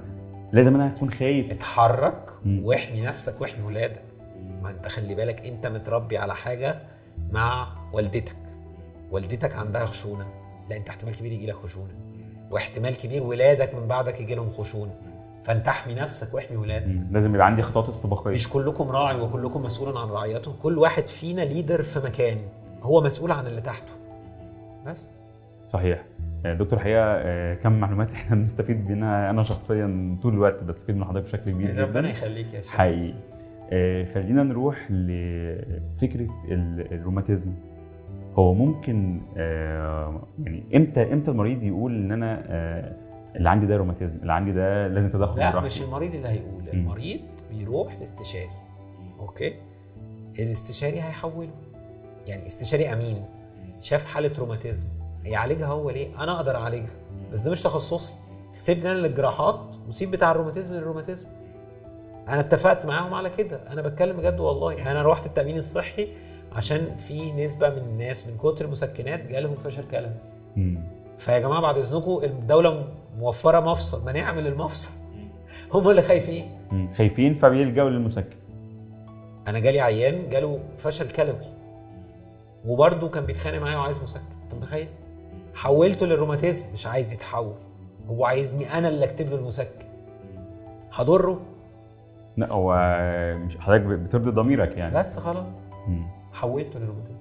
لازم 0.51 0.75
أنا 0.75 0.87
أكون 0.87 1.09
خايف. 1.11 1.51
اتحرك. 1.51 2.29
واحمي 2.45 3.01
نفسك 3.01 3.41
واحمي 3.41 3.65
ولادك. 3.65 4.01
ما 4.61 4.69
أنت 4.69 4.87
خلي 4.87 5.15
بالك 5.15 5.45
أنت 5.45 5.67
متربي 5.67 6.17
على 6.17 6.35
حاجة 6.35 6.75
مع 7.31 7.67
والدتك. 7.93 8.35
والدتك 9.11 9.55
عندها 9.55 9.85
خشونة. 9.85 10.25
لا 10.69 10.77
أنت 10.77 10.89
احتمال 10.89 11.15
كبير 11.15 11.31
يجي 11.31 11.47
لك 11.47 11.55
خشونة. 11.55 11.93
واحتمال 12.51 12.97
كبير 12.97 13.23
ولادك 13.23 13.75
من 13.75 13.87
بعدك 13.87 14.21
يجي 14.21 14.35
لهم 14.35 14.49
خشونة. 14.49 14.93
فانت 15.45 15.67
احمي 15.67 15.93
نفسك 15.95 16.33
واحمي 16.33 16.57
ولادك. 16.57 16.95
لازم 17.11 17.35
يبقى 17.35 17.45
عندي 17.47 17.61
خطوات 17.61 17.89
استباقية. 17.89 18.33
مش 18.33 18.49
كلكم 18.49 18.89
راعي 18.89 19.21
وكلكم 19.21 19.63
مسؤول 19.63 19.97
عن 19.97 20.07
رعيته. 20.09 20.53
كل 20.61 20.77
واحد 20.77 21.07
فينا 21.07 21.41
ليدر 21.41 21.83
في 21.83 21.99
مكان. 21.99 22.37
هو 22.81 23.01
مسؤول 23.01 23.31
عن 23.31 23.47
اللي 23.47 23.61
تحته. 23.61 23.91
بس. 24.85 25.09
صحيح. 25.65 26.03
آه، 26.45 26.53
دكتور 26.53 26.79
حقيقه 26.79 27.03
آه، 27.03 27.53
كم 27.55 27.71
معلومات 27.79 28.11
إحنا 28.13 28.35
بنستفيد 28.35 28.89
منها 28.91 29.29
أنا 29.29 29.43
شخصيا 29.43 30.17
طول 30.21 30.33
الوقت 30.33 30.63
بستفيد 30.63 30.95
من 30.97 31.05
حضرتك 31.05 31.25
بشكل 31.25 31.51
كبير 31.51 31.71
جدا. 31.71 31.83
ربنا 31.83 32.09
يخليك 32.09 32.53
يا 32.53 32.61
شيخ. 32.61 32.71
حقيقي. 32.71 33.13
آه، 33.71 34.05
خلينا 34.13 34.43
نروح 34.43 34.91
لفكرة 34.91 36.27
ال- 36.51 36.93
الروماتيزم. 36.93 37.53
هو 38.37 38.53
ممكن 38.53 39.21
يعني 40.43 40.63
إمتى 40.75 41.13
إمتى 41.13 41.31
المريض 41.31 41.63
يقول 41.63 41.95
إن 41.95 42.11
أنا 42.11 42.43
اللي 43.35 43.49
عندي 43.49 43.65
ده 43.65 43.77
روماتيزم 43.77 44.17
اللي 44.21 44.33
عندي 44.33 44.51
ده 44.51 44.87
لازم 44.87 45.09
تدخل 45.09 45.39
لا؟ 45.39 45.59
مش 45.59 45.81
المريض 45.81 46.15
اللي 46.15 46.27
هيقول 46.27 46.69
المريض 46.73 47.19
بيروح 47.51 47.99
لاستشاري 47.99 48.49
أوكي؟ 49.19 49.53
الاستشاري 50.39 51.01
هيحوله. 51.01 51.49
يعني 52.27 52.47
استشاري 52.47 52.93
أمين 52.93 53.25
شاف 53.81 54.05
حالة 54.05 54.39
روماتيزم 54.39 54.87
يعالجها 55.25 55.67
هو 55.67 55.89
ليه؟ 55.89 56.23
أنا 56.23 56.35
أقدر 56.35 56.55
أعالجها 56.55 56.95
بس 57.33 57.39
ده 57.39 57.51
مش 57.51 57.61
تخصصي. 57.61 58.13
سيبني 58.61 58.91
أنا 58.91 58.99
للجراحات 58.99 59.59
وسيب 59.89 60.11
بتاع 60.11 60.31
الروماتيزم 60.31 60.75
للروماتيزم. 60.75 61.27
أنا 62.27 62.39
اتفقت 62.39 62.85
معاهم 62.85 63.13
على 63.13 63.29
كده. 63.29 63.59
أنا 63.71 63.81
بتكلم 63.81 64.17
بجد 64.17 64.39
والله. 64.39 64.73
يعني 64.73 64.91
أنا 64.91 65.01
روحت 65.01 65.25
التأمين 65.25 65.57
الصحي 65.57 66.07
عشان 66.51 66.95
في 66.97 67.31
نسبة 67.31 67.69
من 67.69 67.77
الناس 67.77 68.27
من 68.27 68.37
كتر 68.37 68.65
المسكنات 68.65 69.27
جالهم 69.27 69.55
فشل 69.55 69.83
كلوي. 69.91 70.11
فيا 71.17 71.39
جماعة 71.39 71.61
بعد 71.61 71.77
إذنكم 71.77 72.19
الدولة 72.23 72.87
موفرة 73.17 73.59
مفصل 73.59 74.05
ما 74.05 74.11
نعمل 74.11 74.47
المفصل؟ 74.47 74.91
هم 75.73 75.89
اللي 75.89 76.01
خايفين. 76.01 76.45
خايفين 76.97 77.35
فبيلجأوا 77.35 77.89
للمسكن. 77.89 78.35
أنا 79.47 79.59
جالي 79.59 79.79
عيان 79.79 80.29
جاله 80.29 80.59
فشل 80.77 81.09
كلوي. 81.09 81.53
وبرده 82.65 83.07
كان 83.07 83.25
بيتخانق 83.25 83.57
معايا 83.57 83.77
وعايز 83.77 84.03
مسكن. 84.03 84.21
أنت 84.43 84.53
متخيل؟ 84.53 84.87
حولته 85.55 86.05
للروماتيزم. 86.05 86.65
مش 86.73 86.87
عايز 86.87 87.13
يتحول. 87.13 87.53
هو 88.07 88.25
عايزني 88.25 88.77
أنا 88.77 88.89
اللي 88.89 89.05
أكتب 89.05 89.29
له 89.29 89.35
المسكن. 89.35 89.85
هضره؟ 90.93 91.41
لا 92.37 92.53
هو 92.53 92.97
مش 93.45 93.57
حضرتك 93.57 93.85
بترضي 93.85 94.31
ضميرك 94.31 94.77
يعني. 94.77 94.95
بس 94.95 95.19
خلاص. 95.19 95.45
حولته 96.33 96.79
للروماتيزم. 96.79 97.17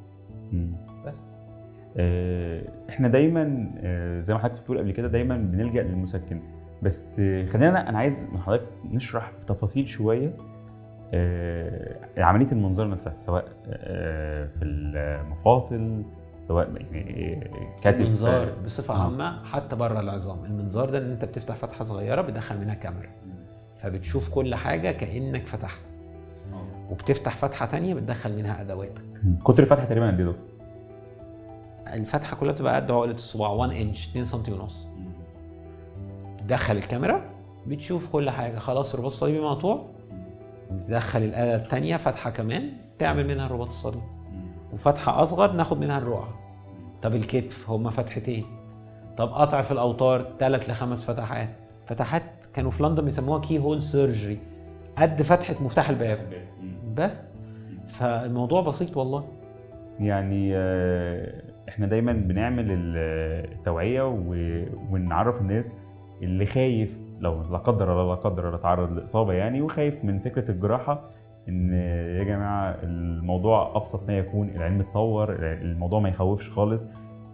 إحنا 2.89 3.09
دايما 3.09 3.71
آه، 3.79 4.21
زي 4.21 4.35
ما 4.35 4.41
حضرتك 4.41 4.61
بتقول 4.61 4.79
قبل 4.79 4.91
كده 4.91 5.09
دايما 5.09 5.37
بنلجأ 5.37 5.83
للمسكن. 5.83 6.41
بس 6.83 7.21
آه، 7.21 7.47
خلينا 7.47 7.89
أنا 7.89 7.99
عايز 7.99 8.27
من 8.33 8.39
حضرتك 8.41 8.67
نشرح 8.93 9.33
بتفاصيل 9.45 9.89
شوية 9.89 10.37
آه، 11.15 11.97
عملية 12.19 12.53
المنظار 12.53 12.89
نفسها 12.89 13.15
سواء 13.17 13.45
في 14.59 14.63
المفاصل 14.65 16.03
سواء 16.39 16.71
يعني 16.93 17.51
كتف 17.81 18.01
المنظار 18.01 18.53
بصفة. 18.65 19.03
عامة 19.03 19.45
حتى 19.45 19.77
بره 19.77 20.01
العظام. 20.01 20.45
المنظار 20.45 20.91
ده 20.91 20.99
إن 20.99 21.11
أنت 21.11 21.25
بتفتح 21.25 21.55
فتحة 21.55 21.85
صغيرة 21.85 22.21
بتدخل 22.23 22.61
منها 22.61 22.75
كاميرا. 22.75 23.11
فبتشوف 23.77 24.35
كل 24.35 24.55
حاجة 24.55 24.91
كأنك 24.93 25.47
فتحت 25.47 25.81
وبتفتح 26.91 27.37
فتحة 27.37 27.67
تانية 27.67 27.95
بتدخل 27.95 28.37
منها 28.37 28.61
أدواتك. 28.61 29.03
قطر 29.45 29.63
الفتحة 29.63 29.85
تقريبا 29.85 30.07
قد 30.07 30.21
إيه 30.21 30.27
دكتور؟ 30.27 30.52
الفتحة 31.93 32.37
كلها 32.37 32.53
بتبقى 32.53 32.77
قد 32.77 32.91
عقلة 32.91 33.15
الصباع 33.15 33.51
1 33.51 33.73
انش 33.73 34.09
2 34.09 34.25
سم 34.25 34.43
ونص. 34.49 34.87
تدخل 36.39 36.77
الكاميرا 36.77 37.23
بتشوف 37.67 38.09
كل 38.13 38.31
حاجة. 38.31 38.59
خلاص 38.59 38.95
الرباط 38.95 39.13
الصليبي 39.13 39.41
مقطوع. 39.41 39.87
تدخل 40.89 41.23
الآلة 41.23 41.55
الثانية 41.55 41.97
فتحة 41.97 42.31
كمان 42.31 42.73
تعمل 42.99 43.27
منها 43.29 43.47
الرباط 43.47 43.69
الصليبي. 43.69 44.03
وفتحة 44.73 45.23
أصغر 45.23 45.53
ناخد 45.53 45.81
منها 45.81 45.99
الرقعه 45.99 46.35
طب 47.03 47.15
الكتف 47.15 47.71
هما 47.71 47.91
فتحتين. 47.91 48.45
طب 49.17 49.29
قطع 49.33 49.63
في 49.63 49.73
الأوتار 49.73 50.27
ثلاث 50.39 50.71
لخمس 50.71 51.05
فتحات. 51.05 51.49
فتحات 51.87 52.23
كانوا 52.55 52.71
في 52.71 52.83
لندن 52.83 53.05
بيسموها 53.05 53.41
كي 53.41 53.59
هول 53.59 53.83
سيرجري 53.83 54.39
قد 54.99 55.23
فتحة 55.23 55.57
مفتاح 55.61 55.89
الباب. 55.89 56.47
بس. 56.95 57.15
فالموضوع 57.87 58.63
بسيط 58.63 58.97
والله. 58.97 59.25
يعني 60.01 60.57
آه، 60.57 61.43
إحنا 61.69 61.87
دايما 61.87 62.13
بنعمل 62.13 62.65
ال- 62.71 63.53
التوعية 63.53 64.03
ونعرف 64.91 65.41
الناس 65.41 65.75
اللي 66.23 66.47
خايف 66.47 66.99
لو 67.21 67.43
لا 67.51 67.59
قدر 67.59 67.93
الله 67.93 68.15
لا 68.15 68.21
قدر 68.21 68.47
الله 68.47 68.59
اتعرض 68.59 68.93
لإصابة 68.93 69.33
يعني 69.33 69.63
وخايف 69.63 70.05
من 70.05 70.19
فكرة 70.19 70.51
الجراحة 70.51 71.11
إن 71.49 71.73
يا 72.19 72.25
جماعة 72.25 72.77
الموضوع 72.83 73.77
أبسط 73.77 74.09
ما 74.09 74.19
يكون 74.19 74.49
العلم 74.49 74.81
اتطور 74.81 75.37
الموضوع 75.41 76.01
ما 76.01 76.09
يخوفش 76.09 76.51
خالص 76.51 76.87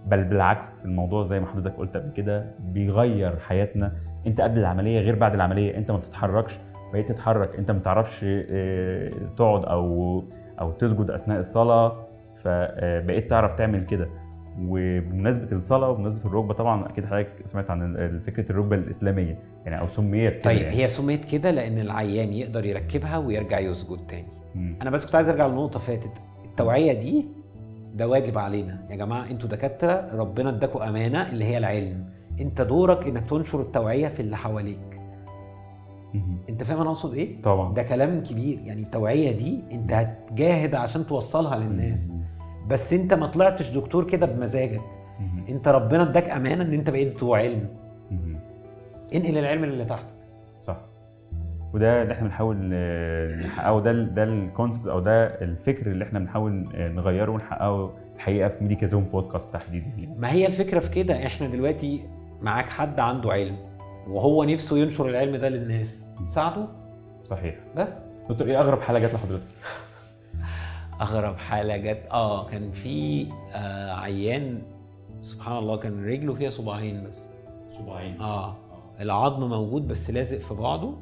بل 0.07 0.25
بالعكس 0.25 0.85
الموضوع 0.85 1.23
زي 1.23 1.41
ما 1.41 1.47
حضرتك 1.47 1.77
قلت 1.77 1.97
قبل 1.97 2.11
كده 2.13 2.55
بيغير 2.61 3.37
حياتنا. 3.39 3.93
أنت 4.27 4.41
قبل 4.41 4.59
العملية 4.59 5.01
غير 5.01 5.15
بعد 5.15 5.35
العملية 5.35 5.77
أنت 5.77 5.91
ما 5.91 5.97
بتتحركش 5.97 6.59
بقيت 6.93 7.09
تتحرك 7.09 7.57
أنت 7.59 7.71
ما 7.71 7.79
تعرفش 7.79 8.25
آه، 8.29 9.11
تقعد 9.37 9.65
أو 9.65 10.25
أو 10.61 10.71
تسجد 10.73 11.11
أثناء 11.11 11.39
الصلاة. 11.39 11.97
فبقيت 12.45 13.31
تعرف 13.31 13.55
تعمل 13.59 13.85
كده 13.87 14.09
وبمناسبة 14.69 15.57
الصلاة 15.57 15.91
وبمناسبة 15.91 16.25
الركبة 16.25 16.55
طبعا 16.55 16.87
أكيد 16.89 17.05
حضرتك 17.07 17.29
سمعت 17.45 17.71
عن 17.71 18.21
فكرة 18.27 18.53
الركبة 18.53 18.77
الإسلامية 18.77 19.39
يعني 19.67 19.81
أو 19.81 19.87
سميت 19.89 20.33
كده 20.33 20.43
طيب 20.43 20.63
يعني. 20.63 20.77
هي 20.77 20.89
سميت 20.89 21.25
كده 21.25 21.51
لأن 21.51 21.79
العيان 21.79 22.33
يقدر 22.33 22.65
يركبها 22.65 23.19
ويرجع 23.19 23.59
يسجد 23.59 23.99
تاني 24.09 24.29
مم. 24.55 24.77
أنا 24.83 24.91
بس 24.91 25.05
كنت 25.07 25.15
عايز 25.15 25.29
أرجع 25.29 25.47
لنقطه 25.47 25.79
فاتت 25.79 26.13
التوعية 26.45 26.93
دي 26.93 27.27
ده 27.95 28.09
واجب 28.09 28.39
علينا 28.39 28.87
يا 28.91 28.97
جماعة 28.97 29.31
أنتوا 29.31 29.49
دكاترة 29.49 30.09
ربنا 30.17 30.49
اداكوا 30.51 30.89
أمانة 30.89 31.31
اللي 31.33 31.45
هي 31.45 31.59
العلم 31.59 32.05
أنت 32.41 32.61
دورك 32.63 33.07
إنك 33.09 33.31
تنشر 33.31 33.61
التوعية 33.61 34.09
في 34.09 34.21
اللي 34.21 34.37
حواليك. 34.37 34.98
انت 36.49 36.63
فاهم 36.63 36.81
أنا 36.81 36.89
اقصد 36.89 37.15
إيه؟ 37.15 37.43
طبعا. 37.43 37.75
ده 37.75 37.83
كلام 37.83 38.23
كبير. 38.23 38.59
يعني 38.63 38.83
التوعية 38.83 39.33
دي 39.33 39.61
انت 39.73 39.93
هتجاهد 39.93 40.75
عشان 40.75 41.07
توصلها 41.07 41.59
للناس. 41.59 42.11
مم. 42.11 42.23
بس 42.69 42.93
انت 42.93 43.15
ما 43.15 43.27
طلعتش 43.27 43.71
دكتور 43.71 44.05
كده 44.05 44.27
بمزاجك. 44.27 44.81
مم. 45.21 45.45
انت 45.49 45.69
ربنا 45.69 46.03
اداك 46.03 46.29
امانة 46.29 46.65
ان 46.65 46.73
انت 46.73 46.91
بقيت 46.91 47.19
ذو 47.19 47.35
علم. 47.35 47.69
انقل 49.15 49.39
العلم 49.39 49.65
للي 49.65 49.85
تحتك 49.85 50.15
صح. 50.61 50.77
وده 51.75 52.03
اللي 52.03 52.15
إحنا 52.15 52.27
بنحاول 52.29 52.71
آه، 52.75 53.37
نحققه. 53.37 53.81
ده 53.81 53.93
ده 53.93 54.25
ال 54.25 54.33
concept 54.33 54.87
أو 54.87 55.01
ده 55.01 55.27
الفكر 55.27 55.87
اللي 55.91 56.05
إحنا 56.05 56.19
بنحاول 56.19 56.69
آه، 56.75 56.89
نغيره 56.89 57.31
ونحققه 57.31 57.91
الحقيقة 58.17 58.49
في 58.49 58.57
ميديكا 58.63 58.87
زون 58.87 59.03
بودكاست 59.05 59.53
تحديدا. 59.55 59.87
ما 60.19 60.33
هي 60.33 60.47
الفكرة 60.47 60.79
في 60.79 60.91
كده. 60.91 61.27
إحنا 61.27 61.47
دلوقتي 61.49 62.03
معاك 62.43 62.69
حد 62.69 63.01
عنده 63.01 63.33
علم. 63.33 63.57
وهو 64.09 64.45
نفسه 64.45 64.79
ينشر 64.79 65.09
العلم 65.09 65.37
ده 65.37 65.49
للناس. 65.49 66.07
ساعده؟ 66.27 66.67
صحيح. 67.25 67.55
بس؟ 67.77 67.93
دكتور 68.31 68.47
إيه 68.47 68.61
أغرب 68.61 68.81
حاله 68.81 68.99
جت 68.99 69.15
لحضرتك؟ 69.15 69.43
أغرب 71.01 71.37
حاله 71.37 71.77
جت 71.77 72.03
آه 72.11 72.47
كان 72.47 72.71
في 72.73 73.27
آه 73.55 73.93
عيان 73.93 74.63
سبحان 75.21 75.57
الله 75.59 75.77
كان 75.77 76.05
رجله 76.05 76.35
فيها 76.35 76.51
صباعين 76.51 77.05
بس. 77.05 77.17
صباعين. 77.79 78.21
آه. 78.21 78.57
العظم 79.01 79.49
موجود 79.49 79.89
بس 79.89 80.11
لازق 80.11 80.39
في 80.39 80.55
بعضه 80.55 80.95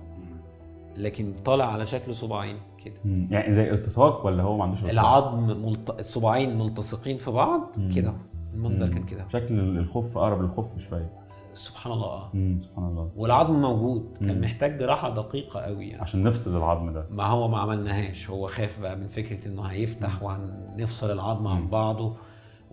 لكن 0.96 1.32
طالع 1.44 1.72
على 1.72 1.86
شكل 1.86 2.14
صباعين 2.14 2.57
كده. 2.84 2.94
يعني 3.30 3.54
زي 3.54 3.70
التصاق 3.70 4.26
ولا 4.26 4.42
هو 4.42 4.57
ما 4.57 4.64
عندوش؟ 4.64 4.84
العظم 4.84 5.66
ملت... 5.66 5.90
الصباعين 5.90 6.59
ملتصقين 6.59 7.16
في 7.16 7.30
بعض. 7.30 7.61
كده. 7.94 8.12
المنظر. 8.54 8.88
كان 8.88 9.04
كده. 9.04 9.24
شكل 9.28 9.61
الخف 9.78 10.18
أقرب 10.18 10.42
للخف 10.42 10.66
شوية 10.90 11.11
سبحان 11.57 11.92
الله. 11.92 12.07
آه 12.07 12.30
امم 12.34 12.61
سبحان 12.61 12.84
الله. 12.84 13.11
والعظم 13.16 13.61
موجود. 13.61 14.16
كان 14.20 14.34
مم. 14.34 14.40
محتاج 14.40 14.78
جراحة 14.78 15.14
دقيقة 15.14 15.61
قوي 15.61 15.88
يعني. 15.88 16.02
عشان 16.02 16.22
نفصل 16.22 16.57
العظم 16.57 16.92
ده. 16.92 17.07
ما 17.11 17.24
هو 17.24 17.48
ما 17.48 17.59
عملناهاش. 17.59 18.30
هو 18.30 18.46
خاف 18.46 18.80
بقى 18.80 18.96
من 18.96 19.09
فكرة 19.09 19.48
إنه 19.48 19.62
هيفتح 19.62 20.22
وهنفصل 20.22 21.11
العظم 21.11 21.46
عن 21.46 21.61
مم. 21.61 21.68
بعضه. 21.68 22.16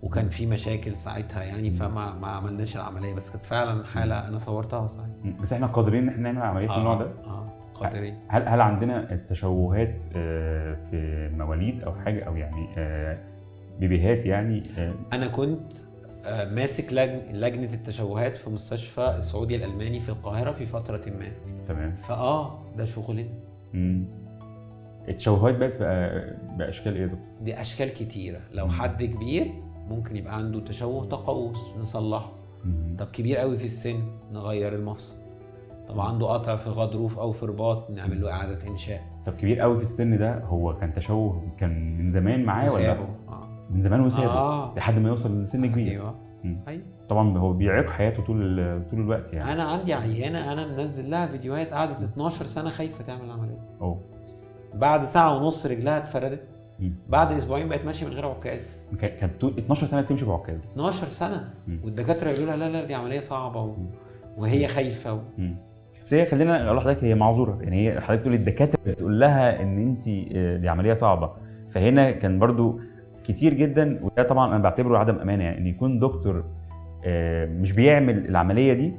وكان 0.02 0.28
في 0.28 0.46
مشاكل 0.46 0.96
ساعتها 0.96 1.42
يعني 1.42 1.70
فما 1.70 2.14
ما 2.14 2.26
عملناش 2.28 2.76
العملية. 2.76 3.14
بس 3.14 3.30
كانت 3.30 3.44
فعلا 3.46 3.84
حالة 3.84 4.28
أنا 4.28 4.38
صورتها 4.38 4.86
صحيح. 4.86 5.40
بس 5.42 5.52
إحنا 5.52 5.66
قادرين 5.66 6.02
ان 6.02 6.08
إحنا 6.08 6.32
نعمل 6.32 6.46
عملية 6.46 6.68
من 6.68 6.74
النوع 6.74 6.94
ده؟ 6.94 7.06
آه 7.26 7.48
قادرين. 7.74 8.18
هل 8.28 8.48
هل 8.48 8.60
عندنا 8.60 9.12
التشوهات 9.12 9.96
آه، 10.16 10.76
في 10.90 11.30
مواليد 11.36 11.82
أو 11.82 11.94
حاجة؟ 11.94 12.24
أو 12.24 12.36
يعني 12.36 12.68
آه، 12.76 13.18
بيبيهات 13.80 14.26
يعني؟ 14.26 14.62
آه، 14.78 14.94
أنا 15.12 15.26
كنت 15.26 15.72
آه، 15.72 15.83
ماسك 16.28 16.92
لجن... 16.92 17.20
لجنة 17.32 17.74
التشوهات 17.74 18.36
في 18.36 18.50
مستشفى 18.50 19.14
السعودي 19.18 19.56
الألماني 19.56 20.00
في 20.00 20.08
القاهرة 20.08 20.52
في 20.52 20.66
فترة 20.66 21.00
ما 21.18 21.32
تمام 21.68 21.96
فآه 21.96 22.58
ده 22.76 22.84
شغلنا. 22.84 23.28
التشوهات 25.08 25.54
بقى 25.56 25.68
بتبقى 25.68 26.24
بأشكال 26.58 26.94
إيه 26.96 27.04
دكتور؟ 27.06 27.20
بأشكال 27.40 27.88
كتيرة 27.94 28.40
لو. 28.52 28.68
حد 28.68 29.04
كبير 29.04 29.46
ممكن 29.88 30.16
يبقى 30.16 30.36
عنده 30.36 30.60
تشوه 30.60 31.04
تقوس 31.06 31.58
نصلحه. 31.82 32.32
طب 32.98 33.06
كبير 33.06 33.36
قوي 33.36 33.58
في 33.58 33.64
السن 33.64 34.00
نغير 34.32 34.74
المفصل 34.74 35.14
طب 35.88 36.00
عنده 36.00 36.26
قطع 36.26 36.56
في 36.56 36.70
غضروف 36.70 37.18
أو 37.18 37.32
في 37.32 37.46
رباط 37.46 37.90
نعمل 37.90 38.20
له 38.20 38.30
إعادة 38.32 38.66
إنشاء 38.68 39.02
طب 39.26 39.32
كبير 39.36 39.60
قوي 39.60 39.76
في 39.76 39.82
السن 39.82 40.18
ده 40.18 40.38
هو 40.38 40.76
كان 40.76 40.94
تشوه 40.94 41.42
كان 41.58 41.98
من 41.98 42.10
زمان 42.10 42.44
معاه 42.44 42.72
ولا. 42.74 42.92
آه 43.28 43.43
من 43.70 43.82
زمان 43.82 44.00
وسابه 44.00 44.26
آه. 44.30 44.74
لحد 44.76 44.98
ما 44.98 45.08
يوصل 45.08 45.42
لسن 45.42 45.66
كبير. 45.66 45.88
أيوه. 45.92 46.14
أيوه. 46.68 46.82
طبعا 47.08 47.38
هو 47.38 47.52
بيعيق 47.52 47.90
حياته 47.90 48.22
طول 48.22 48.56
طول 48.90 49.00
الوقت 49.00 49.32
يعني. 49.32 49.52
أنا 49.52 49.62
عندي 49.62 49.94
عيانه 49.94 50.52
أنا 50.52 50.66
منزل 50.66 51.10
لها 51.10 51.26
فيديوهات 51.26 51.72
قعدت 51.72 52.02
12 52.02 52.46
سنة 52.46 52.70
خايفة 52.70 53.04
تعمل 53.04 53.30
عمليه 53.30 53.58
اوه 53.80 54.00
بعد 54.74 55.04
ساعة 55.04 55.36
ونص 55.36 55.66
رجلها 55.66 55.98
اتفردت. 55.98 56.40
بعد 57.08 57.32
أسبوعين 57.32 57.68
بقت 57.68 57.84
ماشية 57.84 58.06
من 58.06 58.12
غير 58.12 58.26
عكاز. 58.26 58.76
كان- 59.00 59.18
كانت 59.20 59.40
طول 59.40 59.54
12 59.58 59.86
سنة 59.86 60.00
بتمشي 60.00 60.24
بعكاز. 60.24 60.60
12 60.72 61.08
سنة. 61.08 61.50
والدكاترة 61.84 62.30
يقولوا 62.30 62.46
لها 62.46 62.56
لا 62.56 62.72
لا 62.72 62.84
دي 62.84 62.94
عملية 62.94 63.20
صعبة 63.20 63.60
و... 63.60 63.74
وهي 64.36 64.68
خايفة 64.68 65.14
و... 65.14 65.18
بس 66.06 66.14
هي 66.14 66.26
خلينا 66.26 66.66
أقول 66.66 66.76
لحضرتك 66.76 67.04
هي 67.04 67.14
معذورة. 67.14 67.58
يعني 67.62 67.88
هي 67.90 68.00
حضرتك 68.00 68.22
تقول 68.22 68.34
الدكاترة 68.34 68.78
بتقول 68.86 69.20
لها 69.20 69.62
إن 69.62 69.78
انت 69.78 70.08
آه، 70.08 70.56
دي 70.56 70.68
عملية 70.68 70.92
صعبة. 70.92 71.30
فهنا 71.70 72.10
كان 72.10 72.38
برضو 72.38 72.80
كتير 73.24 73.54
جدا 73.54 74.00
وده 74.02 74.22
طبعا 74.22 74.48
أنا 74.54 74.62
بعتبره 74.62 74.98
عدم 74.98 75.16
أمانة 75.18 75.44
يعني 75.44 75.58
إن 75.58 75.66
يكون 75.66 75.98
دكتور 75.98 76.44
آه، 77.04 77.46
مش 77.46 77.72
بيعمل 77.72 78.26
العملية 78.28 78.72
دي 78.72 78.92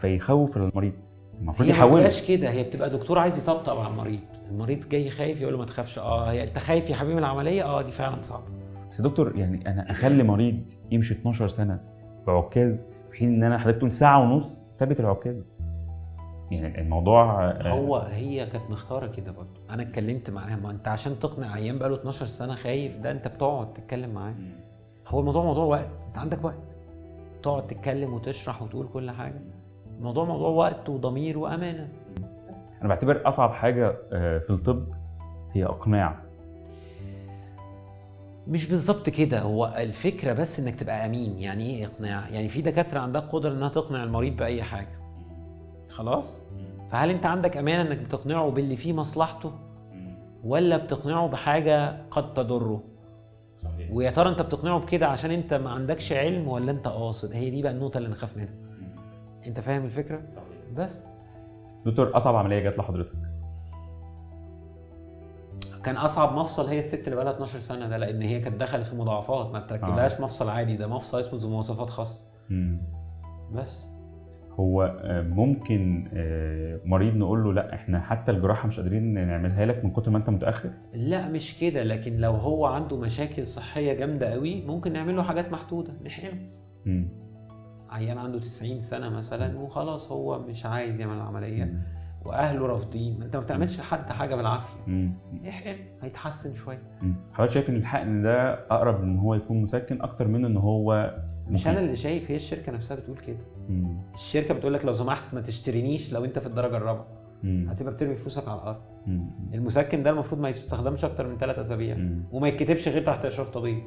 فيخوف 0.00 0.56
المريض. 0.56 0.92
المفروض 1.40 1.68
هي 1.68 1.72
ما 1.72 1.78
يحوله 1.78 1.94
بتبقاش 1.94 2.28
كده 2.28 2.50
هي 2.50 2.62
بتبقى 2.62 2.90
دكتور 2.90 3.18
عايز 3.18 3.38
يطبطب 3.38 3.78
على 3.78 3.88
المريض. 3.88 4.18
المريض 4.50 4.88
جاي 4.88 5.10
خايف 5.10 5.40
يقول 5.40 5.52
له 5.52 5.58
ما 5.58 5.64
تخافش. 5.64 5.98
آه 5.98 6.30
هي 6.30 6.42
أنت 6.44 6.58
خايف 6.58 6.90
يا 6.90 6.94
حبيبي 6.94 7.14
من 7.14 7.18
العملية؟ 7.20 7.62
آه 7.64 7.82
دي 7.82 7.90
فعلا 7.90 8.22
صعبة. 8.22 8.44
بس 8.90 9.00
يا 9.00 9.04
دكتور 9.04 9.32
يعني 9.36 9.70
أنا 9.70 9.90
أخلي 9.90 10.22
مريض 10.22 10.60
يمشي 10.90 11.14
12 11.14 11.48
سنة 11.48 11.80
بعكاز 12.26 12.86
في 13.10 13.18
حين 13.18 13.34
إن 13.34 13.42
أنا 13.42 13.58
حضرتك 13.58 13.92
ساعة 13.92 14.20
ونص 14.22 14.60
ثابت 14.74 15.00
العكاز. 15.00 15.54
يعني 16.50 16.80
الموضوع 16.80 17.44
آه، 17.50 17.68
هو 17.70 17.96
هي 17.96 18.46
كانت 18.46 18.70
مختارة 18.70 19.06
كده 19.06 19.32
برضه. 19.32 19.60
أنا 19.70 19.82
اتكلمت 19.82 20.30
معاها. 20.30 20.56
ما 20.56 20.70
أنت 20.70 20.88
عشان 20.88 21.18
تقنع 21.18 21.52
عيان 21.52 21.78
بقاله 21.78 21.96
12 21.96 22.26
سنة 22.26 22.54
خايف 22.54 22.96
ده 22.96 23.10
أنت 23.10 23.28
بتقعد 23.28 23.72
تتكلم 23.72 24.10
معاه. 24.10 24.34
هو 25.08 25.20
الموضوع 25.20 25.44
موضوع 25.44 25.64
وقت. 25.64 25.88
أنت 26.08 26.18
عندك 26.18 26.44
وقت. 26.44 26.54
تقعد 27.42 27.66
تتكلم 27.66 28.14
وتشرح 28.14 28.62
وتقول 28.62 28.88
كل 28.92 29.10
حاجة. 29.10 29.40
الموضوع 29.98 30.24
موضوع 30.24 30.48
وقت 30.48 30.88
وضمير 30.88 31.38
وأمانة. 31.38 31.88
أنا 32.80 32.88
بعتبر 32.88 33.22
أصعب 33.28 33.52
حاجة 33.52 33.96
آه، 34.12 34.38
في 34.38 34.50
الطب 34.50 34.86
هي 35.52 35.64
إقناع. 35.64 36.16
مش 38.48 38.70
بالظبط 38.70 39.10
كده. 39.10 39.40
هو 39.40 39.74
الفكرة 39.78 40.32
بس 40.32 40.60
إنك 40.60 40.74
تبقى 40.74 41.06
أمين. 41.06 41.38
يعني 41.38 41.66
إيه 41.70 41.86
إقناع؟ 41.86 42.28
يعني 42.28 42.48
في 42.48 42.62
دكاترة 42.62 43.00
عندها 43.00 43.20
قدرة 43.20 43.52
إنها 43.52 43.68
تقنع 43.68 44.04
المريض 44.04 44.36
بأي 44.36 44.62
حاجة. 44.62 44.99
خلاص؟ 45.90 46.42
فهل 46.90 47.10
انت 47.10 47.26
عندك 47.26 47.56
أمانة 47.56 47.82
إنك 47.90 47.98
بتقنعه 47.98 48.50
باللي 48.50 48.76
فيه 48.76 48.92
مصلحته؟ 48.92 49.52
ولا 50.44 50.76
بتقنعه 50.76 51.28
بحاجة 51.28 52.02
قد 52.10 52.34
تضره؟ 52.34 52.82
صحيح. 53.62 53.90
ويا 53.92 54.10
ترى 54.10 54.28
انت 54.28 54.42
بتقنعه 54.42 54.78
بكده 54.80 55.06
عشان 55.08 55.30
انت 55.30 55.54
ما 55.54 55.70
عندكش 55.70 56.12
علم 56.12 56.48
ولا 56.48 56.70
انت 56.70 56.88
قاصد؟ 56.88 57.32
هي 57.32 57.50
دي 57.50 57.62
بقى 57.62 57.72
النقطة 57.72 57.98
اللي 57.98 58.08
نخاف 58.08 58.36
منها. 58.36 58.54
انت 59.46 59.60
فاهم 59.60 59.84
الفكرة؟ 59.84 60.22
بس. 60.76 61.06
دكتور 61.86 62.16
أصعب 62.16 62.36
عملية 62.36 62.70
جت 62.70 62.78
لحضرتك؟ 62.78 63.12
كان 65.84 65.96
أصعب 65.96 66.32
مفصل 66.38 66.66
هي 66.66 66.78
الست 66.78 67.04
اللي 67.04 67.16
بقى 67.16 67.24
لها 67.24 67.32
12 67.34 67.58
سنة 67.58 67.88
ده 67.88 67.96
لأن 67.96 68.22
هي 68.22 68.40
كانت 68.40 68.60
دخلت 68.60 68.86
في 68.86 68.96
مضاعفات 68.96 69.46
ما 69.52 69.58
بتركبلهاش 69.58 70.20
مفصل 70.20 70.48
عادي 70.48 70.76
ده 70.76 70.86
مفصل 70.86 71.18
اسمه 71.20 71.38
ذو 71.40 71.48
مواصفات 71.50 71.90
خاصة. 71.90 72.24
بس. 73.52 73.86
هو 74.50 74.82
آه، 75.02 75.22
ممكن 75.22 76.10
آه، 76.14 76.80
مريض 76.84 77.14
نقول 77.16 77.44
له 77.44 77.52
لا 77.52 77.74
إحنا 77.74 78.00
حتى 78.00 78.32
الجراحة 78.32 78.68
مش 78.68 78.80
قادرين 78.80 79.14
نعملها 79.14 79.66
لك 79.66 79.84
من 79.84 79.90
كتر 79.90 80.10
ما 80.10 80.18
أنت 80.18 80.30
متأخر 80.30 80.70
لا 80.94 81.28
مش 81.28 81.58
كده 81.60 81.82
لكن 81.82 82.16
لو 82.16 82.32
هو 82.32 82.66
عنده 82.66 82.96
مشاكل 82.96 83.46
صحية 83.46 83.92
جامدة 83.92 84.32
قوي 84.32 84.62
ممكن 84.66 84.92
نعمل 84.92 85.16
له 85.16 85.22
حاجات 85.22 85.52
محدودة 85.52 85.92
نحقنه. 86.04 86.48
عيان 87.90 88.18
عنده 88.18 88.38
90 88.38 88.80
سنة 88.80 89.08
مثلا 89.08 89.58
وخلاص 89.58 90.12
هو 90.12 90.38
مش 90.38 90.66
عايز 90.66 91.00
يعمل 91.00 91.16
العملية. 91.16 91.82
واهله 92.24 92.66
رافضين 92.66 93.22
أنت 93.22 93.36
ما 93.36 93.42
بتعملش 93.42 93.78
لحد 93.80 94.12
حاجة 94.12 94.34
بالعافية. 94.34 95.10
احقن 95.48 95.76
هيتحسن 96.02 96.54
شوية. 96.54 96.82
حضرتك 97.32 97.52
شايف 97.52 97.70
إن 97.70 97.76
الحقن 97.76 98.22
ده 98.22 98.52
أقرب 98.54 99.02
إن 99.02 99.18
هو 99.18 99.34
يكون 99.34 99.62
مسكن 99.62 100.02
أكتر 100.02 100.28
من 100.28 100.44
إن 100.44 100.56
هو 100.56 101.14
مش 101.48 101.68
أنا 101.68 101.80
اللي 101.80 101.96
شايف 101.96 102.30
هي 102.30 102.36
الشركة 102.36 102.72
نفسها 102.72 102.96
بتقول 102.96 103.16
كده 103.16 103.36
مم. 103.68 103.98
الشركة 104.14 104.54
بتقول 104.54 104.74
لك 104.74 104.84
لو 104.84 104.92
سمحت 104.92 105.34
ما 105.34 105.40
تشترينيش 105.40 106.12
لو 106.12 106.24
أنت 106.24 106.38
في 106.38 106.46
الدرجة 106.46 106.76
الرابعة. 106.76 107.06
هتبقى 107.44 107.92
بترمي 107.92 108.16
فلوسك 108.16 108.48
على 108.48 108.60
الأرض 108.60 108.80
مم. 109.06 109.30
المسكن 109.54 110.02
ده 110.02 110.10
المفروض 110.10 110.40
ما 110.40 110.48
يستخدمش 110.48 111.04
أكتر 111.04 111.28
من 111.28 111.36
ثلاث 111.38 111.58
أسابيع. 111.58 111.96
وما 112.32 112.48
يتكتبش 112.48 112.88
غير 112.88 113.02
تحت 113.02 113.24
إشراف 113.24 113.50
طبيب. 113.50 113.78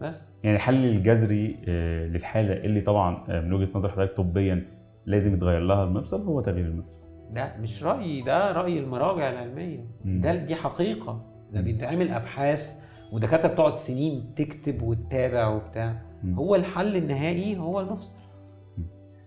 بس 0.00 0.20
يعني 0.44 0.56
الحل 0.56 0.84
الجذري 0.84 1.56
آه، 1.68 2.06
للحالة 2.06 2.52
اللي 2.54 2.80
طبعا 2.80 3.24
آه، 3.28 3.40
من 3.40 3.52
وجهة 3.52 3.68
نظر 3.74 3.88
حضرتك 3.88 4.16
طبيا 4.16 4.66
لازم 5.06 5.34
يتغير 5.34 5.60
لها 5.60 5.84
المفصل 5.84 6.22
هو 6.26 6.40
تغيير 6.40 6.66
المفصل 6.66 7.05
ده 7.30 7.52
مش 7.60 7.84
رايي 7.84 8.22
ده 8.22 8.52
رأي 8.52 8.78
المراجع 8.78 9.30
العلمية. 9.30 9.84
ده 10.04 10.34
دي 10.34 10.54
حقيقة 10.54 11.24
ده. 11.52 11.60
بيتعمل 11.60 12.10
أبحاث 12.10 12.76
ودكاترة 13.12 13.48
بتقعد 13.48 13.74
سنين 13.74 14.34
تكتب 14.36 14.82
وتتابع 14.82 15.48
وبتاع. 15.48 16.02
هو 16.34 16.54
الحل 16.54 16.96
النهائي 16.96 17.58
هو 17.58 17.80
المفصل. 17.80 18.12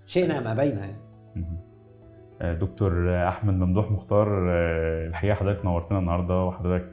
شئنا 0.06 0.40
أم 0.40 0.54
أبينا 0.54 0.80
يعني. 0.86 0.98
آه، 2.42 2.54
دكتور 2.54 3.10
آه، 3.10 3.30
أحمد 3.30 3.54
ممدوح 3.54 3.92
مختار 3.92 4.28
آه، 4.52 5.08
الحقيقة 5.08 5.36
حضرتك 5.36 5.66
نورتنا 5.66 6.00
النهارده 6.00 6.44
وحضرتك 6.44 6.92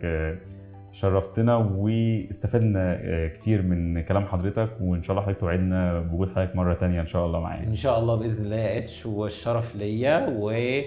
شرفتنا 1.01 1.57
واستفدنا 1.57 2.99
آه، 3.03 3.29
كتير 3.29 3.63
من 3.63 4.01
كلام 4.03 4.25
حضرتك 4.27 4.71
وإن 4.81 5.03
شاء 5.03 5.11
الله 5.11 5.23
حضرتك 5.23 5.41
توعدنا 5.41 6.01
بوجود 6.01 6.31
حضرتك 6.31 6.57
مرة 6.57 6.75
تانية 6.75 7.01
إن 7.01 7.07
شاء 7.07 7.27
الله 7.27 7.41
معانا 7.41 7.67
إن 7.69 7.75
شاء 7.75 7.99
الله 7.99 8.15
بإذن 8.17 8.45
الله 8.45 8.57
يا 8.57 8.79
إتش 8.79 9.07
والشرف 9.07 9.77
ليا 9.77 10.29
ويا 10.39 10.85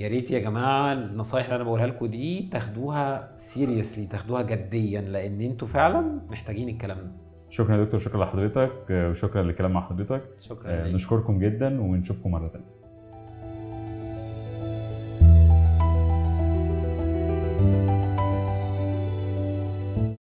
ريت 0.00 0.30
يا 0.30 0.38
جماعة 0.38 0.92
النصايح 0.92 1.44
اللي 1.44 1.56
أنا 1.56 1.64
بقولها 1.64 1.86
لكم 1.86 2.06
دي 2.06 2.48
تاخدوها 2.52 3.30
seriously 3.36 4.06
تاخدوها 4.06 4.42
جديا 4.42 5.00
لأن 5.00 5.40
أنتوا 5.40 5.68
فعلا 5.68 6.20
محتاجين 6.30 6.68
الكلام 6.68 6.96
ده. 6.98 7.10
شكرا 7.50 7.76
يا 7.76 7.84
دكتور 7.84 8.00
شكرا 8.00 8.24
لحضرتك 8.24 8.72
آه، 8.90 9.10
وشكرا 9.10 9.42
للكلام 9.42 9.72
مع 9.72 9.88
حضرتك. 9.88 10.22
شكرا 10.40 10.70
آه، 10.70 10.92
نشكركم 10.92 11.38
جدا 11.38 11.80
ونشوفكم 11.80 12.30
مرة 12.30 12.48
تانية. 12.48 12.77